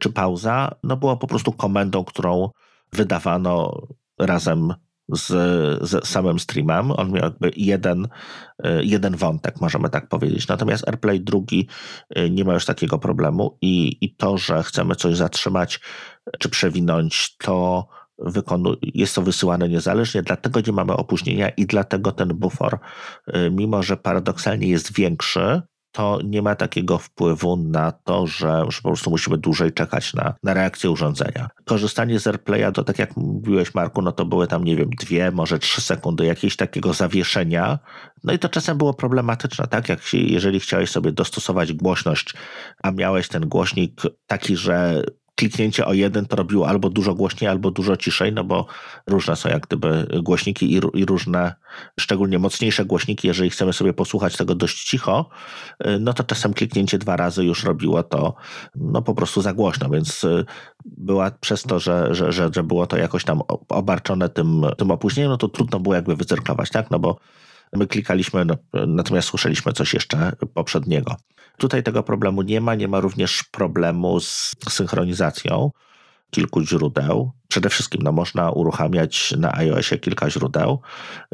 czy 0.00 0.12
pauza, 0.12 0.74
no 0.82 0.96
było 0.96 1.16
po 1.16 1.26
prostu 1.26 1.52
komendą, 1.52 2.04
którą 2.04 2.50
wydawano 2.92 3.82
razem 4.18 4.74
z, 5.08 5.26
z 5.88 6.08
samym 6.08 6.38
streamem. 6.38 6.90
On 6.90 7.12
miał 7.12 7.24
jakby 7.24 7.50
jeden, 7.56 8.08
e, 8.64 8.84
jeden 8.84 9.16
wątek, 9.16 9.60
możemy 9.60 9.90
tak 9.90 10.08
powiedzieć. 10.08 10.48
Natomiast 10.48 10.88
AirPlay 10.88 11.20
drugi 11.20 11.68
e, 12.10 12.30
nie 12.30 12.44
ma 12.44 12.54
już 12.54 12.64
takiego 12.64 12.98
problemu 12.98 13.58
i, 13.60 13.98
i 14.00 14.16
to, 14.16 14.38
że 14.38 14.62
chcemy 14.62 14.94
coś 14.94 15.16
zatrzymać 15.16 15.80
czy 16.38 16.48
przewinąć, 16.48 17.36
to 17.36 17.86
jest 18.82 19.14
to 19.14 19.22
wysyłane 19.22 19.68
niezależnie, 19.68 20.22
dlatego 20.22 20.60
nie 20.66 20.72
mamy 20.72 20.92
opóźnienia 20.92 21.48
i 21.48 21.66
dlatego 21.66 22.12
ten 22.12 22.28
bufor, 22.28 22.78
e, 23.26 23.50
mimo 23.50 23.82
że 23.82 23.96
paradoksalnie 23.96 24.68
jest 24.68 24.94
większy, 24.94 25.62
to 25.94 26.18
nie 26.24 26.42
ma 26.42 26.54
takiego 26.54 26.98
wpływu 26.98 27.56
na 27.56 27.92
to, 27.92 28.26
że, 28.26 28.64
że 28.68 28.80
po 28.82 28.88
prostu 28.88 29.10
musimy 29.10 29.38
dłużej 29.38 29.72
czekać 29.72 30.14
na, 30.14 30.34
na 30.42 30.54
reakcję 30.54 30.90
urządzenia. 30.90 31.48
Korzystanie 31.64 32.20
z 32.20 32.26
AirPlaya, 32.26 32.72
to 32.72 32.84
tak 32.84 32.98
jak 32.98 33.16
mówiłeś 33.16 33.74
Marku, 33.74 34.02
no 34.02 34.12
to 34.12 34.24
były 34.24 34.46
tam, 34.46 34.64
nie 34.64 34.76
wiem, 34.76 34.90
dwie, 34.90 35.30
może 35.30 35.58
trzy 35.58 35.80
sekundy 35.80 36.26
jakiegoś 36.26 36.56
takiego 36.56 36.92
zawieszenia. 36.92 37.78
No 38.24 38.32
i 38.32 38.38
to 38.38 38.48
czasem 38.48 38.78
było 38.78 38.94
problematyczne, 38.94 39.66
tak? 39.66 39.88
Jak 39.88 40.02
się, 40.02 40.18
jeżeli 40.18 40.60
chciałeś 40.60 40.90
sobie 40.90 41.12
dostosować 41.12 41.72
głośność, 41.72 42.34
a 42.82 42.90
miałeś 42.90 43.28
ten 43.28 43.48
głośnik 43.48 44.02
taki, 44.26 44.56
że 44.56 45.02
kliknięcie 45.48 45.86
o 45.86 45.92
jeden 45.92 46.26
to 46.26 46.36
robiło 46.36 46.68
albo 46.68 46.90
dużo 46.90 47.14
głośniej, 47.14 47.50
albo 47.50 47.70
dużo 47.70 47.96
ciszej, 47.96 48.32
no 48.32 48.44
bo 48.44 48.66
różne 49.06 49.36
są 49.36 49.48
jak 49.48 49.66
gdyby 49.66 50.06
głośniki 50.22 50.72
i, 50.72 50.80
i, 50.94 51.04
różne, 51.04 51.54
szczególnie 52.00 52.38
mocniejsze 52.38 52.84
głośniki, 52.84 53.28
jeżeli 53.28 53.50
chcemy 53.50 53.72
sobie 53.72 53.92
posłuchać 53.92 54.36
tego 54.36 54.54
dość 54.54 54.84
cicho, 54.84 55.28
y, 55.86 55.98
no 56.00 56.12
to 56.12 56.24
czasem 56.24 56.54
kliknięcie 56.54 56.98
dwa 56.98 57.16
razy 57.16 57.44
już 57.44 57.64
robiło 57.64 58.02
to 58.02 58.34
no 58.74 59.02
po 59.02 59.14
prostu 59.14 59.42
za 59.42 59.52
głośno, 59.52 59.90
więc 59.90 60.24
y, 60.24 60.44
była 60.84 61.30
przez 61.30 61.62
to, 61.62 61.78
że, 61.78 62.14
że, 62.14 62.32
że, 62.32 62.50
że 62.54 62.62
było 62.62 62.86
to 62.86 62.96
jakoś 62.96 63.24
tam 63.24 63.40
obarczone 63.68 64.28
tym, 64.28 64.62
tym 64.78 64.90
opóźnieniem, 64.90 65.30
no 65.30 65.36
to 65.36 65.48
trudno 65.48 65.80
było 65.80 65.94
jakby 65.94 66.16
wycyrklować, 66.16 66.70
tak, 66.70 66.90
no 66.90 66.98
bo 66.98 67.18
My 67.76 67.86
klikaliśmy, 67.86 68.44
no, 68.44 68.56
natomiast 68.86 69.28
słyszeliśmy 69.28 69.72
coś 69.72 69.94
jeszcze 69.94 70.32
poprzedniego. 70.54 71.16
Tutaj 71.58 71.82
tego 71.82 72.02
problemu 72.02 72.42
nie 72.42 72.60
ma, 72.60 72.74
nie 72.74 72.88
ma 72.88 73.00
również 73.00 73.44
problemu 73.52 74.20
z 74.20 74.54
synchronizacją 74.68 75.70
kilku 76.30 76.62
źródeł. 76.62 77.32
Przede 77.48 77.68
wszystkim 77.68 78.02
no, 78.02 78.12
można 78.12 78.50
uruchamiać 78.50 79.34
na 79.38 79.54
iOSie 79.54 79.98
kilka 79.98 80.30
źródeł 80.30 80.80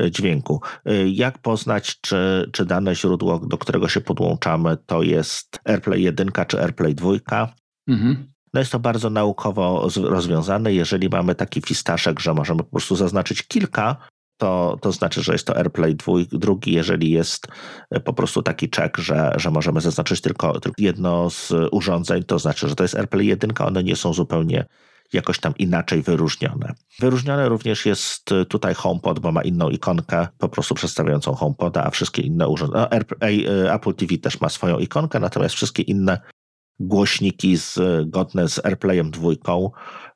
e, 0.02 0.10
dźwięku. 0.10 0.60
E, 0.84 1.08
jak 1.08 1.38
poznać, 1.38 2.00
czy, 2.00 2.50
czy 2.52 2.66
dane 2.66 2.94
źródło, 2.94 3.38
do 3.38 3.58
którego 3.58 3.88
się 3.88 4.00
podłączamy, 4.00 4.76
to 4.86 5.02
jest 5.02 5.58
AirPlay 5.64 6.02
1 6.02 6.30
czy 6.48 6.60
AirPlay 6.60 6.94
2? 6.94 7.54
Mhm. 7.88 8.32
No 8.54 8.60
jest 8.60 8.72
to 8.72 8.78
bardzo 8.78 9.10
naukowo 9.10 9.88
rozwiązane. 9.96 10.72
Jeżeli 10.72 11.08
mamy 11.08 11.34
taki 11.34 11.60
fistaszek, 11.60 12.20
że 12.20 12.34
możemy 12.34 12.58
po 12.58 12.70
prostu 12.70 12.96
zaznaczyć 12.96 13.42
kilka 13.42 13.96
to, 14.40 14.78
to 14.80 14.92
znaczy, 14.92 15.22
że 15.22 15.32
jest 15.32 15.46
to 15.46 15.56
AirPlay 15.56 15.94
dwój, 15.94 16.26
drugi, 16.32 16.72
jeżeli 16.72 17.10
jest 17.10 17.46
e, 17.90 18.00
po 18.00 18.12
prostu 18.12 18.42
taki 18.42 18.68
check, 18.76 18.96
że, 18.96 19.32
że 19.36 19.50
możemy 19.50 19.80
zaznaczyć 19.80 20.20
tylko, 20.20 20.60
tylko 20.60 20.82
jedno 20.82 21.30
z 21.30 21.52
urządzeń, 21.70 22.24
to 22.24 22.38
znaczy, 22.38 22.68
że 22.68 22.74
to 22.74 22.84
jest 22.84 22.94
AirPlay 22.94 23.26
1, 23.26 23.52
one 23.58 23.84
nie 23.84 23.96
są 23.96 24.12
zupełnie 24.12 24.66
jakoś 25.12 25.38
tam 25.38 25.54
inaczej 25.58 26.02
wyróżnione. 26.02 26.74
Wyróżnione 26.98 27.48
również 27.48 27.86
jest 27.86 28.30
tutaj 28.48 28.74
HomePod, 28.74 29.18
bo 29.18 29.32
ma 29.32 29.42
inną 29.42 29.70
ikonkę, 29.70 30.28
po 30.38 30.48
prostu 30.48 30.74
przedstawiającą 30.74 31.34
HomePoda, 31.34 31.84
a 31.84 31.90
wszystkie 31.90 32.22
inne 32.22 32.48
urządzenia, 32.48 32.88
no, 32.90 33.28
e, 33.28 33.74
Apple 33.74 33.94
TV 33.94 34.18
też 34.18 34.40
ma 34.40 34.48
swoją 34.48 34.78
ikonkę, 34.78 35.20
natomiast 35.20 35.54
wszystkie 35.54 35.82
inne 35.82 36.20
głośniki 36.80 37.56
zgodne 37.56 38.48
z 38.48 38.64
AirPlayem 38.64 39.10
dwójką 39.10 39.70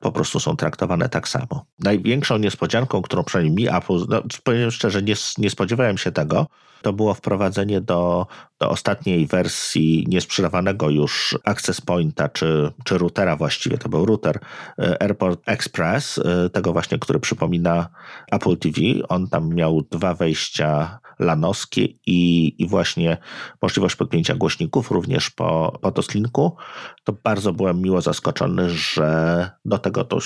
po 0.05 0.13
prostu 0.13 0.41
są 0.41 0.57
traktowane 0.57 1.09
tak 1.09 1.29
samo. 1.29 1.65
Największą 1.79 2.39
niespodzianką, 2.39 3.03
którą 3.03 3.25
przynajmniej 3.25 3.57
mi 3.57 3.77
Apple, 3.77 4.07
no, 4.09 4.23
powiem 4.43 4.71
szczerze, 4.71 5.03
nie, 5.03 5.15
nie 5.39 5.51
spodziewałem 5.51 5.99
się 5.99 6.13
tego, 6.13 6.47
to 6.85 6.93
było 6.93 7.15
wprowadzenie 7.15 7.81
do, 7.81 8.27
do 8.61 8.71
ostatniej 8.71 9.27
wersji 9.27 10.05
niesprzedawanego 10.09 10.91
już 10.91 11.39
Access 11.45 11.81
Pointa, 11.81 12.29
czy, 12.29 12.73
czy 12.85 12.99
routera 12.99 13.37
właściwie, 13.37 13.79
to 13.79 13.89
był 13.89 14.07
router 14.07 14.39
e, 14.79 15.03
Airport 15.03 15.41
Express, 15.47 16.19
e, 16.19 16.51
tego 16.51 16.73
właśnie, 16.73 16.99
który 16.99 17.21
przypomina 17.21 17.89
Apple 18.31 18.57
TV. 18.57 18.81
On 19.09 19.29
tam 19.29 19.55
miał 19.55 19.83
dwa 19.91 20.15
wejścia 20.15 20.99
lanowskie 21.19 21.85
i, 22.07 22.55
i 22.59 22.69
właśnie 22.69 23.17
możliwość 23.63 23.97
podpięcia 23.97 24.35
głośników 24.35 24.91
również 24.91 25.31
po, 25.31 25.79
po 25.83 25.93
Toslinku. 25.93 26.57
To 27.05 27.13
bardzo 27.25 27.53
byłem 27.53 27.83
miło 27.83 28.01
zaskoczony, 28.01 28.71
że 28.71 29.51
do 29.65 29.79
tego 29.79 30.05
to 30.05 30.19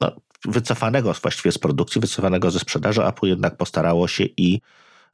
no, 0.00 0.12
wycofanego 0.44 1.12
właściwie 1.12 1.52
z 1.52 1.58
produkcji, 1.58 2.00
wycofanego 2.00 2.50
ze 2.50 2.58
sprzedaży, 2.58 3.06
Apple 3.06 3.26
jednak 3.26 3.56
postarało 3.56 4.08
się 4.08 4.24
i 4.24 4.60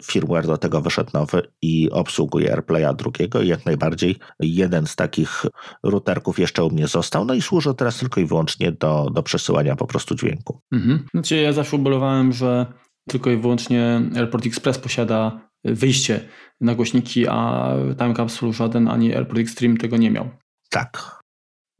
firmware 0.04 0.46
do 0.46 0.58
tego 0.58 0.80
wyszedł 0.80 1.10
nowy 1.14 1.42
i 1.62 1.90
obsługuje 1.90 2.50
AirPlaya 2.52 2.94
drugiego 2.96 3.42
i 3.42 3.48
jak 3.48 3.66
najbardziej 3.66 4.16
jeden 4.40 4.86
z 4.86 4.96
takich 4.96 5.44
routerków 5.82 6.38
jeszcze 6.38 6.64
u 6.64 6.70
mnie 6.70 6.86
został, 6.86 7.24
no 7.24 7.34
i 7.34 7.42
służy 7.42 7.74
teraz 7.74 7.98
tylko 7.98 8.20
i 8.20 8.26
wyłącznie 8.26 8.72
do, 8.72 9.10
do 9.14 9.22
przesyłania 9.22 9.76
po 9.76 9.86
prostu 9.86 10.14
dźwięku. 10.14 10.60
Mhm. 10.72 11.04
Znaczy 11.14 11.36
ja 11.36 11.52
zawsze 11.52 11.76
ubolewałem, 11.76 12.32
że 12.32 12.66
tylko 13.08 13.30
i 13.30 13.36
wyłącznie 13.36 14.00
Airport 14.16 14.46
Express 14.46 14.78
posiada 14.78 15.50
wyjście 15.64 16.28
na 16.60 16.74
głośniki, 16.74 17.28
a 17.28 17.70
Time 17.98 18.14
Capsule 18.14 18.52
żaden 18.52 18.88
ani 18.88 19.14
Airport 19.14 19.38
Extreme 19.38 19.76
tego 19.76 19.96
nie 19.96 20.10
miał. 20.10 20.28
Tak. 20.70 21.20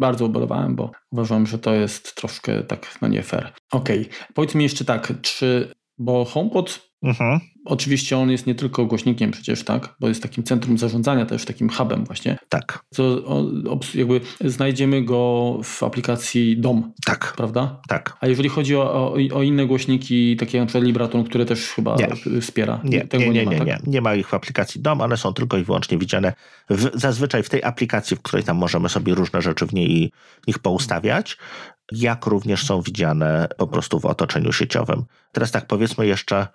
Bardzo 0.01 0.27
ubolewałem, 0.27 0.77
bo 0.77 0.91
uważam, 1.11 1.47
że 1.47 1.59
to 1.59 1.75
jest 1.75 2.15
troszkę 2.15 2.63
tak, 2.63 2.99
no 3.03 3.09
nie 3.09 3.23
fair. 3.23 3.53
Okej, 3.73 4.01
okay. 4.01 4.15
powiedz 4.35 4.55
mi 4.55 4.63
jeszcze 4.63 4.85
tak, 4.85 5.13
czy 5.23 5.73
Bo 6.01 6.25
HomePod 6.25 6.91
Mhm. 7.03 7.41
Oczywiście 7.65 8.19
on 8.19 8.31
jest 8.31 8.47
nie 8.47 8.55
tylko 8.55 8.87
głośnikiem 8.87 9.31
przecież, 9.31 9.65
tak? 9.65 9.95
Bo 10.01 10.09
jest 10.09 10.23
takim 10.23 10.45
centrum 10.45 10.79
zarządzania, 10.79 11.27
też 11.27 11.45
takim 11.45 11.69
hubem 11.71 12.05
właśnie. 12.05 12.39
Tak. 12.49 12.85
To 12.95 13.23
jakby 13.95 14.21
znajdziemy 14.45 15.03
go 15.03 15.61
w 15.63 15.83
aplikacji 15.83 16.57
DOM. 16.59 16.93
Tak. 17.07 17.33
Prawda? 17.37 17.81
Tak. 17.89 18.17
A 18.21 18.27
jeżeli 18.27 18.49
chodzi 18.49 18.77
o, 18.77 18.93
o, 18.93 19.15
o 19.35 19.43
inne 19.43 19.67
głośniki, 19.67 20.37
takie 20.37 20.59
jak. 20.59 20.75
Libraton, 20.75 21.25
które 21.25 21.45
też 21.45 21.69
chyba 21.69 21.97
nie. 21.97 22.41
wspiera. 22.41 22.81
Nie, 22.85 23.07
Tego 23.07 23.25
nie, 23.25 23.31
nie, 23.31 23.45
nie, 23.45 23.47
nie, 23.47 23.59
ma, 23.59 23.65
tak? 23.65 23.87
nie. 23.87 23.93
Nie 23.93 24.01
ma 24.01 24.15
ich 24.15 24.29
w 24.29 24.35
aplikacji 24.35 24.81
DOM, 24.81 25.01
one 25.01 25.17
są 25.17 25.35
tylko 25.35 25.59
i 25.59 25.65
wyłącznie 25.65 25.99
widziane 25.99 26.33
w, 26.71 26.91
zazwyczaj 26.95 27.43
w 27.43 27.49
tej 27.49 27.65
aplikacji, 27.65 28.17
w 28.17 28.23
której 28.23 28.45
tam 28.45 28.57
możemy 28.57 28.89
sobie 28.89 29.15
różne 29.15 29.43
rzeczy 29.43 29.67
w 29.67 29.75
niej 29.75 30.13
ich 30.47 30.59
poustawiać 30.59 31.37
jak 31.93 32.27
również 32.27 32.67
są 32.67 32.83
widziane 32.83 33.49
po 33.57 33.67
prostu 33.67 34.01
w 34.01 34.07
otoczeniu 34.07 34.53
sieciowym. 34.53 35.05
Teraz 35.33 35.51
tak 35.51 35.67
powiedzmy 35.67 36.07
jeszcze, 36.07 36.47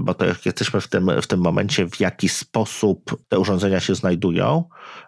bo 0.00 0.14
to 0.14 0.24
jesteśmy 0.44 0.80
w 0.80 0.88
tym, 0.88 1.10
w 1.22 1.26
tym 1.26 1.40
momencie, 1.40 1.88
w 1.88 2.00
jaki 2.00 2.28
sposób 2.28 3.16
te 3.28 3.38
urządzenia 3.38 3.80
się 3.80 3.94
znajdują, 3.94 4.64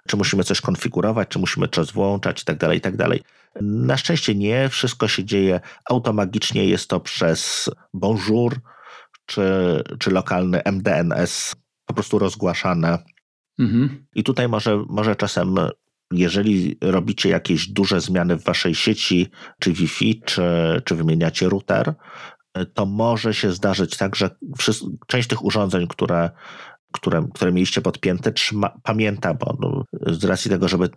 czy 0.08 0.16
musimy 0.16 0.44
coś 0.44 0.60
konfigurować, 0.60 1.28
czy 1.28 1.38
musimy 1.38 1.68
coś 1.68 1.92
włączać 1.92 2.40
itd., 2.40 2.66
tak 2.66 2.74
itd. 2.74 3.08
Tak 3.08 3.18
Na 3.60 3.96
szczęście 3.96 4.34
nie, 4.34 4.68
wszystko 4.68 5.08
się 5.08 5.24
dzieje 5.24 5.60
automagicznie, 5.90 6.64
jest 6.64 6.90
to 6.90 7.00
przez 7.00 7.70
Bonjour, 7.94 8.56
czy, 9.26 9.42
czy 9.98 10.10
lokalny 10.10 10.62
MDNS 10.64 11.56
po 11.86 11.94
prostu 11.94 12.18
rozgłaszane. 12.18 12.98
Mhm. 13.58 14.06
I 14.14 14.24
tutaj 14.24 14.48
może, 14.48 14.84
może 14.88 15.16
czasem 15.16 15.56
jeżeli 16.12 16.78
robicie 16.80 17.28
jakieś 17.28 17.68
duże 17.68 18.00
zmiany 18.00 18.36
w 18.36 18.44
waszej 18.44 18.74
sieci, 18.74 19.30
czy 19.60 19.72
Wi-Fi, 19.72 20.22
czy, 20.24 20.42
czy 20.84 20.94
wymieniacie 20.94 21.48
router, 21.48 21.94
to 22.74 22.86
może 22.86 23.34
się 23.34 23.52
zdarzyć 23.52 23.96
tak, 23.96 24.16
że 24.16 24.30
część 25.06 25.28
tych 25.28 25.44
urządzeń, 25.44 25.86
które 25.86 26.30
które, 26.92 27.28
które 27.34 27.52
mieliście 27.52 27.80
podpięte, 27.80 28.32
trzyma, 28.32 28.70
pamięta, 28.82 29.34
bo 29.34 29.56
no, 29.60 29.84
z 30.06 30.24
racji 30.24 30.50
tego, 30.50 30.68
żeby 30.68 30.88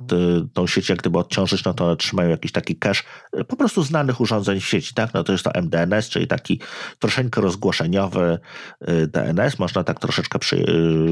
tą 0.54 0.68
sieć 0.68 0.90
jak 0.90 1.00
gdyby 1.00 1.18
odciążyć, 1.18 1.64
no 1.64 1.74
to 1.74 1.96
trzymają 1.96 2.30
jakiś 2.30 2.52
taki 2.52 2.76
cache 2.76 3.04
po 3.48 3.56
prostu 3.56 3.84
znanych 3.84 4.22
urządzeń 4.22 4.60
w 4.60 4.66
sieci, 4.66 4.94
tak? 4.94 5.14
No 5.14 5.24
to 5.24 5.32
jest 5.32 5.44
to 5.44 5.52
MDNS, 5.52 6.10
czyli 6.10 6.28
taki 6.28 6.62
troszeczkę 7.00 7.42
rozgłoszeniowy 7.42 8.40
y, 8.90 9.08
DNS, 9.08 9.60
można 9.60 9.84
tak 9.84 10.00
troszeczkę 10.00 10.40
przy, 10.40 10.66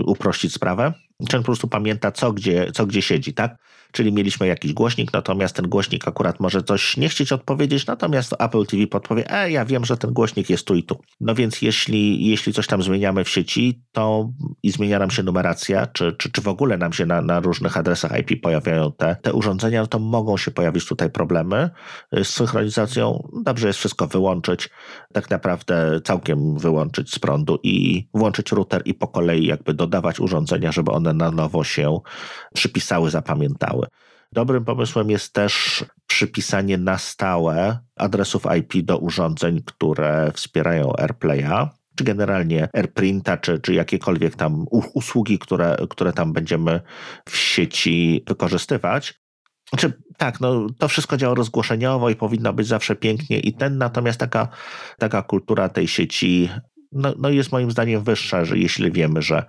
uprościć 0.06 0.54
sprawę. 0.54 0.94
Ten 1.28 1.42
po 1.42 1.46
prostu 1.46 1.68
pamięta, 1.68 2.12
co 2.12 2.34
gdzie, 2.34 2.72
co 2.72 2.86
gdzie 2.86 3.02
siedzi, 3.02 3.34
tak? 3.34 3.56
Czyli 3.92 4.14
mieliśmy 4.14 4.48
jakiś 4.48 4.74
głośnik, 4.74 5.14
natomiast 5.14 5.56
ten 5.56 5.68
głośnik 5.68 6.08
akurat 6.08 6.40
może 6.40 6.64
coś 6.64 6.98
nie 6.98 7.10
chcieć 7.10 7.32
odpowiedzieć, 7.32 7.88
natomiast 7.88 8.36
Apple 8.40 8.66
TV 8.66 8.88
podpowie, 8.88 9.32
e, 9.32 9.52
ja 9.52 9.66
wiem, 9.66 9.86
że 9.86 9.98
ten 9.98 10.14
głośnik 10.14 10.50
jest 10.50 10.68
tu 10.68 10.76
i 10.76 10.84
tu. 10.84 11.02
No 11.22 11.36
więc 11.36 11.62
jeśli, 11.62 12.28
jeśli 12.28 12.54
coś 12.54 12.68
tam 12.68 12.84
zmieniamy 12.84 13.24
w 13.24 13.30
sieci, 13.30 13.84
to 13.92 14.30
i 14.64 14.72
zmienia 14.72 15.00
nam 15.00 15.12
się 15.12 15.24
numeracja, 15.24 15.88
czy, 15.88 16.14
czy, 16.14 16.32
czy 16.32 16.42
w 16.42 16.48
ogóle 16.48 16.78
nam 16.78 16.94
się 16.94 17.06
na, 17.06 17.22
na 17.22 17.40
różnych 17.40 17.78
adresach 17.78 18.20
IP 18.20 18.42
pojawiają 18.42 18.92
te, 18.92 19.16
te 19.22 19.34
urządzenia, 19.34 19.82
no 19.82 19.88
to 19.88 20.00
mogą 20.00 20.38
się 20.38 20.52
pojawić 20.52 20.86
tutaj 20.86 21.10
problemy 21.10 21.70
z 22.12 22.28
synchronizacją. 22.28 23.30
Dobrze 23.44 23.68
jest 23.68 23.80
wszystko 23.80 24.08
wyłączyć, 24.08 24.70
tak 25.14 25.30
naprawdę 25.30 26.02
całkiem 26.04 26.58
wyłączyć 26.58 27.14
z 27.14 27.20
prądu 27.20 27.60
i 27.64 28.08
włączyć 28.14 28.52
router 28.52 28.82
i 28.86 28.94
po 28.94 29.08
kolei 29.08 29.46
jakby 29.46 29.74
dodawać 29.74 30.20
urządzenia, 30.20 30.72
żeby 30.72 30.92
one 30.92 31.09
na 31.14 31.32
nowo 31.32 31.64
się 31.64 32.00
przypisały, 32.54 33.10
zapamiętały. 33.10 33.88
Dobrym 34.32 34.66
pomysłem 34.66 35.10
jest 35.10 35.34
też 35.34 35.86
przypisanie 36.08 36.78
na 36.78 36.98
stałe 36.98 37.80
adresów 37.96 38.44
IP 38.58 38.86
do 38.86 38.98
urządzeń, 38.98 39.62
które 39.66 40.32
wspierają 40.34 40.94
AirPlaya 40.98 41.70
czy 41.96 42.04
generalnie 42.04 42.70
AirPrinta, 42.74 43.38
czy, 43.38 43.60
czy 43.60 43.74
jakiekolwiek 43.74 44.36
tam 44.36 44.66
usługi, 44.72 45.40
które, 45.40 45.78
które 45.90 46.14
tam 46.14 46.34
będziemy 46.34 46.82
w 47.30 47.38
sieci 47.38 48.24
wykorzystywać. 48.28 49.22
Znaczy, 49.70 49.94
tak, 50.18 50.40
no, 50.40 50.68
to 50.78 50.88
wszystko 50.88 51.18
działa 51.18 51.36
rozgłoszeniowo 51.36 52.10
i 52.10 52.16
powinno 52.16 52.54
być 52.54 52.68
zawsze 52.68 52.96
pięknie 52.96 53.40
i 53.40 53.54
ten, 53.54 53.78
natomiast 53.78 54.20
taka, 54.20 54.48
taka 54.98 55.22
kultura 55.22 55.70
tej 55.70 55.88
sieci 55.88 56.50
no, 56.92 57.14
no 57.18 57.30
jest 57.30 57.52
moim 57.52 57.72
zdaniem 57.72 58.04
wyższa, 58.04 58.46
że 58.46 58.58
jeśli 58.58 58.92
wiemy, 58.92 59.22
że 59.22 59.46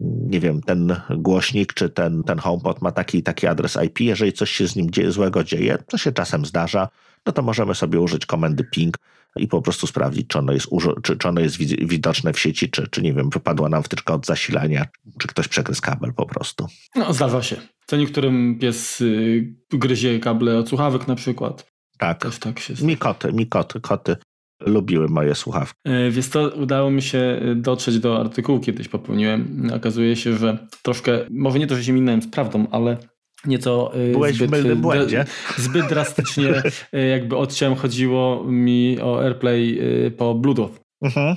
nie 0.00 0.40
wiem, 0.40 0.60
ten 0.62 1.00
głośnik 1.10 1.74
czy 1.74 1.90
ten, 1.90 2.22
ten 2.22 2.38
HomePod 2.38 2.82
ma 2.82 2.92
taki 2.92 3.22
taki 3.22 3.46
adres 3.46 3.78
IP, 3.84 4.00
jeżeli 4.00 4.32
coś 4.32 4.50
się 4.50 4.68
z 4.68 4.76
nim 4.76 4.90
dzieje, 4.90 5.12
złego 5.12 5.44
dzieje, 5.44 5.78
co 5.86 5.98
się 5.98 6.12
czasem 6.12 6.46
zdarza, 6.46 6.88
no 7.26 7.32
to 7.32 7.42
możemy 7.42 7.74
sobie 7.74 8.00
użyć 8.00 8.26
komendy 8.26 8.64
ping 8.64 8.98
i 9.36 9.48
po 9.48 9.62
prostu 9.62 9.86
sprawdzić, 9.86 10.26
czy 10.28 10.38
ono 10.38 10.52
jest, 10.52 10.66
czy, 11.02 11.16
czy 11.16 11.28
ono 11.28 11.40
jest 11.40 11.56
widoczne 11.86 12.32
w 12.32 12.38
sieci, 12.38 12.70
czy, 12.70 12.88
czy 12.88 13.02
nie 13.02 13.12
wiem, 13.12 13.30
wypadła 13.30 13.68
nam 13.68 13.82
wtyczka 13.82 14.14
od 14.14 14.26
zasilania, 14.26 14.86
czy 15.18 15.28
ktoś 15.28 15.48
przegryzł 15.48 15.82
kabel 15.82 16.12
po 16.14 16.26
prostu. 16.26 16.66
No, 16.94 17.12
zdarza 17.12 17.42
się. 17.42 17.56
Co 17.86 17.96
niektórym 17.96 18.58
pies 18.58 19.00
y, 19.00 19.54
gryzie 19.70 20.20
kable 20.20 20.58
od 20.58 20.68
słuchawek 20.68 21.08
na 21.08 21.14
przykład. 21.14 21.66
Tak. 21.98 22.22
Też 22.22 22.38
tak 22.38 22.60
się 22.60 22.74
Mi 22.82 22.96
koty, 22.96 23.32
mi 23.32 23.46
koty, 23.46 23.80
koty 23.80 24.16
lubiły 24.60 25.08
moje 25.08 25.34
słuchawki. 25.34 25.80
E, 25.84 26.10
więc 26.10 26.30
to 26.30 26.48
udało 26.48 26.90
mi 26.90 27.02
się 27.02 27.40
y, 27.52 27.54
dotrzeć 27.54 27.98
do 27.98 28.20
artykułu, 28.20 28.60
kiedyś 28.60 28.88
popełniłem. 28.88 29.70
Okazuje 29.74 30.16
się, 30.16 30.36
że 30.36 30.66
troszkę, 30.82 31.18
może 31.30 31.58
nie 31.58 31.66
to, 31.66 31.76
że 31.76 31.84
się 31.84 31.92
minąłem 31.92 32.22
z 32.22 32.30
prawdą, 32.30 32.66
ale 32.70 32.96
nieco 33.46 33.92
y, 33.96 34.12
Byłeś 34.12 34.36
zbyt, 34.36 34.50
w 34.50 34.76
błędzie. 34.76 35.24
zbyt 35.56 35.88
drastycznie 35.88 36.62
jakby 37.12 37.36
odciąłem. 37.36 37.76
Chodziło 37.76 38.44
mi 38.44 39.00
o 39.00 39.22
AirPlay 39.22 39.80
po 40.16 40.34
Bluetooth. 40.34 40.70
Mhm. 41.02 41.36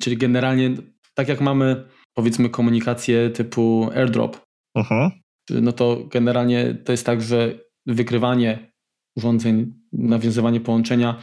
Czyli 0.00 0.16
generalnie 0.16 0.74
tak 1.14 1.28
jak 1.28 1.40
mamy 1.40 1.84
powiedzmy 2.14 2.48
komunikację 2.48 3.30
typu 3.30 3.90
AirDrop, 3.94 4.40
mhm 4.76 5.10
no 5.50 5.72
to 5.72 6.04
generalnie 6.10 6.74
to 6.74 6.92
jest 6.92 7.06
tak, 7.06 7.22
że 7.22 7.58
wykrywanie 7.86 8.72
urządzeń, 9.16 9.74
nawiązywanie 9.98 10.60
połączenia 10.60 11.18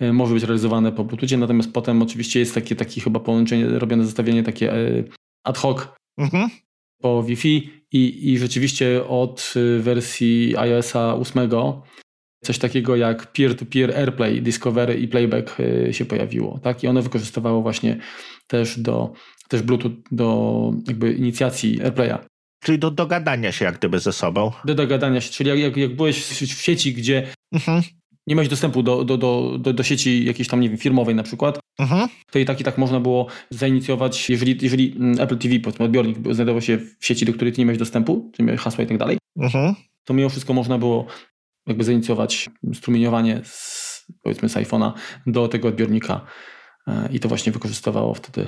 e, 0.00 0.12
może 0.12 0.34
być 0.34 0.42
realizowane 0.42 0.92
po 0.92 1.04
Bluetoothie, 1.04 1.36
natomiast 1.36 1.72
potem 1.72 2.02
oczywiście 2.02 2.40
jest 2.40 2.54
takie, 2.54 2.76
takie 2.76 3.00
chyba 3.00 3.20
połączenie, 3.20 3.66
robione 3.66 4.04
zestawienie 4.04 4.42
takie 4.42 4.72
e, 4.72 5.04
ad 5.44 5.58
hoc 5.58 5.88
mhm. 6.18 6.48
po 7.02 7.22
Wi-Fi 7.22 7.70
i, 7.92 8.32
i 8.32 8.38
rzeczywiście 8.38 9.06
od 9.08 9.54
e, 9.56 9.82
wersji 9.82 10.56
iOSa 10.56 11.14
8 11.14 11.50
coś 12.44 12.58
takiego 12.58 12.96
jak 12.96 13.32
peer-to-peer 13.32 13.96
AirPlay, 13.96 14.42
Discovery 14.42 14.94
i 14.94 15.08
Playback 15.08 15.56
się 15.90 16.04
pojawiło. 16.04 16.58
Tak? 16.58 16.84
I 16.84 16.86
one 16.88 17.02
wykorzystywało 17.02 17.62
właśnie 17.62 17.98
też 18.46 18.80
do 18.80 19.12
też 19.48 19.62
Bluetooth 19.62 19.92
do 20.10 20.72
jakby 20.86 21.12
inicjacji 21.12 21.82
AirPlaya. 21.82 22.18
Czyli 22.64 22.78
do 22.78 22.90
dogadania 22.90 23.52
się 23.52 23.64
jak 23.64 23.78
gdyby 23.78 23.98
ze 23.98 24.12
sobą. 24.12 24.52
Do 24.64 24.74
dogadania 24.74 25.20
się, 25.20 25.30
czyli 25.30 25.50
jak, 25.50 25.58
jak, 25.58 25.76
jak 25.76 25.96
byłeś 25.96 26.24
w 26.54 26.62
sieci, 26.62 26.94
gdzie 26.94 27.26
mhm. 27.52 27.82
Nie 28.26 28.34
miałeś 28.34 28.48
dostępu 28.48 28.82
do, 28.82 29.04
do, 29.04 29.16
do, 29.16 29.58
do, 29.58 29.72
do 29.72 29.82
sieci 29.82 30.24
jakiejś 30.24 30.48
tam, 30.48 30.60
nie 30.60 30.68
wiem, 30.68 30.78
firmowej 30.78 31.14
na 31.14 31.22
przykład, 31.22 31.58
mhm. 31.78 32.08
to 32.30 32.38
i 32.38 32.44
tak 32.44 32.60
i 32.60 32.64
tak 32.64 32.78
można 32.78 33.00
było 33.00 33.26
zainicjować, 33.50 34.30
jeżeli, 34.30 34.58
jeżeli 34.62 34.96
mm, 34.96 35.20
Apple 35.20 35.38
TV, 35.38 35.60
powiedzmy 35.60 35.84
odbiornik 35.84 36.18
znajdował 36.30 36.62
się 36.62 36.78
w 36.78 37.06
sieci, 37.06 37.26
do 37.26 37.32
której 37.32 37.52
ty 37.52 37.60
nie 37.60 37.64
miałeś 37.64 37.78
dostępu, 37.78 38.30
czyli 38.34 38.46
miałeś 38.46 38.60
hasła 38.60 38.84
i 38.84 38.86
tak 38.86 38.98
dalej, 38.98 39.18
mhm. 39.36 39.74
to 40.04 40.14
mimo 40.14 40.28
wszystko 40.28 40.52
można 40.52 40.78
było 40.78 41.06
jakby 41.66 41.84
zainicjować 41.84 42.50
strumieniowanie 42.74 43.40
z, 43.44 44.06
powiedzmy 44.22 44.48
z 44.48 44.54
iPhone'a 44.54 44.92
do 45.26 45.48
tego 45.48 45.68
odbiornika 45.68 46.26
e, 46.86 47.08
i 47.12 47.20
to 47.20 47.28
właśnie 47.28 47.52
wykorzystywało 47.52 48.14
wtedy 48.14 48.46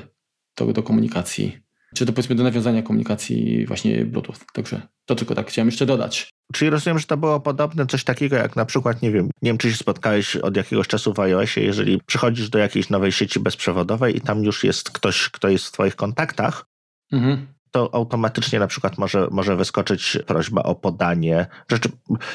do, 0.57 0.72
do 0.72 0.83
komunikacji 0.83 1.66
czy 1.97 2.07
to 2.07 2.13
powiedzmy 2.13 2.37
do 2.37 2.43
nawiązania 2.43 2.83
komunikacji 2.83 3.67
właśnie 3.67 4.05
Bluetooth. 4.05 4.35
Także 4.53 4.81
to 5.07 5.15
tylko 5.15 5.35
tak 5.35 5.49
chciałem 5.49 5.69
jeszcze 5.69 5.87
dodać. 5.87 6.29
Czyli 6.53 6.71
rozumiem, 6.71 6.99
że 6.99 7.07
to 7.07 7.17
było 7.17 7.41
podobne, 7.41 7.87
coś 7.87 8.05
takiego 8.05 8.37
jak 8.37 8.57
na 8.57 8.65
przykład, 8.65 9.03
nie 9.03 9.11
wiem, 9.11 9.25
nie 9.43 9.51
wiem, 9.51 9.59
czy 9.59 9.71
się 9.71 9.77
spotkałeś 9.77 10.37
od 10.37 10.57
jakiegoś 10.57 10.89
czasu 10.89 11.15
w 11.15 11.21
iOSie, 11.21 11.61
jeżeli 11.61 12.01
przychodzisz 12.07 12.51
do 12.51 12.59
jakiejś 12.59 12.91
nowej 12.91 13.13
sieci 13.13 13.41
bezprzewodowej 13.41 14.17
i 14.17 14.21
tam 14.21 14.45
już 14.45 14.65
jest 14.65 14.91
ktoś, 14.91 15.29
kto 15.31 15.49
jest 15.49 15.67
w 15.67 15.73
twoich 15.73 15.97
kontaktach, 15.97 16.67
mhm 17.13 17.56
to 17.77 17.95
automatycznie 17.95 18.59
na 18.59 18.66
przykład 18.66 18.99
może, 18.99 19.29
może 19.31 19.57
wyskoczyć 19.57 20.18
prośba 20.27 20.62
o 20.62 20.74
podanie, 20.74 21.47
rzeczy, 21.70 21.89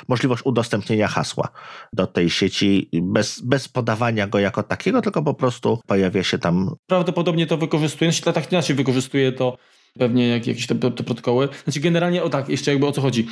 możliwość 0.08 0.46
udostępnienia 0.46 1.08
hasła 1.08 1.48
do 1.94 2.08
tej 2.08 2.30
sieci 2.30 2.90
bez, 2.94 3.42
bez 3.42 3.68
podawania 3.68 4.28
go 4.28 4.40
jako 4.40 4.64
takiego, 4.64 5.02
tylko 5.02 5.24
po 5.24 5.34
prostu 5.34 5.80
pojawia 5.88 6.24
się 6.24 6.38
tam. 6.38 6.76
Prawdopodobnie 6.88 7.48
to 7.48 7.58
wykorzystuje, 7.58 8.12
znaczy 8.12 8.34
tak 8.34 8.52
inaczej 8.52 8.76
wykorzystuje 8.76 9.32
to 9.32 9.58
pewnie 10.00 10.28
jak, 10.28 10.48
jakieś 10.48 10.68
te, 10.68 10.76
te 10.76 11.04
protokoły. 11.04 11.50
Znaczy 11.64 11.80
generalnie, 11.80 12.24
o 12.24 12.30
tak, 12.30 12.50
jeszcze 12.50 12.72
jakby 12.72 12.88
o 12.88 12.92
co 12.92 13.02
chodzi. 13.02 13.28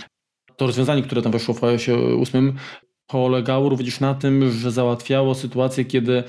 To 0.55 0.67
rozwiązanie, 0.67 1.03
które 1.03 1.21
tam 1.21 1.31
weszło 1.31 1.53
w 1.53 1.63
iOSie 1.63 1.95
8 2.21 2.57
polegało 3.07 3.69
również 3.69 3.99
na 3.99 4.13
tym, 4.13 4.51
że 4.51 4.71
załatwiało 4.71 5.35
sytuację, 5.35 5.85
kiedy 5.85 6.23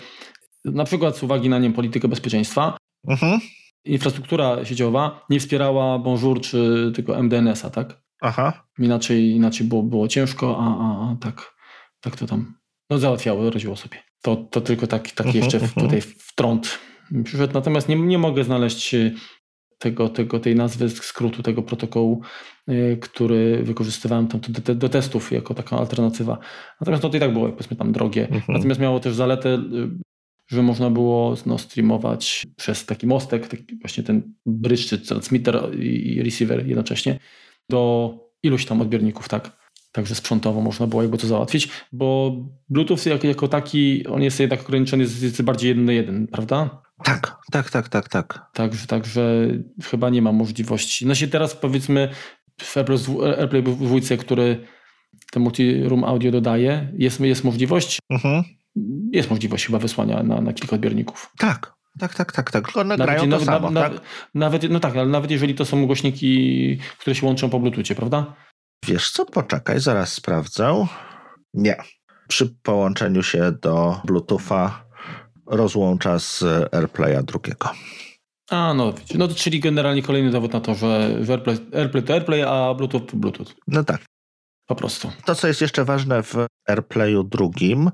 na 0.65 0.85
przykład 0.85 1.17
z 1.17 1.23
uwagi 1.23 1.49
na 1.49 1.59
nie 1.59 1.71
politykę 1.71 2.09
bezpieczeństwa, 2.09 2.77
mhm 3.09 3.41
infrastruktura 3.85 4.65
sieciowa 4.65 5.27
nie 5.31 5.41
wspierała 5.41 5.99
Bonjour 5.99 6.41
czy 6.41 6.93
tylko 6.95 7.23
MDNS-a, 7.23 7.71
tak? 7.71 8.03
Aha. 8.21 8.67
Inaczej, 8.79 9.31
inaczej 9.31 9.67
było, 9.67 9.83
było 9.83 10.09
ciężko, 10.09 10.57
a, 10.61 10.65
a, 10.65 11.13
a 11.13 11.17
tak, 11.21 11.55
tak 12.01 12.17
to 12.17 12.27
tam 12.27 12.55
no, 12.91 12.99
załatwiało, 12.99 13.51
radziło 13.51 13.77
sobie. 13.77 13.97
To, 14.23 14.37
to 14.37 14.61
tylko 14.61 14.87
taki, 14.87 15.13
taki 15.13 15.29
uh 15.29 15.35
-huh, 15.35 15.39
jeszcze 15.39 15.59
uh 15.59 15.65
-huh. 15.65 15.81
tutaj 15.81 16.01
wtrąd 16.01 16.79
przyszedł, 17.25 17.55
natomiast 17.55 17.89
nie, 17.89 17.97
nie 17.97 18.19
mogę 18.19 18.45
znaleźć 18.45 18.95
tego, 19.79 20.09
tego, 20.09 20.41
tej 20.41 20.57
nazwy 20.57 20.89
skrótu 20.89 21.43
tego 21.43 21.63
protokołu, 21.63 22.23
który 23.01 23.63
wykorzystywałem 23.63 24.29
tam 24.29 24.41
do, 24.49 24.75
do, 24.75 24.89
testów 24.89 25.33
jako 25.33 25.55
taka 25.55 25.79
alternatywa. 25.79 26.39
Natomiast 26.81 27.03
no 27.03 27.11
to 27.11 27.17
i 27.17 27.21
tak 27.21 27.33
było 27.33 27.49
powiedzmy 27.49 27.77
tam 27.77 27.93
drogie. 27.93 28.23
Mhm. 28.23 28.43
Natomiast 28.49 28.81
miało 28.81 29.01
też 29.01 29.15
zaletę, 29.15 29.59
że 30.51 30.63
można 30.63 30.91
było 30.91 31.37
no, 31.47 31.59
streamować 31.59 32.47
przez 32.57 32.87
taki 32.87 33.07
mostek, 33.07 33.49
taki 33.49 33.77
właśnie 33.81 34.03
ten 34.03 34.35
bridge 34.47 34.87
czy 34.87 34.99
transmitter 34.99 35.81
i 35.81 36.23
receiver 36.23 36.67
jednocześnie 36.67 37.19
do 37.69 38.15
iluś 38.43 38.65
tam 38.67 38.81
odbiorników, 38.81 39.29
tak. 39.29 39.61
Także 39.93 40.15
sprzętowo 40.15 40.61
można 40.61 40.87
było 40.87 41.03
jakby 41.03 41.19
to 41.19 41.27
załatwić, 41.27 41.69
bo 41.93 42.37
Bluetooth 42.69 42.99
jako, 43.07 43.27
jako 43.27 43.49
taki, 43.49 44.07
on 44.07 44.23
jest 44.23 44.41
jednak 44.41 44.61
ograniczony, 44.61 45.03
jest, 45.03 45.23
jest 45.23 45.43
bardziej 45.43 45.69
jeden 45.69 45.85
na 45.85 45.93
jeden, 45.93 46.27
prawda? 46.27 46.83
Tak, 47.05 47.37
tak, 47.51 47.71
tak, 47.71 47.89
tak, 47.89 48.09
tak. 48.09 48.51
Także, 48.55 48.87
także 48.87 49.49
chyba 49.85 50.11
nie 50.11 50.23
ma 50.23 50.33
możliwości. 50.33 51.07
No 51.07 51.15
się 51.15 51.29
teraz 51.29 51.57
powiedzmy 51.57 52.09
w 52.61 52.77
AirPlay 52.77 53.63
w 53.63 54.19
który 54.19 54.67
ten 55.33 55.43
multi-room 55.43 56.05
audio 56.05 56.31
dodaje, 56.31 56.93
jest, 56.97 57.21
jest 57.21 57.45
możliwość, 57.45 57.99
mhm. 58.11 58.45
Jest 59.13 59.31
możliwość 59.31 59.67
chyba 59.67 59.79
wysłania 59.79 60.23
na, 60.23 60.41
na 60.41 60.53
kilka 60.53 60.77
odbiorników. 60.77 61.33
Tak, 61.39 61.73
tak, 61.99 62.15
tak, 62.15 62.33
tak, 62.33 62.51
tak. 62.51 62.77
One 62.77 62.97
nawet, 62.97 63.07
grają 63.07 63.21
to 63.21 63.27
nawet, 63.27 63.47
samo, 63.47 63.73
tak? 63.73 63.93
Nawet, 64.35 64.71
no 64.71 64.81
tak, 64.81 64.97
ale 64.97 65.07
nawet 65.07 65.31
jeżeli 65.31 65.55
to 65.55 65.65
są 65.65 65.87
głośniki, 65.87 66.79
które 66.99 67.17
się 67.17 67.27
łączą 67.27 67.51
po 67.51 67.61
Bluetoothie, 67.61 67.95
prawda? 67.95 68.35
Wiesz 68.87 69.11
co, 69.11 69.27
poczekaj, 69.27 69.81
zaraz 69.81 70.13
sprawdzę. 70.13 70.87
Nie. 71.55 71.77
Przy 72.29 72.55
połączeniu 72.63 73.23
się 73.23 73.53
do 73.63 74.01
Bluetootha 74.05 74.85
rozłącza 75.47 76.19
z 76.19 76.45
AirPlaya 76.73 77.25
drugiego. 77.25 77.71
A, 78.51 78.75
no, 78.75 78.95
no 79.15 79.29
to 79.29 79.35
czyli 79.35 79.61
generalnie 79.61 80.03
kolejny 80.03 80.31
dowód 80.31 80.53
na 80.53 80.61
to, 80.61 80.75
że 80.75 81.17
AirPlay, 81.29 81.57
AirPlay 81.73 82.03
to 82.03 82.15
AirPlay, 82.15 82.43
a 82.43 82.75
Bluetooth 82.75 83.01
to 83.01 83.17
Bluetooth. 83.17 83.47
No 83.69 83.85
tak. 83.85 84.10
Po 84.71 84.75
prostu. 84.75 85.11
To, 85.25 85.35
co 85.35 85.49
jest 85.49 85.61
jeszcze 85.61 85.85
ważne 85.85 86.23
w 86.23 86.47
AirPlayu 86.69 87.25
drugim, 87.25 87.91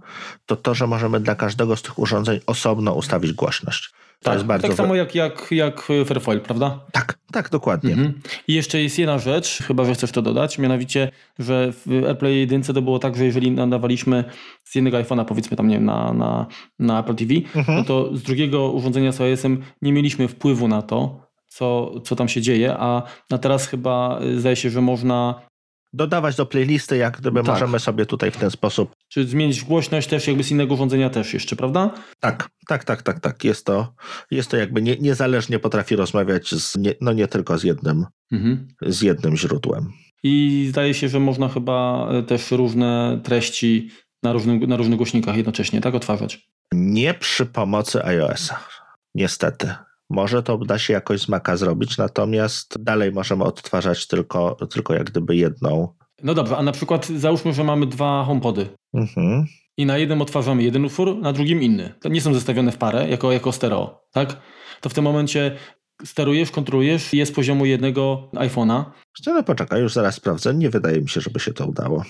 to 0.47 0.57
to, 0.57 0.75
że 0.75 0.87
możemy 0.87 1.21
dla 1.21 1.35
każdego 1.35 1.77
z 1.77 1.83
tych 1.83 1.99
urządzeń 1.99 2.41
osobno 2.47 2.95
ustawić 2.95 3.33
głośność. 3.33 3.91
To 3.93 4.25
tak, 4.25 4.35
jest 4.35 4.47
bardzo 4.47 4.69
tak 4.69 4.77
samo 4.77 4.95
jak, 4.95 5.15
jak, 5.15 5.49
jak 5.51 5.83
Fairfoil, 5.83 6.41
prawda? 6.41 6.81
Tak, 6.93 7.19
tak, 7.33 7.51
dokładnie. 7.51 7.93
Mhm. 7.93 8.21
I 8.49 8.55
jeszcze 8.55 8.83
jest 8.83 8.99
jedna 8.99 9.19
rzecz, 9.19 9.63
chyba 9.63 9.85
że 9.85 9.95
chcesz 9.95 10.13
to 10.13 10.23
dodać, 10.23 10.59
mianowicie, 10.59 11.11
że 11.39 11.73
w 11.73 12.05
AirPlay 12.07 12.39
1 12.39 12.63
to 12.63 12.83
było 12.83 12.99
tak, 12.99 13.17
że 13.17 13.25
jeżeli 13.25 13.51
nadawaliśmy 13.51 14.25
z 14.65 14.75
jednego 14.75 14.97
iPhone'a, 14.99 15.25
powiedzmy 15.25 15.57
tam, 15.57 15.69
nie 15.69 15.75
wiem, 15.75 15.85
na, 15.85 16.13
na, 16.13 16.47
na 16.79 17.01
Apple 17.01 17.15
TV, 17.15 17.35
mhm. 17.35 17.79
no 17.79 17.85
to 17.85 18.17
z 18.17 18.23
drugiego 18.23 18.71
urządzenia 18.71 19.13
z 19.13 19.21
iOS-em 19.21 19.63
nie 19.83 19.93
mieliśmy 19.93 20.29
wpływu 20.29 20.69
na 20.69 20.83
to, 20.83 21.21
co, 21.47 22.01
co 22.01 22.17
tam 22.17 22.29
się 22.29 22.43
dzieje, 22.43 22.77
a 22.79 23.03
na 23.31 23.39
teraz 23.39 23.67
chyba 23.67 24.21
y, 24.23 24.41
zdaje 24.41 24.57
się, 24.57 24.71
że 24.71 24.81
można 24.81 25.47
dodawać 25.93 26.37
do 26.37 26.47
playlisty, 26.47 26.97
jak 26.97 27.21
gdyby 27.21 27.41
tak. 27.41 27.49
możemy 27.49 27.79
sobie 27.79 28.07
tutaj 28.07 28.31
w 28.31 28.37
ten 28.37 28.51
sposób. 28.51 28.93
Czy 29.09 29.27
zmienić 29.27 29.65
głośność 29.65 30.09
też 30.09 30.27
jakby 30.27 30.45
z 30.45 30.51
innego 30.51 30.75
urządzenia 30.75 31.11
też 31.11 31.35
jeszcze, 31.35 31.57
prawda? 31.57 31.95
Tak, 32.21 32.49
tak, 32.69 32.85
tak, 32.85 33.03
tak, 33.03 33.21
tak. 33.21 33.45
Jest 33.45 33.67
to, 33.67 33.95
jest 34.31 34.51
to 34.51 34.57
jakby 34.57 34.83
nie, 34.83 34.97
niezależnie 34.97 35.59
potrafi 35.59 35.97
rozmawiać 35.97 36.55
z, 36.55 36.77
nie, 36.77 36.95
no 37.01 37.13
nie 37.13 37.29
tylko 37.29 37.59
z 37.59 37.65
jednym, 37.65 38.07
mhm. 38.33 38.69
z 38.87 39.03
jednym 39.03 39.37
źródłem. 39.37 39.93
I 40.23 40.67
zdaje 40.71 40.95
się, 40.95 41.09
że 41.09 41.21
można 41.21 41.49
chyba 41.49 42.09
e, 42.11 42.23
też 42.23 42.51
różne 42.51 43.21
treści 43.25 43.91
na, 44.23 44.33
różnych, 44.33 44.69
na 44.69 44.77
różnych 44.77 44.97
głośnikach 44.97 45.37
jednocześnie, 45.37 45.81
tak, 45.81 45.95
odtwarzać? 45.95 46.49
Nie 46.73 47.15
przy 47.15 47.47
pomocy 47.47 48.05
iOS-a, 48.05 48.69
niestety. 49.15 49.75
Może 50.11 50.43
to 50.43 50.59
da 50.59 50.79
się 50.79 50.93
jakoś 50.93 51.21
z 51.21 51.29
Maca 51.29 51.57
zrobić, 51.57 51.99
natomiast 51.99 52.83
dalej 52.83 53.13
możemy 53.13 53.45
odtwarzać 53.45 54.07
tylko, 54.07 54.57
tylko 54.71 54.95
jak 54.95 55.11
gdyby 55.11 55.37
jedną. 55.37 55.89
No 56.23 56.35
dobrze, 56.35 56.57
a 56.57 56.63
na 56.63 56.73
przykład 56.73 57.07
załóżmy, 57.07 57.53
że 57.53 57.65
mamy 57.65 57.87
dwa 57.87 58.25
HomePody. 58.25 58.69
Mhm. 58.95 59.45
I 59.77 59.87
na 59.87 59.99
jednym 59.99 60.23
odtwarzamy 60.23 60.63
jeden 60.63 60.85
utwór, 60.85 61.17
na 61.17 61.33
drugim 61.33 61.63
inny. 61.63 61.95
To 62.01 62.09
nie 62.09 62.21
są 62.21 62.35
zestawione 62.35 62.73
w 62.73 62.77
parę, 62.77 63.09
jako, 63.09 63.33
jako 63.33 63.53
stereo, 63.53 64.01
tak? 64.13 64.41
To 64.81 64.89
w 64.89 64.95
tym 64.95 65.05
momencie 65.05 65.57
sterujesz, 66.05 66.51
kontrolujesz 66.51 67.13
jest 67.13 67.35
poziomu 67.35 67.67
jednego 67.67 68.31
iPhone'a. 68.35 68.85
No 69.27 69.43
poczekaj, 69.43 69.81
już 69.81 69.93
zaraz 69.93 70.15
sprawdzę. 70.15 70.55
Nie 70.55 70.71
wydaje 70.71 71.01
mi 71.01 71.09
się, 71.09 71.21
żeby 71.21 71.41
się 71.41 71.53
to 71.53 71.67
udało. 71.67 72.05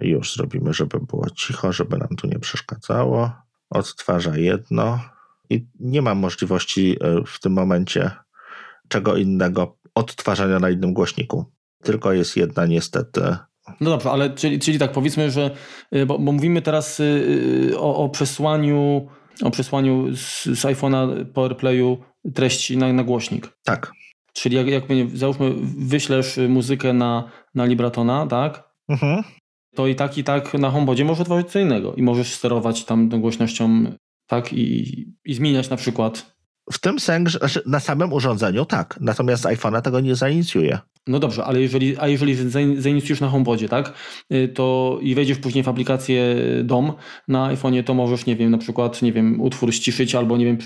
Już 0.00 0.34
zrobimy, 0.34 0.74
żeby 0.74 1.00
było 1.00 1.30
cicho, 1.30 1.72
żeby 1.72 1.98
nam 1.98 2.08
tu 2.08 2.26
nie 2.26 2.38
przeszkadzało. 2.38 3.32
Odtwarza 3.70 4.36
jedno 4.36 5.00
i 5.50 5.66
nie 5.80 6.02
mam 6.02 6.18
możliwości 6.18 6.96
e, 7.00 7.22
w 7.26 7.40
tym 7.40 7.52
momencie 7.52 8.10
czego 8.88 9.16
innego 9.16 9.76
odtwarzania 9.94 10.58
na 10.58 10.70
innym 10.70 10.92
głośniku. 10.92 11.44
Tylko 11.82 12.12
jest 12.12 12.36
jedna 12.36 12.66
niestety. 12.66 13.20
No 13.80 13.90
dobrze, 13.90 14.10
ale 14.10 14.30
czyli, 14.30 14.58
czyli 14.58 14.78
tak 14.78 14.92
powiedzmy, 14.92 15.30
że 15.30 15.50
e, 15.90 16.06
bo, 16.06 16.18
bo 16.18 16.32
mówimy 16.32 16.62
teraz 16.62 17.00
e, 17.00 17.78
o, 17.78 17.96
o, 17.96 18.08
przesłaniu 18.08 19.08
o 19.42 19.50
przesłaniu 19.50 20.16
z, 20.16 20.44
z 20.44 20.64
iPhone'a 20.64 21.24
po 21.24 21.42
AirPlayu 21.42 21.98
treści 22.34 22.76
na, 22.76 22.92
na 22.92 23.04
głośnik. 23.04 23.48
Tak. 23.64 23.92
Czyli 24.32 24.56
jak, 24.56 24.66
jak 24.66 24.84
załóżmy 25.14 25.50
wyślesz 25.78 26.38
muzykę 26.48 26.92
na, 26.92 27.30
na 27.54 27.64
Libratona, 27.64 28.26
tak? 28.26 28.70
Mhm. 28.88 29.22
To 29.74 29.86
i 29.86 29.94
tak 29.94 30.18
i 30.18 30.24
tak 30.24 30.54
na 30.54 30.70
HomePodzie 30.70 31.04
możesz 31.04 31.20
otworzyć 31.20 31.50
co 31.50 31.58
innego 31.58 31.94
i 31.94 32.02
możesz 32.02 32.34
sterować 32.34 32.84
tam 32.84 33.08
tą 33.08 33.20
głośnością 33.20 33.84
tak? 34.30 34.52
I, 34.52 35.06
i 35.24 35.34
zmieniać 35.34 35.70
na 35.70 35.76
przykład. 35.76 36.36
W 36.72 36.78
tym 36.78 37.00
sensie, 37.00 37.38
znaczy 37.38 37.62
na 37.66 37.80
samym 37.80 38.12
urządzeniu 38.12 38.64
tak, 38.64 38.98
natomiast 39.00 39.44
iPhone'a 39.44 39.82
tego 39.82 40.00
nie 40.00 40.14
zainicjuje. 40.14 40.78
No 41.06 41.18
dobrze, 41.18 41.44
ale 41.44 41.60
jeżeli, 41.60 41.98
a 41.98 42.08
jeżeli 42.08 42.34
zainicjujesz 42.80 43.20
na 43.20 43.28
HomePodzie, 43.28 43.68
tak, 43.68 43.92
y, 44.32 44.48
to 44.48 44.98
i 45.02 45.14
wejdziesz 45.14 45.38
później 45.38 45.64
w 45.64 45.68
aplikację 45.68 46.36
DOM 46.64 46.92
na 47.28 47.54
iPhone'ie, 47.54 47.84
to 47.84 47.94
możesz, 47.94 48.26
nie 48.26 48.36
wiem, 48.36 48.50
na 48.50 48.58
przykład, 48.58 49.02
nie 49.02 49.12
wiem, 49.12 49.40
utwór 49.40 49.74
ściszyć 49.74 50.14
albo, 50.14 50.36
nie 50.36 50.44
wiem, 50.44 50.58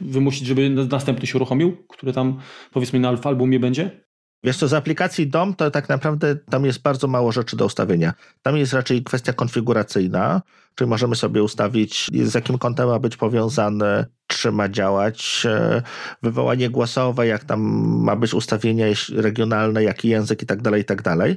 wymusić, 0.00 0.46
żeby 0.46 0.70
następny 0.70 1.26
się 1.26 1.38
uruchomił, 1.38 1.76
który 1.88 2.12
tam, 2.12 2.40
powiedzmy, 2.72 3.00
na 3.00 3.16
albumie 3.24 3.60
będzie? 3.60 4.04
Wiesz 4.44 4.56
co, 4.56 4.68
z 4.68 4.74
aplikacji 4.74 5.26
DOM 5.26 5.54
to 5.54 5.70
tak 5.70 5.88
naprawdę 5.88 6.36
tam 6.36 6.64
jest 6.64 6.82
bardzo 6.82 7.08
mało 7.08 7.32
rzeczy 7.32 7.56
do 7.56 7.66
ustawienia. 7.66 8.12
Tam 8.42 8.56
jest 8.56 8.72
raczej 8.72 9.02
kwestia 9.02 9.32
konfiguracyjna, 9.32 10.42
czyli 10.74 10.90
możemy 10.90 11.16
sobie 11.16 11.42
ustawić 11.42 12.10
z 12.24 12.34
jakim 12.34 12.58
kątem 12.58 12.88
ma 12.88 12.98
być 12.98 13.16
powiązane, 13.16 14.06
czy 14.26 14.52
ma 14.52 14.68
działać 14.68 15.46
e, 15.46 15.82
wywołanie 16.22 16.70
głosowe, 16.70 17.26
jak 17.26 17.44
tam 17.44 17.60
ma 18.04 18.16
być 18.16 18.34
ustawienia 18.34 18.86
regionalne, 19.14 19.84
jaki 19.84 20.08
język 20.08 20.42
i 20.42 20.46
tak 20.46 20.62
dalej, 20.62 20.82
i 20.82 20.84
tak 20.84 21.02
dalej. 21.02 21.36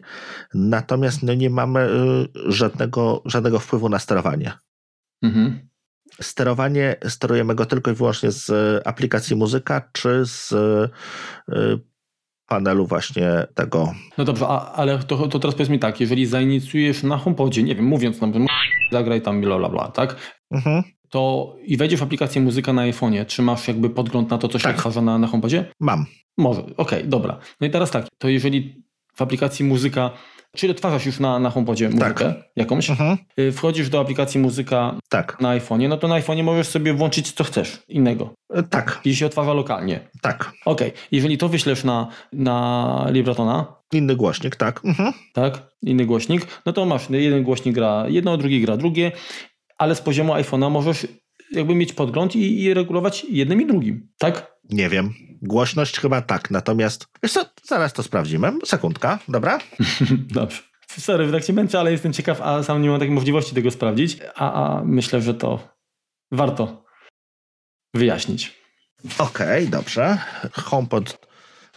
Natomiast 0.53 1.23
no 1.23 1.33
nie 1.33 1.49
mamy 1.49 1.79
e, 1.79 1.91
żadnego, 2.51 3.21
żadnego 3.25 3.59
wpływu 3.59 3.89
na 3.89 3.99
sterowanie. 3.99 4.53
Mhm. 5.23 5.59
Sterowanie 6.21 6.95
sterujemy 7.07 7.55
go 7.55 7.65
tylko 7.65 7.91
i 7.91 7.93
wyłącznie 7.93 8.31
z 8.31 8.51
aplikacji 8.87 9.35
muzyka, 9.35 9.89
czy 9.91 10.25
z 10.25 10.53
e, 10.53 10.89
panelu 12.47 12.85
właśnie 12.85 13.47
tego. 13.55 13.93
No 14.17 14.23
dobrze, 14.23 14.47
a, 14.47 14.71
ale 14.71 14.99
to, 14.99 15.27
to 15.27 15.39
teraz 15.39 15.55
powiedz 15.55 15.69
mi 15.69 15.79
tak, 15.79 15.99
jeżeli 15.99 16.25
zainicjujesz 16.25 17.03
na 17.03 17.17
HomePodzie, 17.17 17.63
nie 17.63 17.75
wiem, 17.75 17.85
mówiąc 17.85 18.21
nam, 18.21 18.33
zagraj 18.91 19.21
tam 19.21 19.41
bla 19.41 19.57
bla 19.57 19.69
bla, 19.69 19.87
tak? 19.87 20.15
Mhm. 20.51 20.83
To 21.09 21.55
i 21.63 21.77
wejdziesz 21.77 21.99
w 21.99 22.03
aplikację 22.03 22.41
muzyka 22.41 22.73
na 22.73 22.81
iPhone'ie, 22.81 23.25
czy 23.25 23.41
masz 23.41 23.67
jakby 23.67 23.89
podgląd 23.89 24.29
na 24.29 24.37
to, 24.37 24.47
co 24.47 24.59
się 24.59 24.63
tak. 24.63 24.75
odtwarza 24.75 25.01
na, 25.01 25.17
na 25.17 25.27
HomePodzie? 25.27 25.65
Mam. 25.79 26.05
Może, 26.37 26.61
okej, 26.61 26.75
okay, 26.77 27.03
dobra. 27.03 27.39
No 27.61 27.67
i 27.67 27.69
teraz 27.69 27.91
tak, 27.91 28.05
to 28.17 28.29
jeżeli 28.29 28.83
w 29.15 29.21
aplikacji 29.21 29.65
muzyka 29.65 30.11
Czyli 30.55 30.71
odtwarzasz 30.71 31.05
już 31.05 31.19
na, 31.19 31.39
na 31.39 31.49
HomePodzie 31.49 31.89
muzykę 31.89 32.13
tak. 32.13 32.35
jakąś, 32.55 32.89
mhm. 32.89 33.17
Y, 33.39 33.51
wchodzisz 33.51 33.89
do 33.89 33.99
aplikacji 33.99 34.39
muzyka 34.39 34.95
tak. 35.09 35.37
na 35.41 35.59
iPhone'ie, 35.59 35.89
no 35.89 35.97
to 35.97 36.07
na 36.07 36.21
iPhone'ie 36.21 36.43
możesz 36.43 36.67
sobie 36.67 36.93
włączyć 36.93 37.31
co 37.31 37.43
chcesz 37.43 37.83
innego. 37.87 38.33
Y, 38.57 38.63
tak. 38.63 39.01
I 39.05 39.15
się 39.15 39.25
odtwarza 39.25 39.53
lokalnie. 39.53 39.99
Tak. 40.21 40.51
Okej. 40.65 40.87
Okay. 40.87 41.01
Jeżeli 41.11 41.37
to 41.37 41.49
wyślesz 41.49 41.83
na, 41.83 42.07
na 42.33 43.07
Libratona. 43.09 43.75
Inny 43.93 44.15
głośnik, 44.15 44.55
tak. 44.55 44.81
Mhm. 44.85 45.13
Tak, 45.33 45.61
inny 45.81 46.05
głośnik, 46.05 46.47
no 46.65 46.73
to 46.73 46.85
masz 46.85 47.09
jeden 47.09 47.43
głośnik 47.43 47.75
gra 47.75 48.05
jedno, 48.07 48.37
drugi 48.37 48.61
gra 48.61 48.77
drugie, 48.77 49.11
ale 49.77 49.95
z 49.95 50.01
poziomu 50.01 50.33
iPhone'a 50.33 50.71
możesz 50.71 51.07
jakby 51.51 51.75
mieć 51.75 51.93
podgląd 51.93 52.35
i, 52.35 52.61
i 52.61 52.73
regulować 52.73 53.25
jednym 53.29 53.61
i 53.61 53.65
drugim, 53.65 54.07
tak? 54.17 54.54
Nie 54.69 54.89
wiem. 54.89 55.13
Głośność 55.41 55.99
chyba 55.99 56.21
tak, 56.21 56.51
natomiast 56.51 57.07
wiesz 57.23 57.33
co, 57.33 57.45
zaraz 57.63 57.93
to 57.93 58.03
sprawdzimy. 58.03 58.51
Sekundka, 58.65 59.19
dobra? 59.27 59.59
Dobrze. 60.39 60.61
Sorry, 60.87 61.31
tak 61.31 61.43
się 61.43 61.53
męczę, 61.53 61.79
ale 61.79 61.91
jestem 61.91 62.13
ciekaw, 62.13 62.41
a 62.41 62.63
sam 62.63 62.81
nie 62.81 62.89
mam 62.89 62.99
takiej 62.99 63.15
możliwości 63.15 63.55
tego 63.55 63.71
sprawdzić, 63.71 64.17
a, 64.35 64.53
a 64.53 64.83
myślę, 64.83 65.21
że 65.21 65.33
to 65.33 65.77
warto 66.31 66.85
wyjaśnić. 67.93 68.65
Okej, 69.19 69.67
okay, 69.67 69.67
dobrze. 69.67 70.17
HomePod 70.53 71.27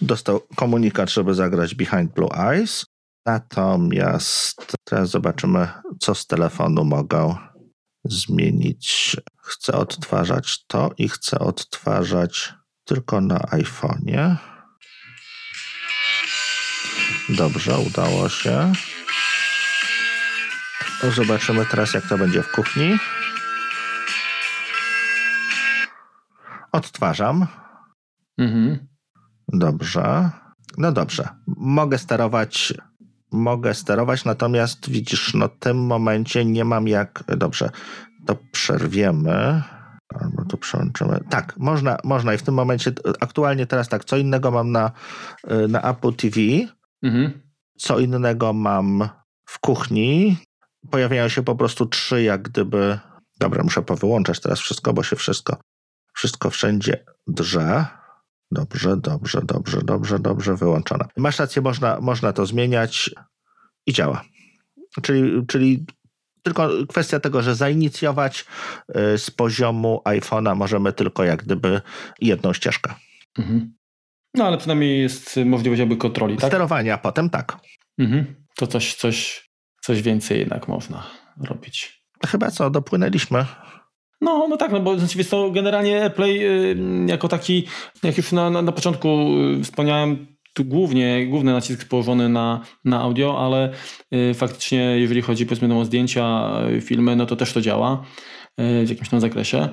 dostał 0.02 0.40
komunikat, 0.56 1.10
żeby 1.10 1.34
zagrać 1.34 1.74
Behind 1.74 2.12
Blue 2.14 2.30
Eyes. 2.34 2.86
Natomiast 3.26 4.76
teraz 4.84 5.10
zobaczymy, 5.10 5.68
co 6.00 6.14
z 6.14 6.26
telefonu 6.26 6.84
mogą 6.84 7.36
zmienić 8.04 9.16
chcę 9.42 9.72
odtwarzać 9.72 10.64
to 10.66 10.90
i 10.98 11.08
chcę 11.08 11.38
odtwarzać 11.38 12.54
tylko 12.88 13.20
na 13.20 13.38
iPhone'ie. 13.38 14.36
Dobrze, 17.28 17.78
udało 17.78 18.28
się. 18.28 18.72
Zobaczymy 21.16 21.66
teraz, 21.66 21.94
jak 21.94 22.08
to 22.08 22.18
będzie 22.18 22.42
w 22.42 22.52
kuchni. 22.52 22.98
Odtwarzam. 26.72 27.46
Mhm. 28.38 28.88
Dobrze. 29.48 30.30
No 30.78 30.92
dobrze. 30.92 31.28
Mogę 31.46 31.98
sterować. 31.98 32.74
Mogę 33.32 33.74
sterować, 33.74 34.24
natomiast 34.24 34.90
widzisz, 34.90 35.34
no 35.34 35.48
w 35.48 35.58
tym 35.58 35.86
momencie 35.86 36.44
nie 36.44 36.64
mam 36.64 36.88
jak. 36.88 37.24
Dobrze, 37.36 37.70
to 38.26 38.36
przerwiemy. 38.52 39.62
Albo 40.14 40.44
tu 40.44 40.58
przełączymy. 40.58 41.20
Tak, 41.30 41.56
można, 41.56 41.98
można 42.04 42.34
i 42.34 42.38
w 42.38 42.42
tym 42.42 42.54
momencie, 42.54 42.92
aktualnie 43.20 43.66
teraz 43.66 43.88
tak, 43.88 44.04
co 44.04 44.16
innego 44.16 44.50
mam 44.50 44.72
na, 44.72 44.90
na 45.68 45.82
Apple 45.82 46.12
TV, 46.12 46.40
mhm. 47.02 47.42
co 47.78 47.98
innego 47.98 48.52
mam 48.52 49.08
w 49.44 49.58
kuchni. 49.58 50.36
Pojawiają 50.90 51.28
się 51.28 51.42
po 51.42 51.54
prostu 51.54 51.86
trzy, 51.86 52.22
jak 52.22 52.42
gdyby. 52.42 52.98
Dobra, 53.40 53.62
muszę 53.62 53.82
powyłączać 53.82 54.40
teraz 54.40 54.60
wszystko, 54.60 54.92
bo 54.92 55.02
się 55.02 55.16
wszystko, 55.16 55.56
wszystko 56.14 56.50
wszędzie 56.50 57.04
drze. 57.26 57.86
Dobrze, 58.50 58.96
dobrze, 58.96 59.40
dobrze, 59.44 59.82
dobrze, 59.82 60.18
dobrze, 60.18 60.56
wyłączone. 60.56 61.04
Masz 61.16 61.38
rację, 61.38 61.62
można, 61.62 62.00
można 62.00 62.32
to 62.32 62.46
zmieniać 62.46 63.10
i 63.86 63.92
działa. 63.92 64.24
Czyli, 65.02 65.46
czyli 65.46 65.86
tylko 66.48 66.68
kwestia 66.88 67.20
tego, 67.20 67.42
że 67.42 67.54
zainicjować 67.54 68.44
y, 69.14 69.18
z 69.18 69.30
poziomu 69.30 70.02
iPhone'a 70.04 70.56
możemy 70.56 70.92
tylko 70.92 71.24
jak 71.24 71.42
gdyby 71.42 71.80
jedną 72.20 72.52
ścieżkę. 72.52 72.94
Mhm. 73.38 73.74
No 74.34 74.46
ale 74.46 74.58
przynajmniej 74.58 75.02
jest 75.02 75.40
możliwość 75.44 75.80
jakby 75.80 75.96
kontroli, 75.96 76.36
tak? 76.36 76.50
Sterowania, 76.50 76.98
potem 76.98 77.30
tak. 77.30 77.56
Mhm. 77.98 78.34
To 78.56 78.66
coś, 78.66 78.94
coś, 78.94 79.48
coś 79.82 80.02
więcej 80.02 80.38
jednak 80.38 80.68
można 80.68 81.06
robić. 81.44 82.02
Chyba 82.26 82.50
co, 82.50 82.70
dopłynęliśmy. 82.70 83.44
No, 84.20 84.46
no 84.48 84.56
tak, 84.56 84.72
no 84.72 84.80
bo 84.80 84.98
rzeczywiście 84.98 85.30
to 85.30 85.50
generalnie 85.50 86.02
AirPlay 86.02 86.46
y, 86.46 86.76
jako 87.06 87.28
taki, 87.28 87.66
jak 88.02 88.16
już 88.16 88.32
na, 88.32 88.50
na, 88.50 88.62
na 88.62 88.72
początku 88.72 89.08
y, 89.58 89.64
wspomniałem, 89.64 90.37
tu 90.58 90.64
głównie, 90.64 91.26
główny 91.26 91.52
nacisk 91.52 91.88
położony 91.88 92.28
na, 92.28 92.60
na 92.84 93.00
audio, 93.00 93.44
ale 93.44 93.72
y, 94.30 94.34
faktycznie 94.34 94.78
jeżeli 94.78 95.22
chodzi 95.22 95.46
powiedzmy 95.46 95.78
o 95.78 95.84
zdjęcia, 95.84 96.52
filmy, 96.80 97.16
no 97.16 97.26
to 97.26 97.36
też 97.36 97.52
to 97.52 97.60
działa 97.60 98.04
w 98.58 98.88
jakimś 98.88 99.08
tam 99.08 99.20
zakresie. 99.20 99.68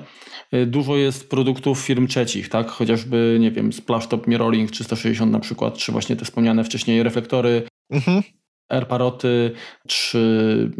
Dużo 0.66 0.96
jest 0.96 1.30
produktów 1.30 1.78
firm 1.78 2.06
trzecich, 2.06 2.48
tak? 2.48 2.68
Chociażby, 2.68 3.36
nie 3.40 3.50
wiem, 3.50 3.72
Splashtop 3.72 4.26
Mirroring 4.26 4.70
360 4.70 5.32
na 5.32 5.40
przykład, 5.40 5.74
czy 5.74 5.92
właśnie 5.92 6.16
te 6.16 6.24
wspomniane 6.24 6.64
wcześniej 6.64 7.02
reflektory, 7.02 7.62
mhm. 7.90 8.22
AirParoty, 8.68 9.50
czy 9.88 10.70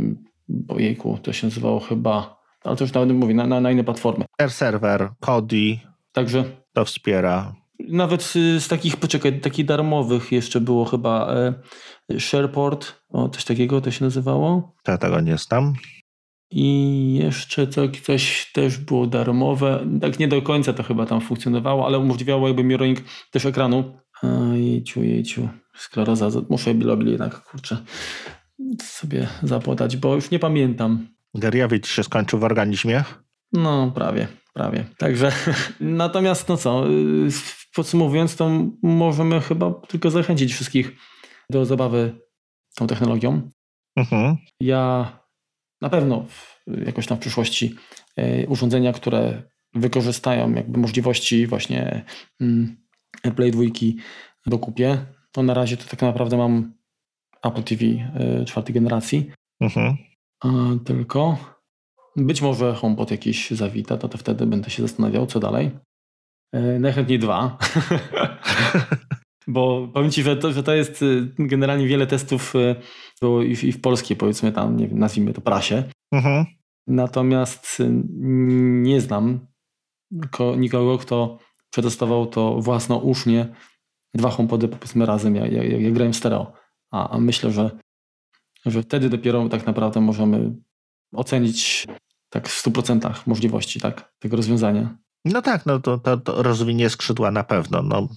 ojejku, 0.69 1.19
to 1.23 1.33
się 1.33 1.47
nazywało 1.47 1.81
chyba 1.81 2.37
ale 2.67 2.77
to 2.77 2.85
już 2.85 2.93
nawet 2.93 3.17
mówię, 3.17 3.35
na, 3.35 3.47
na, 3.47 3.61
na 3.61 3.71
inne 3.71 3.85
platformy. 3.85 4.25
Air 4.39 4.51
Server, 4.51 5.09
Kodi. 5.21 5.81
Także. 6.13 6.45
To 6.73 6.85
wspiera. 6.85 7.55
Nawet 7.89 8.23
z, 8.23 8.33
z 8.63 8.69
takich, 8.69 8.97
poczekaj, 8.97 9.41
takich 9.41 9.67
darmowych 9.67 10.33
jeszcze 10.33 10.61
było 10.61 10.85
chyba 10.85 11.35
e, 11.35 12.21
Shareport, 12.21 13.03
o 13.09 13.29
coś 13.29 13.45
takiego 13.45 13.81
to 13.81 13.91
się 13.91 14.05
nazywało. 14.05 14.75
Ja 14.89 14.99
tego 14.99 15.21
nie 15.21 15.39
znam. 15.39 15.75
I 16.51 17.15
jeszcze 17.15 17.67
co, 17.67 17.83
coś 18.03 18.53
też 18.53 18.79
było 18.79 19.07
darmowe. 19.07 19.87
Tak 20.01 20.19
nie 20.19 20.29
do 20.29 20.43
końca 20.43 20.73
to 20.73 20.83
chyba 20.83 21.07
tam 21.07 21.21
funkcjonowało, 21.21 21.87
ale 21.87 21.99
umożliwiało 21.99 22.47
jakby 22.49 22.65
mirroring 22.65 22.99
też 23.31 23.47
ekranu. 23.47 23.99
Jejciu, 24.55 25.03
jejciu. 25.03 25.49
Skleroza. 25.77 26.29
Muszę 26.49 26.75
bilobili 26.75 27.11
jednak, 27.11 27.43
kurczę, 27.43 27.77
sobie 28.83 29.27
zapłatać, 29.43 29.97
bo 29.97 30.15
już 30.15 30.31
nie 30.31 30.39
pamiętam. 30.39 31.09
Geriawicz 31.35 31.87
się 31.87 32.03
skończył 32.03 32.39
w 32.39 32.45
organizmie? 32.45 33.05
No, 33.53 33.93
prawie, 33.95 34.29
prawie. 34.57 34.85
Także 34.99 35.33
natomiast, 35.81 36.49
no 36.49 36.57
co, 36.57 36.91
y, 36.91 37.29
podsumowując, 37.75 38.37
to 38.37 38.51
możemy 38.83 39.41
chyba 39.41 39.71
tylko 39.89 40.11
zachęcić 40.11 40.53
wszystkich 40.53 40.93
do 41.51 41.65
zabawy 41.65 42.21
tą 42.75 42.87
technologią. 42.87 43.51
Mhm. 43.97 44.37
Ja 44.61 45.13
na 45.81 45.89
pewno 45.89 46.27
jakoś 46.67 47.07
tam 47.07 47.17
w 47.17 47.21
przyszłości 47.21 47.75
y, 48.19 48.47
urządzenia, 48.49 48.93
które 48.93 49.43
wykorzystają 49.75 50.55
jakby 50.55 50.79
możliwości 50.79 51.47
właśnie 51.47 52.05
mm, 52.41 52.77
AirPlay 53.25 53.51
2 53.51 53.63
dokupię. 54.47 55.07
To 55.33 55.43
na 55.43 55.55
razie 55.55 55.77
to 55.77 55.85
tak 55.85 56.03
naprawdę 56.03 56.37
mam 56.37 56.75
Apple 57.43 57.63
TV 57.63 57.85
y, 57.85 58.45
czwartej 58.45 58.75
generacji. 58.75 59.31
Mhm 59.61 59.97
tylko 60.85 61.39
być 62.17 62.43
może 62.43 62.75
HomePod 62.75 63.11
jakiś 63.11 63.51
zawita, 63.51 63.97
to, 63.97 64.09
to 64.09 64.19
wtedy 64.19 64.47
będę 64.47 64.71
się 64.71 64.83
zastanawiał, 64.83 65.27
co 65.27 65.41
dalej. 65.41 65.71
E, 66.53 66.79
najchętniej 66.79 67.19
dwa. 67.19 67.59
Bo 69.49 69.89
powiem 69.95 70.11
Ci, 70.11 70.23
że 70.23 70.37
to, 70.37 70.53
że 70.53 70.63
to 70.63 70.75
jest 70.75 71.03
y, 71.03 71.33
generalnie 71.39 71.87
wiele 71.87 72.07
testów 72.07 72.55
y, 72.55 72.77
było 73.21 73.43
i 73.43 73.57
w, 73.57 73.65
i 73.65 73.73
w 73.73 73.81
polskiej, 73.81 74.17
powiedzmy 74.17 74.53
tam, 74.53 74.77
nie 74.77 74.89
wiem, 74.89 74.99
nazwijmy 74.99 75.33
to 75.33 75.41
prasie. 75.41 75.85
Mhm. 76.13 76.45
Natomiast 76.87 77.81
y, 77.81 77.89
nie 78.83 79.01
znam 79.01 79.47
nikogo, 80.57 80.99
kto 80.99 81.39
przetestował 81.71 82.27
to 82.27 82.61
własnousznie 82.61 83.49
dwa 84.15 84.31
HomePody 84.31 84.69
powiedzmy 84.69 85.07
razem, 85.07 85.37
jak, 85.37 85.53
jak, 85.53 85.81
jak 85.81 85.93
grałem 85.93 86.13
w 86.13 86.17
stereo. 86.17 86.53
A, 86.91 87.11
a 87.11 87.19
myślę, 87.19 87.51
że 87.51 87.71
że 88.67 88.83
wtedy 88.83 89.11
dopiero 89.11 89.49
tak 89.49 89.67
naprawdę 89.67 90.01
możemy 90.01 90.53
ocenić 91.15 91.87
tak 92.31 92.49
w 92.49 92.65
100% 92.65 93.13
możliwości 93.27 93.81
tak, 93.81 94.13
tego 94.19 94.37
rozwiązania. 94.37 94.97
No 95.25 95.43
tak, 95.43 95.67
no 95.67 95.81
to, 95.81 95.99
to, 95.99 96.17
to 96.17 96.43
rozwinie 96.43 96.91
skrzydła 96.91 97.31
na 97.31 97.45
pewno. 97.45 97.83
No, 97.83 98.09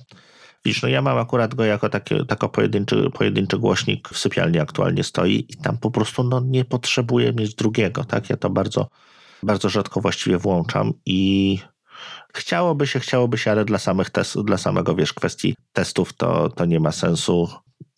widzisz, 0.66 0.82
no 0.82 0.90
ja 0.90 1.02
mam 1.02 1.18
akurat 1.18 1.56
go 1.56 1.66
jako 1.66 1.90
taki, 1.90 2.26
tako 2.26 2.50
pojedynczy, 2.50 3.10
pojedynczy 3.14 3.58
głośnik 3.58 4.10
w 4.10 4.18
sypialni 4.18 4.60
aktualnie 4.60 5.04
stoi 5.04 5.46
i 5.50 5.58
tam 5.58 5.78
po 5.78 5.92
prostu 5.92 6.24
no, 6.24 6.42
nie 6.46 6.66
potrzebuję 6.66 7.34
mieć 7.34 7.56
drugiego, 7.56 8.04
tak? 8.04 8.30
Ja 8.30 8.38
to 8.38 8.50
bardzo, 8.50 8.90
bardzo 9.44 9.70
rzadko 9.70 10.02
właściwie 10.02 10.38
włączam 10.38 10.94
i 11.06 11.60
chciałoby 12.34 12.88
się, 12.88 13.00
chciałoby 13.00 13.38
się, 13.38 13.52
ale 13.52 13.66
dla 13.66 13.78
samych 13.78 14.10
testów, 14.10 14.46
dla 14.46 14.58
samego, 14.58 14.96
wiesz, 14.96 15.14
kwestii 15.14 15.56
testów 15.74 16.14
to, 16.14 16.50
to 16.50 16.66
nie 16.66 16.80
ma 16.80 16.92
sensu 16.92 17.50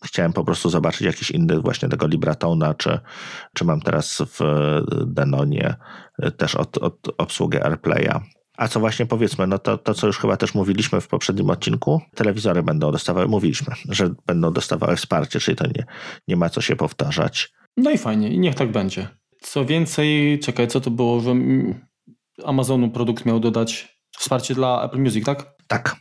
chciałem 0.04 0.32
po 0.32 0.44
prostu 0.44 0.70
zobaczyć 0.70 1.00
jakiś 1.00 1.30
inny 1.30 1.60
właśnie 1.60 1.88
tego 1.88 2.06
Libratona, 2.06 2.74
czy, 2.74 2.98
czy 3.54 3.64
mam 3.64 3.80
teraz 3.80 4.22
w 4.26 4.40
Denonie 5.06 5.74
też 6.36 6.54
od, 6.54 6.78
od 6.78 7.08
obsługę 7.18 7.64
AirPlaya. 7.64 8.20
A 8.56 8.68
co 8.68 8.80
właśnie 8.80 9.06
powiedzmy, 9.06 9.46
no 9.46 9.58
to, 9.58 9.78
to 9.78 9.94
co 9.94 10.06
już 10.06 10.18
chyba 10.18 10.36
też 10.36 10.54
mówiliśmy 10.54 11.00
w 11.00 11.08
poprzednim 11.08 11.50
odcinku, 11.50 12.00
telewizory 12.14 12.62
będą 12.62 12.92
dostawały, 12.92 13.28
mówiliśmy, 13.28 13.74
że 13.88 14.14
będą 14.26 14.52
dostawały 14.52 14.96
wsparcie, 14.96 15.40
czyli 15.40 15.56
to 15.56 15.66
nie, 15.66 15.84
nie 16.28 16.36
ma 16.36 16.48
co 16.48 16.60
się 16.60 16.76
powtarzać. 16.76 17.52
No 17.76 17.90
i 17.90 17.98
fajnie, 17.98 18.28
i 18.28 18.38
niech 18.38 18.54
tak 18.54 18.72
będzie. 18.72 19.08
Co 19.40 19.64
więcej, 19.64 20.38
czekaj, 20.38 20.68
co 20.68 20.80
to 20.80 20.90
było, 20.90 21.20
że 21.20 21.34
Amazonu 22.44 22.90
produkt 22.90 23.26
miał 23.26 23.40
dodać 23.40 23.98
wsparcie 24.18 24.54
dla 24.54 24.84
Apple 24.84 24.98
Music, 24.98 25.24
tak? 25.24 25.54
Tak. 25.66 25.96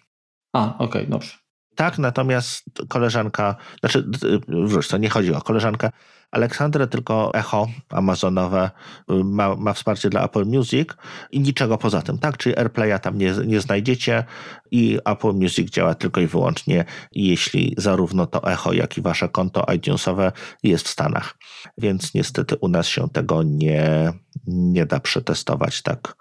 A, 0.54 0.76
okej, 0.76 0.88
okay, 0.88 1.06
dobrze. 1.08 1.41
Tak, 1.82 1.98
natomiast 1.98 2.64
koleżanka, 2.90 3.56
znaczy, 3.80 4.06
wróć, 4.48 4.88
to 4.88 4.98
nie 4.98 5.10
chodzi 5.10 5.34
o 5.34 5.42
koleżankę 5.42 5.90
Aleksandrę, 6.32 6.88
tylko 6.88 7.34
Echo 7.34 7.68
Amazonowe 7.90 8.72
y, 9.12 9.24
ma, 9.24 9.56
ma 9.56 9.74
wsparcie 9.74 10.10
dla 10.10 10.26
Apple 10.26 10.46
Music 10.46 10.90
i 11.32 11.40
niczego 11.40 11.78
poza 11.78 12.02
tym, 12.02 12.18
tak? 12.18 12.38
Czyli 12.38 12.58
AirPlaya 12.58 13.00
tam 13.02 13.18
nie, 13.18 13.34
nie 13.46 13.62
znajdziecie 13.62 14.24
i 14.72 15.00
Apple 15.06 15.34
Music 15.34 15.70
działa 15.70 15.96
tylko 15.96 16.22
i 16.22 16.28
wyłącznie, 16.28 16.86
jeśli 17.12 17.74
zarówno 17.78 18.28
to 18.28 18.52
Echo, 18.52 18.74
jak 18.74 18.98
i 18.98 19.02
wasze 19.02 19.30
konto 19.30 19.66
iTunesowe 19.76 20.32
jest 20.64 20.88
w 20.88 20.92
Stanach. 20.92 21.38
Więc 21.78 22.14
niestety 22.14 22.56
u 22.56 22.68
nas 22.68 22.88
się 22.88 23.10
tego 23.10 23.44
nie, 23.44 24.14
nie 24.48 24.86
da 24.86 25.00
przetestować 25.00 25.82
tak 25.82 26.16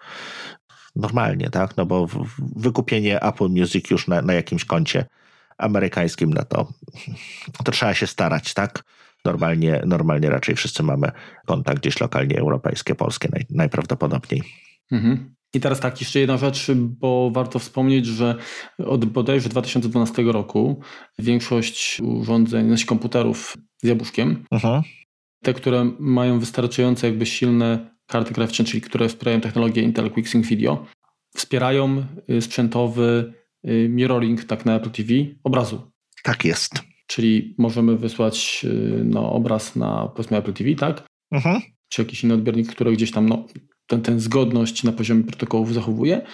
normalnie, 0.97 1.51
tak? 1.51 1.77
No 1.77 1.87
bo 1.87 2.07
wykupienie 2.57 3.23
Apple 3.23 3.49
Music 3.49 3.91
już 3.91 4.09
na, 4.09 4.23
na 4.23 4.33
jakimś 4.33 4.65
koncie 4.65 5.07
amerykańskim, 5.61 6.31
no 6.35 6.45
to, 6.45 6.69
to 7.65 7.73
trzeba 7.73 7.95
się 7.95 8.07
starać, 8.07 8.55
tak? 8.55 8.85
Normalnie, 9.25 9.83
normalnie 9.87 10.31
raczej 10.31 10.55
wszyscy 10.57 10.83
mamy 10.83 11.11
konta 11.47 11.75
gdzieś 11.75 12.01
lokalnie 12.01 12.39
europejskie, 12.39 12.95
polskie 12.95 13.29
naj, 13.33 13.47
najprawdopodobniej. 13.51 14.43
Mhm. 14.93 15.35
I 15.55 15.61
teraz 15.61 15.81
tak, 15.81 16.01
jeszcze 16.01 16.21
jedna 16.21 16.39
rzecz, 16.39 16.71
bo 16.77 17.31
warto 17.35 17.59
wspomnieć, 17.59 18.07
że 18.07 18.35
od 18.79 19.05
bodajże 19.05 19.49
2012 19.49 20.23
roku 20.23 20.81
większość 21.19 22.01
urządzeń, 22.01 22.67
znaczy 22.67 22.87
komputerów 22.87 23.57
z 23.83 23.87
jabłuszkiem, 23.87 24.45
mhm. 24.51 24.83
te, 25.43 25.55
które 25.55 25.91
mają 25.99 26.39
wystarczająco 26.39 27.07
jakby 27.07 27.27
silne 27.27 27.91
karty 28.07 28.35
graficzne, 28.35 28.65
czyli 28.65 28.81
które 28.81 29.09
wspierają 29.09 29.41
technologię 29.41 29.83
Intel 29.83 30.11
QuickSync 30.11 30.47
Video, 30.47 30.87
wspierają 31.35 32.05
y, 32.31 32.43
sprzętowy 32.43 33.33
mirroring 33.65 34.45
tak 34.45 34.67
na 34.67 34.77
Apple 34.77 34.91
TV 34.91 35.13
obrazu. 35.45 35.91
Tak 36.23 36.45
jest. 36.45 36.75
Czyli 37.07 37.55
możemy 37.59 37.97
wysłać 37.97 38.67
no, 39.05 39.33
obraz 39.33 39.77
na 39.77 40.09
powiedzmy 40.17 40.37
Apple 40.37 40.53
TV, 40.53 40.75
tak? 40.75 41.07
Mhm. 41.31 41.61
Czy 41.89 42.03
jakiś 42.03 42.25
inny 42.25 42.35
odbiornik, 42.35 42.69
który 42.69 42.93
gdzieś 42.93 43.11
tam 43.11 43.29
no, 43.29 43.47
ten, 43.87 44.03
ten 44.03 44.21
zgodność 44.21 44.85
na 44.85 44.93
poziomie 44.93 45.25
protokołów 45.25 45.75
zachowuje 45.75 46.27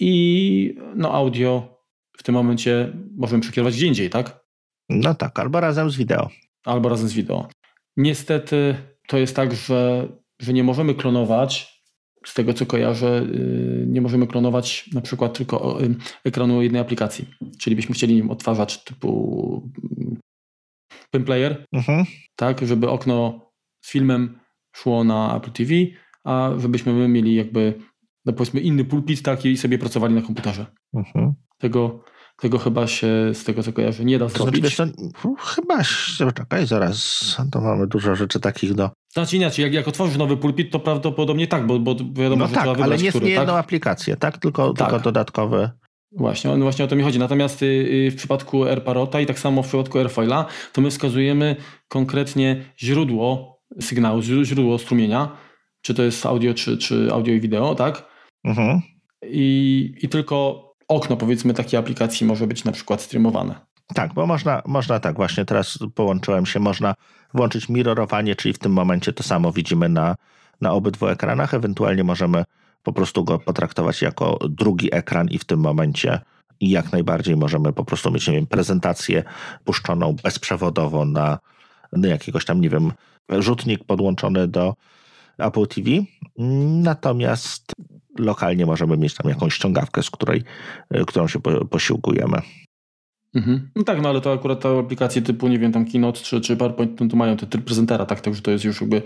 i 0.00 0.74
no, 0.96 1.12
audio 1.12 1.78
w 2.18 2.22
tym 2.22 2.34
momencie 2.34 2.92
możemy 3.16 3.42
przekierować 3.42 3.74
gdzie 3.74 3.86
indziej, 3.86 4.10
tak? 4.10 4.40
No 4.88 5.14
tak, 5.14 5.38
albo 5.38 5.60
razem 5.60 5.90
z 5.90 5.96
wideo. 5.96 6.28
Albo 6.64 6.88
razem 6.88 7.08
z 7.08 7.12
wideo. 7.12 7.48
Niestety 7.96 8.74
to 9.08 9.18
jest 9.18 9.36
tak, 9.36 9.54
że, 9.54 10.08
że 10.40 10.52
nie 10.52 10.64
możemy 10.64 10.94
klonować, 10.94 11.81
z 12.24 12.34
tego 12.34 12.54
co 12.54 12.66
kojarzę, 12.66 13.22
y, 13.22 13.84
nie 13.88 14.00
możemy 14.00 14.26
klonować 14.26 14.90
na 14.92 15.00
przykład 15.00 15.38
tylko 15.38 15.82
y, 15.82 15.94
ekranu 16.24 16.62
jednej 16.62 16.80
aplikacji. 16.80 17.28
Czyli 17.58 17.76
byśmy 17.76 17.94
chcieli 17.94 18.14
nim 18.14 18.30
odtwarzacz 18.30 18.84
typu 18.84 19.70
Pimplayer, 21.10 21.52
mm, 21.52 21.66
mhm. 21.72 22.04
tak, 22.36 22.66
żeby 22.66 22.90
okno 22.90 23.50
z 23.84 23.90
filmem 23.90 24.38
szło 24.76 25.04
na 25.04 25.36
Apple 25.36 25.50
TV, 25.50 25.70
a 26.24 26.50
żebyśmy 26.58 26.92
my 26.92 27.08
mieli 27.08 27.34
jakby 27.34 27.74
no 28.24 28.32
powiedzmy 28.32 28.60
inny 28.60 28.84
pulpit 28.84 29.22
taki 29.22 29.48
i 29.48 29.56
sobie 29.56 29.78
pracowali 29.78 30.14
na 30.14 30.22
komputerze. 30.22 30.66
Mhm. 30.94 31.34
Tego, 31.58 32.04
tego 32.36 32.58
chyba 32.58 32.86
się 32.86 33.06
z 33.32 33.44
tego 33.44 33.62
co 33.62 33.72
kojarzę 33.72 34.04
nie 34.04 34.18
da 34.18 34.28
to 34.28 34.38
zrobić. 34.38 34.76
Znaczy, 34.76 34.92
to, 35.22 35.34
chyba, 35.34 35.82
czekaj 36.34 36.66
zaraz, 36.66 37.36
to 37.52 37.60
mamy 37.60 37.86
dużo 37.86 38.14
rzeczy 38.14 38.40
takich 38.40 38.74
do... 38.74 38.90
Znaczy 39.12 39.36
inaczej, 39.36 39.62
jak, 39.62 39.72
jak 39.72 39.88
otworzysz 39.88 40.16
nowy 40.16 40.36
pulpit, 40.36 40.70
to 40.72 40.80
prawdopodobnie 40.80 41.46
tak, 41.46 41.66
bo, 41.66 41.78
bo 41.78 41.94
wiadomo, 42.12 42.44
no 42.44 42.48
że 42.48 42.54
tak, 42.54 42.62
trzeba 42.62 42.74
wybrać, 42.74 42.90
ale 42.90 43.02
nie, 43.02 43.10
który, 43.10 43.26
nie 43.26 43.32
jedną 43.32 43.46
tak? 43.46 43.64
aplikację, 43.64 44.16
tak? 44.16 44.38
Tylko, 44.38 44.72
tak. 44.72 44.88
tylko 44.88 45.04
dodatkowe... 45.04 45.70
Właśnie, 46.16 46.56
no 46.56 46.64
właśnie 46.64 46.84
o 46.84 46.88
to 46.88 46.96
mi 46.96 47.02
chodzi. 47.02 47.18
Natomiast 47.18 47.62
y, 47.62 47.66
y, 47.66 48.10
w 48.10 48.16
przypadku 48.16 48.64
AirParota 48.64 49.20
i 49.20 49.26
tak 49.26 49.38
samo 49.38 49.62
w 49.62 49.68
przypadku 49.68 49.98
AirFoila, 49.98 50.46
to 50.72 50.80
my 50.80 50.90
wskazujemy 50.90 51.56
konkretnie 51.88 52.64
źródło 52.78 53.60
sygnału, 53.80 54.22
źródło 54.22 54.78
strumienia, 54.78 55.36
czy 55.82 55.94
to 55.94 56.02
jest 56.02 56.26
audio, 56.26 56.54
czy, 56.54 56.78
czy 56.78 57.08
audio 57.12 57.34
i 57.34 57.40
wideo, 57.40 57.74
tak? 57.74 58.06
Mhm. 58.44 58.80
I, 59.22 59.94
I 60.02 60.08
tylko 60.08 60.64
okno, 60.88 61.16
powiedzmy, 61.16 61.54
takiej 61.54 61.80
aplikacji 61.80 62.26
może 62.26 62.46
być 62.46 62.64
na 62.64 62.72
przykład 62.72 63.02
streamowane. 63.02 63.71
Tak, 63.94 64.14
bo 64.14 64.26
można, 64.26 64.62
można 64.66 65.00
tak, 65.00 65.16
właśnie 65.16 65.44
teraz 65.44 65.78
połączyłem 65.94 66.46
się, 66.46 66.60
można 66.60 66.94
włączyć 67.34 67.68
mirrorowanie, 67.68 68.36
czyli 68.36 68.54
w 68.54 68.58
tym 68.58 68.72
momencie 68.72 69.12
to 69.12 69.22
samo 69.22 69.52
widzimy 69.52 69.88
na, 69.88 70.14
na 70.60 70.72
obydwu 70.72 71.06
ekranach, 71.06 71.54
ewentualnie 71.54 72.04
możemy 72.04 72.44
po 72.82 72.92
prostu 72.92 73.24
go 73.24 73.38
potraktować 73.38 74.02
jako 74.02 74.38
drugi 74.48 74.94
ekran 74.94 75.28
i 75.28 75.38
w 75.38 75.44
tym 75.44 75.60
momencie 75.60 76.20
jak 76.60 76.92
najbardziej 76.92 77.36
możemy 77.36 77.72
po 77.72 77.84
prostu 77.84 78.10
mieć, 78.10 78.28
nie 78.28 78.34
wiem, 78.34 78.46
prezentację 78.46 79.22
puszczoną 79.64 80.16
bezprzewodowo 80.24 81.04
na, 81.04 81.38
na 81.92 82.08
jakiegoś 82.08 82.44
tam, 82.44 82.60
nie 82.60 82.70
wiem, 82.70 82.92
rzutnik 83.30 83.84
podłączony 83.84 84.48
do 84.48 84.74
Apple 85.38 85.66
TV. 85.66 85.90
Natomiast 86.82 87.72
lokalnie 88.18 88.66
możemy 88.66 88.96
mieć 88.96 89.14
tam 89.14 89.30
jakąś 89.30 89.54
ściągawkę, 89.54 90.02
z 90.02 90.10
której, 90.10 90.42
którą 91.06 91.28
się 91.28 91.40
posiłkujemy. 91.70 92.38
Mhm. 93.34 93.70
No 93.76 93.84
tak, 93.84 94.02
no 94.02 94.08
ale 94.08 94.20
to 94.20 94.32
akurat 94.32 94.60
te 94.60 94.78
aplikacje 94.78 95.22
typu, 95.22 95.48
nie 95.48 95.58
wiem, 95.58 95.72
tam 95.72 95.84
Keynote 95.84 96.20
czy, 96.20 96.40
czy 96.40 96.56
PowerPoint, 96.56 97.00
no 97.00 97.08
to 97.08 97.16
mają 97.16 97.36
te 97.36 97.46
tryb 97.46 97.64
prezentera, 97.64 98.06
tak, 98.06 98.20
także 98.20 98.42
to 98.42 98.50
jest 98.50 98.64
już 98.64 98.80
jakby, 98.80 99.02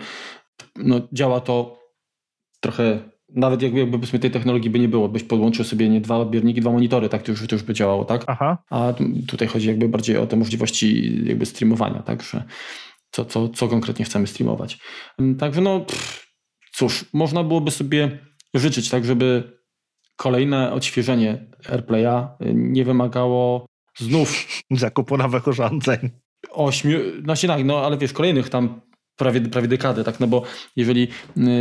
no 0.77 1.01
działa 1.13 1.41
to 1.41 1.79
trochę, 2.61 3.11
nawet 3.35 3.63
jakby, 3.63 3.79
jakby 3.81 4.19
tej 4.19 4.31
technologii 4.31 4.71
by 4.71 4.79
nie 4.79 4.89
było, 4.89 5.09
byś 5.09 5.23
podłączył 5.23 5.65
sobie 5.65 5.89
nie 5.89 6.01
dwa 6.01 6.17
odbiorniki, 6.17 6.61
dwa 6.61 6.73
monitory, 6.73 7.09
tak, 7.09 7.23
to 7.23 7.31
już, 7.33 7.47
to 7.47 7.55
już 7.55 7.63
by 7.63 7.75
działało, 7.75 8.05
tak? 8.05 8.25
Aha. 8.27 8.59
A 8.71 8.95
tutaj 9.29 9.49
chodzi 9.49 9.69
jakby 9.69 9.89
bardziej 9.89 10.17
o 10.17 10.27
te 10.27 10.37
możliwości 10.37 11.21
jakby 11.27 11.47
streamowania, 11.47 12.03
tak, 12.03 12.23
że 12.23 12.45
co, 13.11 13.25
co, 13.25 13.49
co 13.49 13.69
konkretnie 13.69 14.05
chcemy 14.05 14.27
streamować. 14.27 14.79
Także 15.39 15.61
no, 15.61 15.81
pff, 15.81 16.27
cóż, 16.73 17.05
można 17.13 17.45
byłoby 17.45 17.71
sobie 17.71 18.19
życzyć, 18.55 18.91
tak 18.91 19.05
żeby 19.05 19.59
kolejne 20.17 20.73
odświeżenie 20.73 21.47
AirPlaya 21.71 22.29
nie 22.55 22.85
wymagało 22.85 23.67
znów 23.99 24.47
zakupu 24.71 25.17
nowych 25.17 25.47
urządzeń. 25.47 26.11
Ośmiu, 26.51 26.99
znaczy 27.25 27.47
tak, 27.47 27.65
no 27.65 27.87
ale 27.87 27.99
wiesz, 27.99 28.13
kolejnych 28.13 28.49
tam 28.49 28.81
prawie, 29.17 29.41
prawie 29.41 29.69
dekadę, 29.69 30.05
tak, 30.05 30.21
no 30.21 30.27
bo 30.27 30.43
jeżeli 30.77 31.09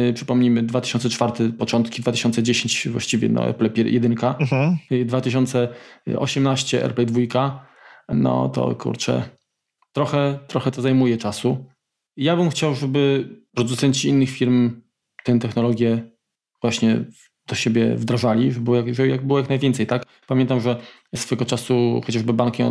y, 0.10 0.14
przypomnimy 0.14 0.64
2004, 0.64 1.54
początki 1.54 2.02
2010 2.02 2.88
właściwie, 2.88 3.30
no 3.30 3.44
AirPlay 3.44 3.94
1, 3.94 4.16
mhm. 4.40 4.78
2018 5.06 6.84
AirPlay 6.84 7.06
2, 7.06 7.68
no 8.10 8.50
to 8.50 8.76
kurczę, 8.76 9.30
trochę, 9.94 10.40
trochę 10.48 10.72
to 10.72 10.82
zajmuje 10.82 11.18
czasu. 11.18 11.66
Ja 12.18 12.36
bym 12.36 12.50
chciał, 12.50 12.76
żeby 12.76 13.30
producenci 13.56 14.08
innych 14.08 14.30
firm 14.30 14.82
tę 15.24 15.40
technologię 15.40 16.12
właśnie 16.62 17.06
do 17.48 17.56
siebie 17.56 17.96
wdrażali, 17.96 18.52
żeby 18.52 18.64
było 18.64 18.76
jak, 18.76 18.96
żeby 18.96 19.10
jak 19.10 19.28
było 19.28 19.40
jak 19.40 19.50
najwięcej, 19.50 19.88
tak? 19.88 20.04
Pamiętam, 20.28 20.62
że 20.62 20.78
swego 21.16 21.46
czasu 21.46 22.02
chociażby 22.06 22.34
banki 22.34 22.64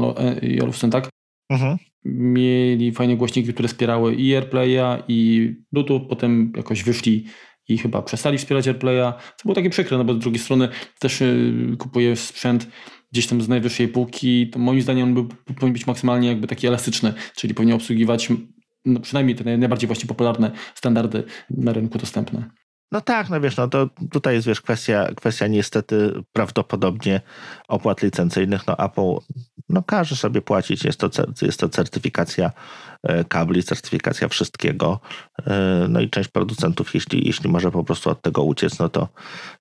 i 0.43 0.61
Olufsen, 0.61 0.91
tak? 0.91 1.09
Mhm. 1.51 1.77
Mieli 2.05 2.93
fajne 2.93 3.17
głośniki, 3.17 3.53
które 3.53 3.69
wspierały 3.69 4.15
i 4.15 4.35
AirPlaya 4.35 5.03
i 5.09 5.51
Bluetooth, 5.73 6.01
potem 6.01 6.53
jakoś 6.57 6.83
wyszli 6.83 7.25
i 7.69 7.79
chyba 7.79 8.03
przestali 8.03 8.39
wspierać 8.39 8.69
AirPlaya, 8.69 9.13
co 9.37 9.43
było 9.45 9.55
takie 9.55 9.71
przykre, 9.71 9.99
no 9.99 10.05
bo 10.05 10.15
z 10.15 10.19
drugiej 10.19 10.39
strony 10.39 10.69
też 10.99 11.21
y, 11.21 11.77
kupuję 11.79 12.17
sprzęt 12.17 12.69
gdzieś 13.13 13.27
tam 13.27 13.41
z 13.41 13.49
najwyższej 13.49 13.89
półki, 13.89 14.51
to 14.51 14.59
moim 14.59 14.83
zdaniem 14.83 15.09
on 15.09 15.15
był, 15.15 15.29
powinien 15.47 15.73
być 15.73 15.87
maksymalnie 15.87 16.29
jakby 16.29 16.47
taki 16.47 16.67
elastyczny, 16.67 17.15
czyli 17.37 17.55
powinien 17.55 17.77
obsługiwać 17.77 18.29
no 18.85 19.01
przynajmniej 19.01 19.37
te 19.37 19.59
najbardziej 19.59 19.87
właśnie 19.87 20.07
popularne 20.07 20.51
standardy 20.75 21.25
na 21.51 21.73
rynku 21.73 21.99
dostępne. 21.99 22.51
No 22.95 23.01
tak, 23.01 23.31
no 23.31 23.41
wiesz, 23.41 23.57
no 23.57 23.69
to 23.69 23.89
tutaj 24.11 24.35
jest 24.35 24.47
wiesz, 24.47 24.61
kwestia, 24.61 25.09
kwestia 25.17 25.47
niestety 25.47 26.13
prawdopodobnie 26.33 27.21
opłat 27.69 28.03
licencyjnych. 28.03 28.67
No 28.67 28.79
Apple 28.79 29.35
no 29.69 29.83
każe 29.83 30.17
sobie 30.17 30.43
płacić, 30.43 30.85
jest 30.85 31.01
to, 31.01 31.11
jest 31.43 31.61
to 31.61 31.69
certyfikacja 31.69 32.51
e, 33.03 33.25
kabli, 33.25 33.63
certyfikacja 33.63 34.29
wszystkiego. 34.29 35.01
E, 35.47 35.87
no 35.89 36.01
i 36.01 36.11
część 36.11 36.29
producentów, 36.29 36.95
jeśli, 36.95 37.27
jeśli 37.27 37.51
może 37.51 37.71
po 37.71 37.85
prostu 37.85 38.11
od 38.11 38.23
tego 38.23 38.43
uciec, 38.43 38.79
no 38.79 38.89
to, 38.89 39.09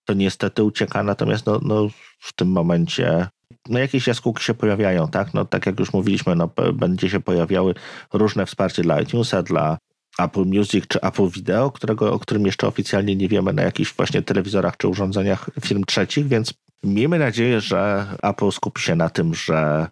to 0.05 0.13
niestety 0.13 0.63
ucieka. 0.63 1.03
Natomiast 1.03 1.45
no, 1.45 1.59
no 1.63 1.87
w 2.19 2.33
tym 2.33 2.47
momencie 2.47 3.27
no 3.69 3.79
jakieś 3.79 4.07
jaskółki 4.07 4.43
się 4.43 4.53
pojawiają, 4.53 5.07
tak? 5.07 5.33
No 5.33 5.45
tak 5.45 5.65
jak 5.65 5.79
już 5.79 5.93
mówiliśmy, 5.93 6.35
no 6.35 6.49
będzie 6.73 7.09
się 7.09 7.19
pojawiały 7.19 7.73
różne 8.13 8.45
wsparcie 8.45 8.81
dla 8.81 9.01
iTunesa, 9.01 9.43
dla 9.43 9.77
Apple 10.19 10.45
Music 10.45 10.87
czy 10.87 11.01
Apple 11.01 11.29
Video, 11.29 11.71
którego, 11.71 12.13
o 12.13 12.19
którym 12.19 12.45
jeszcze 12.45 12.67
oficjalnie 12.67 13.15
nie 13.15 13.27
wiemy 13.27 13.53
na 13.53 13.61
jakichś 13.61 13.93
właśnie 13.93 14.21
telewizorach 14.21 14.77
czy 14.77 14.87
urządzeniach 14.87 15.49
firm 15.61 15.83
trzecich, 15.83 16.27
więc 16.27 16.53
miejmy 16.83 17.19
nadzieję, 17.19 17.61
że 17.61 18.05
Apple 18.23 18.51
skupi 18.51 18.81
się 18.81 18.95
na 18.95 19.09
tym, 19.09 19.33
że 19.33 19.87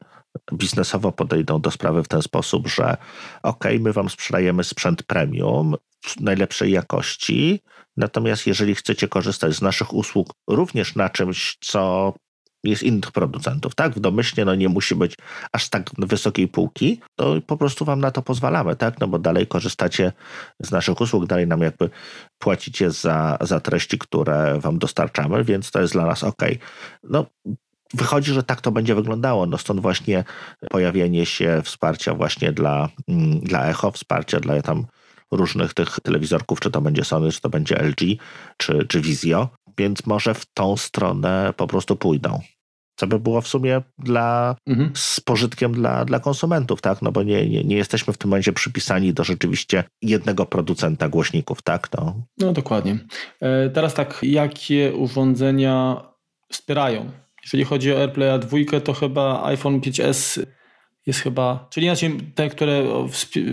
biznesowo 0.53 1.11
podejdą 1.11 1.61
do 1.61 1.71
sprawy 1.71 2.03
w 2.03 2.07
ten 2.07 2.21
sposób, 2.21 2.67
że 2.67 2.97
ok, 3.43 3.65
my 3.79 3.93
wam 3.93 4.09
sprzedajemy 4.09 4.63
sprzęt 4.63 5.03
premium 5.03 5.75
najlepszej 6.19 6.71
jakości, 6.71 7.61
natomiast 7.97 8.47
jeżeli 8.47 8.75
chcecie 8.75 9.07
korzystać 9.07 9.53
z 9.53 9.61
naszych 9.61 9.93
usług 9.93 10.33
również 10.49 10.95
na 10.95 11.09
czymś, 11.09 11.57
co 11.61 12.13
jest 12.63 12.83
innych 12.83 13.11
producentów, 13.11 13.75
tak? 13.75 13.95
W 13.95 13.99
domyślnie 13.99 14.45
no 14.45 14.55
nie 14.55 14.69
musi 14.69 14.95
być 14.95 15.15
aż 15.51 15.69
tak 15.69 15.89
wysokiej 15.97 16.47
półki, 16.47 17.01
to 17.15 17.35
po 17.47 17.57
prostu 17.57 17.85
wam 17.85 18.01
na 18.01 18.11
to 18.11 18.21
pozwalamy, 18.21 18.75
tak? 18.75 18.99
No 18.99 19.07
bo 19.07 19.19
dalej 19.19 19.47
korzystacie 19.47 20.11
z 20.59 20.71
naszych 20.71 21.01
usług, 21.01 21.25
dalej 21.25 21.47
nam 21.47 21.61
jakby 21.61 21.89
płacicie 22.39 22.91
za, 22.91 23.37
za 23.41 23.59
treści, 23.59 23.97
które 23.97 24.59
wam 24.59 24.79
dostarczamy, 24.79 25.43
więc 25.43 25.71
to 25.71 25.81
jest 25.81 25.93
dla 25.93 26.05
nas 26.05 26.23
ok. 26.23 26.41
No 27.03 27.25
Wychodzi, 27.93 28.33
że 28.33 28.43
tak 28.43 28.61
to 28.61 28.71
będzie 28.71 28.95
wyglądało. 28.95 29.45
No 29.45 29.57
stąd 29.57 29.81
właśnie 29.81 30.23
pojawienie 30.69 31.25
się 31.25 31.61
wsparcia 31.63 32.13
właśnie 32.13 32.51
dla, 32.51 32.89
mm, 33.07 33.39
dla 33.39 33.69
Echo, 33.69 33.91
wsparcia 33.91 34.39
dla 34.39 34.61
tam 34.61 34.85
różnych 35.31 35.73
tych 35.73 35.99
telewizorków, 36.03 36.59
czy 36.59 36.71
to 36.71 36.81
będzie 36.81 37.03
Sony, 37.03 37.31
czy 37.31 37.41
to 37.41 37.49
będzie 37.49 37.75
LG, 37.75 38.17
czy, 38.57 38.85
czy 38.87 39.01
Vizio, 39.01 39.49
więc 39.81 40.05
może 40.05 40.33
w 40.33 40.45
tą 40.53 40.77
stronę 40.77 41.53
po 41.57 41.67
prostu 41.67 41.95
pójdą. 41.95 42.39
Co 42.95 43.07
by 43.07 43.19
było 43.19 43.41
w 43.41 43.47
sumie 43.47 43.81
dla, 43.97 44.55
mhm. 44.67 44.91
z 44.95 45.19
pożytkiem 45.19 45.73
dla, 45.73 46.05
dla 46.05 46.19
konsumentów, 46.19 46.81
tak? 46.81 47.01
No 47.01 47.11
bo 47.11 47.23
nie, 47.23 47.49
nie, 47.49 47.63
nie 47.63 47.75
jesteśmy 47.75 48.13
w 48.13 48.17
tym 48.17 48.29
momencie 48.29 48.53
przypisani 48.53 49.13
do 49.13 49.23
rzeczywiście 49.23 49.83
jednego 50.01 50.45
producenta 50.45 51.09
głośników, 51.09 51.61
tak? 51.61 51.89
No, 51.97 52.23
no 52.37 52.53
dokładnie. 52.53 52.97
E, 53.41 53.69
teraz 53.69 53.93
tak, 53.93 54.19
jakie 54.23 54.93
urządzenia 54.93 56.01
wspierają? 56.51 57.11
Jeżeli 57.43 57.63
chodzi 57.63 57.93
o 57.93 57.99
AirPlay 57.99 58.39
2, 58.39 58.79
to 58.79 58.93
chyba 58.93 59.45
iPhone 59.45 59.79
5S 59.79 60.45
jest 61.05 61.19
chyba, 61.19 61.67
czyli 61.69 61.85
inaczej 61.85 62.17
te, 62.35 62.49
które 62.49 62.83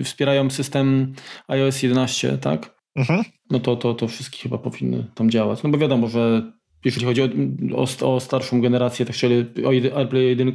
wspierają 0.05 0.51
system 0.51 1.15
iOS 1.49 1.83
11, 1.83 2.39
tak? 2.39 2.78
Mhm. 2.99 3.25
no 3.51 3.61
to, 3.61 3.77
to, 3.77 3.95
to 3.95 4.09
wszystkie 4.09 4.39
chyba 4.39 4.59
powinny 4.59 5.05
tam 5.15 5.31
działać. 5.31 5.63
No 5.63 5.71
bo 5.71 5.79
wiadomo, 5.79 6.09
że 6.09 6.53
jeżeli 6.85 7.07
chodzi 7.07 7.23
o, 7.23 7.29
o, 7.77 8.15
o 8.15 8.21
starszą 8.21 8.61
generację, 8.61 9.07
tak 9.07 9.17
czyli 9.17 9.47
o 9.65 9.97
AirPlay 9.97 10.29
1, 10.29 10.53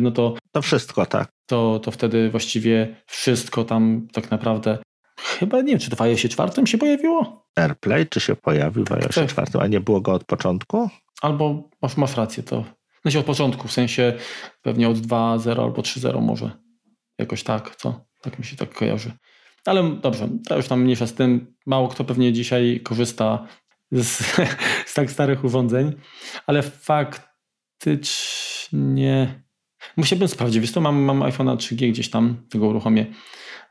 no 0.00 0.10
to... 0.10 0.34
To 0.52 0.62
wszystko, 0.62 1.06
tak. 1.06 1.28
To, 1.46 1.78
to 1.78 1.90
wtedy 1.90 2.30
właściwie 2.30 2.96
wszystko 3.06 3.64
tam 3.64 4.08
tak 4.12 4.30
naprawdę 4.30 4.78
Chyba 5.16 5.60
nie 5.60 5.72
wiem, 5.72 5.78
czy 5.78 5.96
w 5.96 6.00
iOSie 6.00 6.28
4 6.28 6.66
się 6.66 6.78
pojawiło? 6.78 7.46
AirPlay 7.56 8.06
czy 8.06 8.20
się 8.20 8.36
pojawił 8.36 8.84
w 8.84 8.92
iOSie 8.92 9.20
tak. 9.20 9.28
4, 9.28 9.46
a 9.60 9.66
nie 9.66 9.80
było 9.80 10.00
go 10.00 10.12
od 10.12 10.24
początku? 10.24 10.90
Albo 11.22 11.70
masz, 11.82 11.96
masz 11.96 12.16
rację, 12.16 12.42
to 12.42 12.64
znaczy 13.02 13.18
od 13.18 13.26
początku, 13.26 13.68
w 13.68 13.72
sensie 13.72 14.12
pewnie 14.62 14.88
od 14.88 14.96
2.0 14.96 15.62
albo 15.62 15.82
3.0 15.82 16.22
może. 16.22 16.50
Jakoś 17.18 17.42
tak, 17.42 17.76
co? 17.76 18.04
Tak 18.22 18.38
mi 18.38 18.44
się 18.44 18.56
tak 18.56 18.74
kojarzy. 18.74 19.12
Ale 19.66 19.96
dobrze, 20.02 20.28
to 20.48 20.56
już 20.56 20.68
tam 20.68 20.82
mniejsza 20.82 21.06
z 21.06 21.14
tym. 21.14 21.54
Mało 21.66 21.88
kto 21.88 22.04
pewnie 22.04 22.32
dzisiaj 22.32 22.80
korzysta 22.84 23.46
z, 23.92 24.18
z 24.90 24.94
tak 24.94 25.10
starych 25.10 25.44
urządzeń, 25.44 25.92
ale 26.46 26.62
faktycznie 26.62 28.14
musiałbym 29.96 30.28
sprawdzić. 30.28 30.60
Wiesz 30.60 30.72
to 30.72 30.80
mam, 30.80 30.96
mam 30.96 31.20
iPhone'a 31.20 31.56
3G 31.56 31.90
gdzieś 31.90 32.10
tam, 32.10 32.36
tego 32.50 32.66
uruchomię 32.66 33.06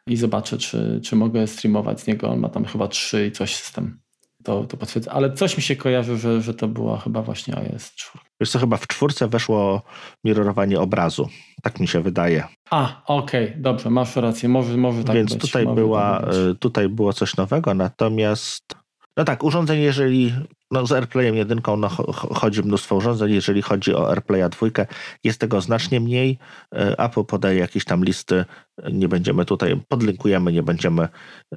i 0.07 0.17
zobaczę, 0.17 0.57
czy, 0.57 1.01
czy 1.03 1.15
mogę 1.15 1.47
streamować 1.47 2.01
z 2.01 2.07
niego. 2.07 2.29
On 2.29 2.39
ma 2.39 2.49
tam 2.49 2.65
chyba 2.65 2.87
3 2.87 3.27
i 3.27 3.31
coś 3.31 3.55
system. 3.55 3.99
To, 4.43 4.63
to 4.63 4.77
potwierdzę. 4.77 5.11
Ale 5.11 5.33
coś 5.33 5.57
mi 5.57 5.63
się 5.63 5.75
kojarzy, 5.75 6.17
że, 6.17 6.41
że 6.41 6.53
to 6.53 6.67
była 6.67 6.99
chyba 6.99 7.21
właśnie 7.21 7.55
iOS 7.55 7.93
4. 7.95 8.25
Wiesz 8.39 8.49
co, 8.49 8.59
chyba 8.59 8.77
w 8.77 8.87
czwórce 8.87 9.27
weszło 9.27 9.81
mirrorowanie 10.23 10.79
obrazu. 10.79 11.29
Tak 11.63 11.79
mi 11.79 11.87
się 11.87 12.01
wydaje. 12.01 12.47
A, 12.69 13.01
okej, 13.05 13.49
okay, 13.49 13.61
dobrze, 13.61 13.89
masz 13.89 14.15
rację. 14.15 14.49
Może, 14.49 14.77
może 14.77 15.03
tak 15.03 15.15
Więc 15.15 15.33
być. 15.33 15.41
tutaj, 15.41 15.65
była, 15.67 16.19
tak 16.19 16.33
tutaj 16.59 16.89
było 16.89 17.13
coś 17.13 17.37
nowego, 17.37 17.73
natomiast 17.73 18.75
no 19.17 19.23
tak, 19.23 19.43
urządzeń, 19.43 19.81
jeżeli 19.81 20.33
no 20.71 20.85
z 20.85 20.91
AirPlayem 20.91 21.35
jedynką 21.35 21.77
no, 21.77 21.89
chodzi 22.13 22.63
mnóstwo 22.63 22.95
urządzeń, 22.95 23.31
jeżeli 23.33 23.61
chodzi 23.61 23.95
o 23.95 24.09
AirPlaya 24.09 24.49
dwójkę, 24.49 24.85
jest 25.23 25.39
tego 25.39 25.61
znacznie 25.61 25.99
mniej. 25.99 26.37
E, 26.75 26.99
Apple 26.99 27.23
podaje 27.23 27.59
jakieś 27.59 27.85
tam 27.85 28.03
listy, 28.03 28.45
nie 28.91 29.07
będziemy 29.07 29.45
tutaj, 29.45 29.81
podlinkujemy, 29.87 30.51
nie 30.51 30.63
będziemy 30.63 31.07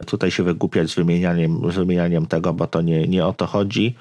tutaj 0.07 0.31
się 0.31 0.43
wygłupiać 0.43 0.91
z 0.91 0.95
wymienianiem, 0.95 1.73
z 1.73 1.75
wymienianiem 1.75 2.27
tego, 2.27 2.53
bo 2.53 2.67
to 2.67 2.83
nie, 2.83 3.09
nie 3.09 3.27
o 3.27 3.33
to 3.33 3.47
chodzi. 3.47 3.97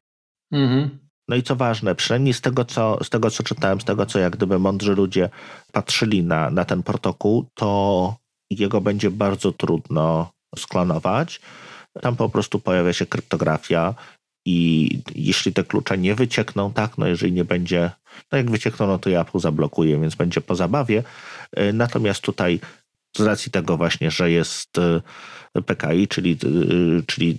Mhm. 0.51 1.06
No 1.27 1.35
i 1.35 1.43
co 1.43 1.55
ważne, 1.55 1.95
przynajmniej 1.95 2.33
z 2.33 2.41
tego, 2.41 2.65
co, 2.65 3.03
z 3.03 3.09
tego, 3.09 3.31
co 3.31 3.43
czytałem, 3.43 3.81
z 3.81 3.85
tego, 3.85 4.05
co 4.05 4.19
jak 4.19 4.35
gdyby 4.35 4.59
mądrzy 4.59 4.95
ludzie 4.95 5.29
patrzyli 5.71 6.23
na, 6.23 6.49
na 6.49 6.65
ten 6.65 6.83
protokół, 6.83 7.45
to 7.53 8.15
jego 8.49 8.81
będzie 8.81 9.11
bardzo 9.11 9.51
trudno 9.51 10.31
sklonować 10.57 11.41
tam 12.01 12.15
po 12.15 12.29
prostu 12.29 12.59
pojawia 12.59 12.93
się 12.93 13.05
kryptografia 13.05 13.95
i 14.45 14.89
jeśli 15.15 15.53
te 15.53 15.63
klucze 15.63 15.97
nie 15.97 16.15
wyciekną, 16.15 16.73
tak, 16.73 16.97
no 16.97 17.07
jeżeli 17.07 17.31
nie 17.31 17.45
będzie, 17.45 17.91
no 18.31 18.37
jak 18.37 18.51
wyciekną, 18.51 18.87
no 18.87 18.99
to 18.99 19.09
ja 19.09 19.21
Apple 19.21 19.39
zablokuje, 19.39 19.99
więc 19.99 20.15
będzie 20.15 20.41
po 20.41 20.55
zabawie. 20.55 21.03
E, 21.51 21.73
natomiast 21.73 22.21
tutaj 22.21 22.59
z 23.17 23.21
racji 23.21 23.51
tego 23.51 23.77
właśnie, 23.77 24.11
że 24.11 24.31
jest 24.31 24.77
e, 24.77 25.61
PKI, 25.61 26.07
czyli, 26.07 26.31
e, 26.31 26.37
czyli 27.05 27.37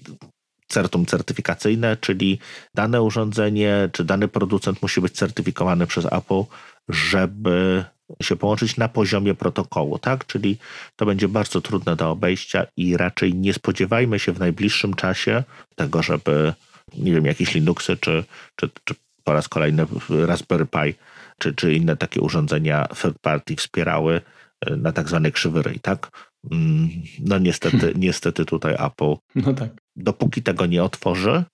certum 0.68 1.06
certyfikacyjne, 1.06 1.96
czyli 1.96 2.38
dane 2.74 3.02
urządzenie 3.02 3.88
czy 3.92 4.04
dany 4.04 4.28
producent 4.28 4.82
musi 4.82 5.00
być 5.00 5.12
certyfikowany 5.12 5.86
przez 5.86 6.04
Apple, 6.04 6.42
żeby 6.88 7.84
się 8.22 8.36
połączyć 8.36 8.76
na 8.76 8.88
poziomie 8.88 9.34
protokołu, 9.34 9.98
tak? 9.98 10.26
Czyli 10.26 10.58
to 10.96 11.06
będzie 11.06 11.28
bardzo 11.28 11.60
trudne 11.60 11.96
do 11.96 12.10
obejścia 12.10 12.66
i 12.76 12.96
raczej 12.96 13.34
nie 13.34 13.54
spodziewajmy 13.54 14.18
się 14.18 14.32
w 14.32 14.38
najbliższym 14.38 14.94
czasie 14.94 15.44
tego, 15.74 16.02
żeby, 16.02 16.54
nie 16.94 17.12
wiem, 17.12 17.24
jakieś 17.26 17.54
Linuxy 17.54 17.96
czy, 17.96 18.24
czy, 18.56 18.70
czy 18.84 18.94
po 19.24 19.32
raz 19.32 19.48
kolejny 19.48 19.86
Raspberry 20.08 20.66
Pi 20.66 20.94
czy, 21.38 21.54
czy 21.54 21.74
inne 21.74 21.96
takie 21.96 22.20
urządzenia 22.20 22.86
third 23.02 23.18
party 23.18 23.56
wspierały 23.56 24.20
e, 24.60 24.76
na 24.76 24.92
tak 24.92 25.08
zwany 25.08 25.32
krzywy 25.32 25.62
ryj, 25.62 25.80
tak? 25.80 26.27
Mm, 26.50 26.88
no 27.18 27.38
niestety, 27.38 27.92
niestety 28.06 28.44
tutaj 28.44 28.74
Apple, 28.78 29.14
no 29.34 29.54
tak. 29.54 29.70
dopóki 29.96 30.42
tego 30.42 30.66
nie 30.66 30.84
otworzy, 30.84 31.44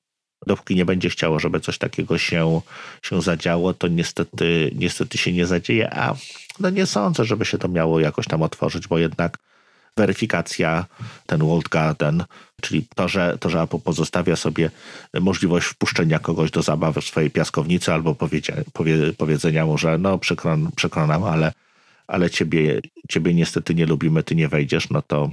dopóki 0.46 0.76
nie 0.76 0.84
będzie 0.84 1.10
chciało, 1.10 1.38
żeby 1.38 1.60
coś 1.60 1.78
takiego 1.78 2.18
się, 2.18 2.60
się 3.02 3.22
zadziało, 3.22 3.74
to 3.74 3.88
niestety, 3.88 4.70
niestety 4.74 5.18
się 5.18 5.32
nie 5.32 5.46
zadzieje, 5.46 5.94
a 5.94 6.14
no 6.60 6.70
nie 6.70 6.86
sądzę, 6.86 7.24
żeby 7.24 7.44
się 7.44 7.58
to 7.58 7.68
miało 7.68 8.00
jakoś 8.00 8.26
tam 8.26 8.42
otworzyć, 8.42 8.88
bo 8.88 8.98
jednak 8.98 9.38
weryfikacja, 9.96 10.84
ten 11.26 11.40
World 11.40 11.68
Garden, 11.68 12.24
czyli 12.62 12.86
to, 12.94 13.08
że, 13.08 13.38
to, 13.40 13.50
że 13.50 13.62
Apple 13.62 13.78
pozostawia 13.78 14.36
sobie 14.36 14.70
możliwość 15.20 15.66
wpuszczenia 15.66 16.18
kogoś 16.18 16.50
do 16.50 16.62
zabawy 16.62 17.00
w 17.00 17.04
swojej 17.04 17.30
piaskownicy 17.30 17.92
albo 17.92 18.16
powiedzenia 19.18 19.66
mu, 19.66 19.78
że 19.78 19.98
no 19.98 20.18
przykro, 20.18 20.58
przykro 20.76 21.06
nam, 21.06 21.24
ale, 21.24 21.52
ale 22.06 22.30
ciebie, 22.30 22.80
ciebie 23.08 23.34
niestety 23.34 23.74
nie 23.74 23.86
lubimy, 23.86 24.22
ty 24.22 24.34
nie 24.34 24.48
wejdziesz, 24.48 24.90
no 24.90 25.02
to, 25.02 25.30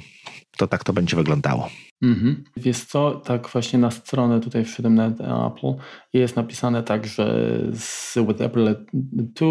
to 0.57 0.67
tak 0.67 0.84
to 0.84 0.93
będzie 0.93 1.15
wyglądało. 1.15 1.69
Mhm. 2.01 2.43
Wiesz 2.57 2.80
co, 2.80 3.11
tak 3.11 3.49
właśnie 3.49 3.80
na 3.80 3.91
stronę 3.91 4.39
tutaj 4.39 4.65
wszedłem 4.65 4.95
na 4.95 5.05
Apple 5.47 5.74
jest 6.13 6.36
napisane 6.36 6.84
tak, 6.84 7.07
że 7.07 7.57
z, 7.74 8.17
with 8.28 8.41
Apple 8.41 8.86
2 8.93 9.45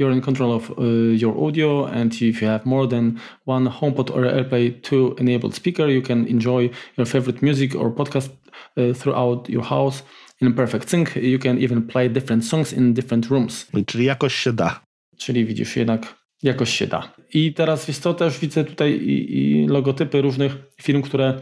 you're 0.00 0.14
in 0.14 0.20
control 0.20 0.52
of 0.52 0.70
uh, 0.70 0.76
your 1.20 1.36
audio 1.44 1.88
and 1.92 2.22
if 2.22 2.44
you 2.44 2.50
have 2.50 2.60
more 2.64 2.88
than 2.88 3.12
one 3.46 3.70
HomePod 3.70 4.10
or 4.10 4.24
AirPlay 4.24 4.80
2 4.80 5.14
enabled 5.18 5.54
speaker 5.54 5.90
you 5.90 6.02
can 6.02 6.26
enjoy 6.28 6.70
your 6.98 7.08
favorite 7.08 7.46
music 7.46 7.74
or 7.74 7.94
podcast 7.94 8.30
uh, 8.76 8.96
throughout 8.96 9.48
your 9.48 9.64
house 9.64 10.02
in 10.40 10.54
perfect 10.54 10.88
sync. 10.88 11.16
You 11.16 11.38
can 11.38 11.58
even 11.58 11.86
play 11.86 12.08
different 12.08 12.44
songs 12.44 12.72
in 12.72 12.94
different 12.94 13.26
rooms. 13.26 13.66
Czyli 13.86 14.04
jakoś 14.04 14.34
się 14.34 14.52
da. 14.52 14.80
Czyli 15.16 15.44
widzisz, 15.44 15.76
jednak 15.76 16.25
jakoś 16.42 16.70
się 16.70 16.86
da. 16.86 17.12
I 17.34 17.54
teraz 17.54 17.86
wiesz 17.86 17.98
co, 17.98 18.14
też 18.14 18.38
widzę 18.38 18.64
tutaj 18.64 18.92
i, 18.92 19.40
i 19.40 19.66
logotypy 19.66 20.22
różnych 20.22 20.56
firm, 20.82 21.02
które 21.02 21.40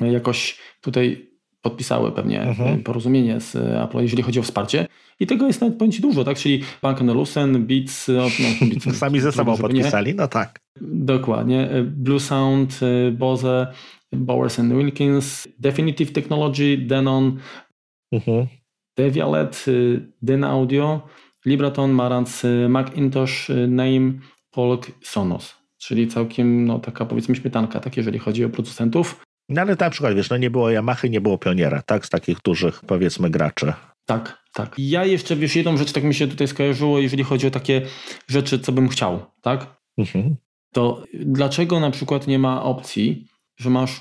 jakoś 0.00 0.58
tutaj 0.80 1.32
podpisały 1.62 2.12
pewnie 2.12 2.42
mhm. 2.42 2.82
porozumienie 2.82 3.40
z 3.40 3.56
Apple, 3.56 3.98
jeżeli 3.98 4.22
chodzi 4.22 4.40
o 4.40 4.42
wsparcie. 4.42 4.86
I 5.20 5.26
tego 5.26 5.46
jest 5.46 5.60
nawet 5.60 5.78
powiem 5.78 5.92
dużo, 6.00 6.24
tak? 6.24 6.38
Czyli 6.38 6.62
Bank 6.82 7.00
Olufsen, 7.00 7.66
Beats, 7.66 8.08
no, 8.08 8.14
no 8.14 8.66
Beats 8.70 8.98
sami 8.98 9.20
ze 9.20 9.32
sobą 9.32 9.56
podpisali, 9.56 10.10
nie. 10.10 10.14
no 10.14 10.28
tak. 10.28 10.60
Dokładnie. 10.80 11.68
Blue 11.84 12.20
Sound, 12.20 12.80
Bose, 13.12 13.66
Bowers 14.12 14.58
and 14.58 14.72
Wilkins, 14.72 15.48
Definitive 15.58 16.12
Technology, 16.12 16.78
Denon, 16.78 17.38
mhm. 18.12 18.46
Devialet, 18.96 19.64
Den 20.22 20.44
Audio, 20.44 21.00
Libraton, 21.46 21.90
Marantz, 21.90 22.42
Macintosh, 22.68 23.48
Name, 23.68 24.12
Polk, 24.52 24.86
Sonos. 25.02 25.54
Czyli 25.78 26.08
całkiem 26.08 26.64
no, 26.64 26.78
taka 26.78 27.06
powiedzmy 27.06 27.36
śmietanka, 27.36 27.80
tak, 27.80 27.96
jeżeli 27.96 28.18
chodzi 28.18 28.44
o 28.44 28.48
producentów. 28.48 29.20
No 29.48 29.60
ale 29.60 29.76
na 29.80 29.90
przykład, 29.90 30.14
wiesz, 30.14 30.30
no 30.30 30.36
nie 30.36 30.50
było 30.50 30.70
Yamaha, 30.70 31.08
nie 31.08 31.20
było 31.20 31.38
Pioniera, 31.38 31.82
tak? 31.82 32.06
Z 32.06 32.10
takich 32.10 32.38
dużych, 32.44 32.80
powiedzmy, 32.86 33.30
graczy. 33.30 33.72
Tak, 34.06 34.42
tak. 34.52 34.74
Ja 34.78 35.04
jeszcze, 35.04 35.36
wiesz, 35.36 35.56
jedną 35.56 35.76
rzecz 35.76 35.92
tak 35.92 36.04
mi 36.04 36.14
się 36.14 36.28
tutaj 36.28 36.48
skojarzyło, 36.48 36.98
jeżeli 36.98 37.24
chodzi 37.24 37.46
o 37.46 37.50
takie 37.50 37.82
rzeczy, 38.28 38.58
co 38.58 38.72
bym 38.72 38.88
chciał, 38.88 39.20
tak? 39.40 39.66
Mhm. 39.98 40.36
To 40.72 41.04
dlaczego 41.14 41.80
na 41.80 41.90
przykład 41.90 42.26
nie 42.26 42.38
ma 42.38 42.62
opcji, 42.62 43.26
że 43.56 43.70
masz 43.70 44.00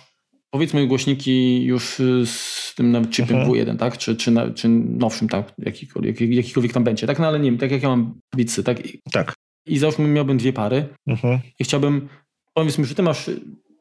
powiedzmy 0.50 0.88
głośniki 0.88 1.64
już 1.64 2.02
z 2.26 2.76
tym 2.76 2.92
nawet 2.92 3.16
chipem 3.16 3.38
mhm. 3.38 3.52
W1, 3.52 3.78
tak? 3.78 3.98
Czy, 3.98 4.16
czy, 4.16 4.32
na, 4.32 4.50
czy 4.50 4.70
nowszym, 4.70 5.30
tak? 5.30 5.54
Jakikolwiek, 5.58 6.22
jakikolwiek 6.22 6.74
tam 6.74 6.84
będzie, 6.84 7.08
tak? 7.08 7.20
No 7.20 7.28
ale 7.28 7.40
nie 7.40 7.52
wiem, 7.52 7.60
tak 7.60 7.72
jak 7.72 7.84
ja 7.84 7.90
mam 7.90 8.20
Beatsy, 8.36 8.64
tak? 8.64 8.78
Tak. 9.12 9.34
I 9.66 9.78
załóżmy 9.78 10.08
miałbym 10.08 10.38
dwie 10.38 10.54
pary 10.54 10.88
mhm. 11.08 11.40
i 11.60 11.64
chciałbym, 11.64 12.10
powiedzmy, 12.54 12.86
że 12.86 12.96
ty 12.96 13.04
masz 13.04 13.30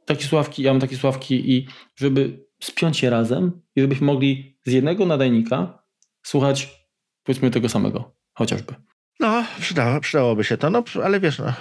takie 0.07 0.25
sławki, 0.25 0.63
ja 0.63 0.73
mam 0.73 0.81
takie 0.81 0.97
sławki 0.97 1.53
i 1.53 1.67
żeby 1.97 2.47
spiąć 2.63 3.03
je 3.03 3.11
razem 3.11 3.61
i 3.77 3.81
żebyśmy 3.81 4.07
mogli 4.07 4.57
z 4.65 4.73
jednego 4.73 5.07
nadajnika 5.07 5.83
słuchać 6.23 6.87
powiedzmy 7.25 7.51
tego 7.51 7.69
samego, 7.69 8.17
chociażby. 8.35 8.75
No, 9.21 9.45
przydało, 9.61 10.01
przydałoby 10.01 10.45
się 10.45 10.57
to, 10.57 10.71
no 10.71 10.83
ale 11.05 11.21
wiesz, 11.21 11.39
no. 11.39 11.53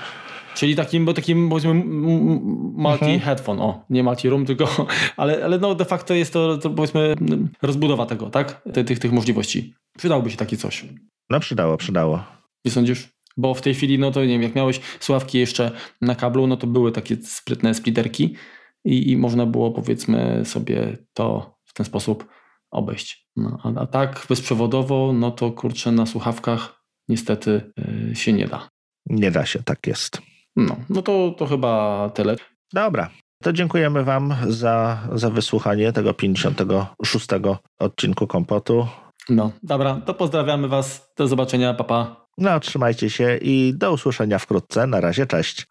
Czyli 0.55 0.75
takim, 0.75 1.05
bo 1.05 1.13
takim 1.13 1.49
powiedzmy 1.49 1.73
multi-headphone, 1.73 3.51
mhm. 3.51 3.59
o, 3.59 3.85
nie 3.89 4.03
multi-room, 4.03 4.45
tylko, 4.45 4.87
ale, 5.17 5.45
ale 5.45 5.59
no 5.59 5.75
de 5.75 5.85
facto 5.85 6.13
jest 6.13 6.33
to, 6.33 6.57
to 6.57 6.69
powiedzmy 6.69 7.15
rozbudowa 7.61 8.05
tego, 8.05 8.29
tak? 8.29 8.61
Te, 8.73 8.83
tych, 8.83 8.99
tych 8.99 9.11
możliwości. 9.11 9.73
Przydałoby 9.97 10.31
się 10.31 10.37
takie 10.37 10.57
coś. 10.57 10.85
No 11.29 11.39
przydało, 11.39 11.77
przydało. 11.77 12.23
Nie 12.65 12.71
sądzisz? 12.71 13.09
Bo 13.39 13.53
w 13.53 13.61
tej 13.61 13.73
chwili, 13.73 13.99
no 13.99 14.11
to 14.11 14.21
nie 14.21 14.27
wiem, 14.27 14.41
jak 14.41 14.55
miałeś 14.55 14.81
sławki 14.99 15.39
jeszcze 15.39 15.71
na 16.01 16.15
kablu, 16.15 16.47
no 16.47 16.57
to 16.57 16.67
były 16.67 16.91
takie 16.91 17.15
sprytne 17.15 17.73
splitterki 17.73 18.35
i, 18.85 19.11
i 19.11 19.17
można 19.17 19.45
było 19.45 19.71
powiedzmy 19.71 20.41
sobie 20.45 20.97
to 21.13 21.55
w 21.65 21.73
ten 21.73 21.85
sposób 21.85 22.27
obejść. 22.71 23.29
No, 23.35 23.57
a, 23.63 23.81
a 23.81 23.85
tak 23.85 24.25
bezprzewodowo, 24.29 25.13
no 25.13 25.31
to 25.31 25.51
kurczę 25.51 25.91
na 25.91 26.05
słuchawkach 26.05 26.83
niestety 27.07 27.71
yy, 28.09 28.15
się 28.15 28.33
nie 28.33 28.47
da. 28.47 28.69
Nie 29.05 29.31
da 29.31 29.45
się, 29.45 29.63
tak 29.63 29.87
jest. 29.87 30.21
No, 30.55 30.75
no 30.89 31.01
to, 31.01 31.35
to 31.37 31.45
chyba 31.45 32.09
tyle. 32.13 32.35
Dobra, 32.73 33.09
To 33.43 33.53
dziękujemy 33.53 34.03
Wam 34.03 34.35
za, 34.47 35.07
za 35.13 35.29
wysłuchanie 35.29 35.93
tego 35.93 36.13
56 36.13 37.27
odcinku 37.79 38.27
Kompotu. 38.27 38.87
No, 39.29 39.51
dobra, 39.63 40.01
to 40.05 40.13
pozdrawiamy 40.13 40.67
Was. 40.67 41.13
Do 41.17 41.27
zobaczenia, 41.27 41.73
papa. 41.73 42.05
Pa. 42.05 42.18
No, 42.39 42.59
trzymajcie 42.59 43.09
się 43.09 43.37
i 43.37 43.73
do 43.75 43.93
usłyszenia 43.93 44.39
wkrótce. 44.39 44.87
Na 44.87 45.01
razie, 45.01 45.25
cześć. 45.25 45.65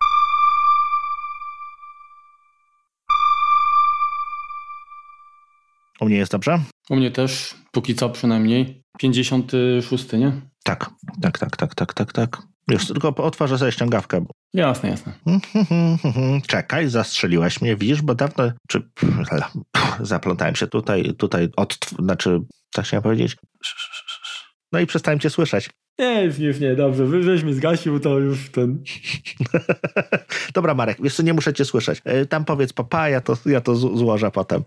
U 6.01 6.07
mnie 6.07 6.17
jest 6.17 6.33
dobrze? 6.33 6.61
U 6.91 6.97
mnie 6.97 7.11
też, 7.11 7.55
póki 7.73 7.95
co 7.95 8.11
przynajmniej. 8.11 8.83
56, 8.99 10.13
nie? 10.13 10.33
Tak, 10.65 10.91
tak, 11.23 11.39
tak, 11.39 11.57
tak, 11.57 11.75
tak, 11.75 11.95
tak, 11.95 12.13
tak. 12.13 12.43
Już 12.71 12.87
tylko 12.87 13.15
otworzę 13.15 13.59
sobie 13.59 13.73
ściągawkę. 13.73 14.25
Jasne, 14.55 14.89
jasne. 14.89 15.13
Czekaj, 16.47 16.89
zastrzeliłaś 16.89 17.61
mnie, 17.61 17.77
widzisz, 17.77 18.03
bo 18.03 18.15
dawno, 18.15 18.53
czy 18.69 18.83
zaplątałem 20.01 20.57
się 20.57 20.67
tutaj, 20.67 21.15
tutaj 21.19 21.49
od, 21.57 21.79
znaczy, 21.99 22.41
tak 22.73 22.85
chciałem 22.85 23.03
powiedzieć. 23.03 23.37
No 24.73 24.81
i 24.81 24.87
przestałem 24.87 25.21
cię 25.21 25.31
słyszeć. 25.31 25.71
Nie, 26.01 26.25
już, 26.25 26.39
już 26.39 26.61
nie, 26.61 26.75
dobrze, 26.75 27.23
żeś 27.23 27.43
mi 27.43 27.55
zgasił, 27.55 28.01
to 28.01 28.19
już 28.19 28.51
ten... 28.51 28.83
Dobra, 30.55 30.75
Marek, 30.75 30.99
co, 31.13 31.23
nie 31.23 31.35
muszę 31.35 31.53
cię 31.55 31.65
słyszeć. 31.65 32.01
E, 32.05 32.27
tam 32.27 32.45
powiedz 32.45 32.73
papa, 32.73 33.09
ja 33.09 33.21
to, 33.21 33.37
ja 33.47 33.61
to 33.61 33.77
złożę 33.77 34.31
potem. 34.31 34.63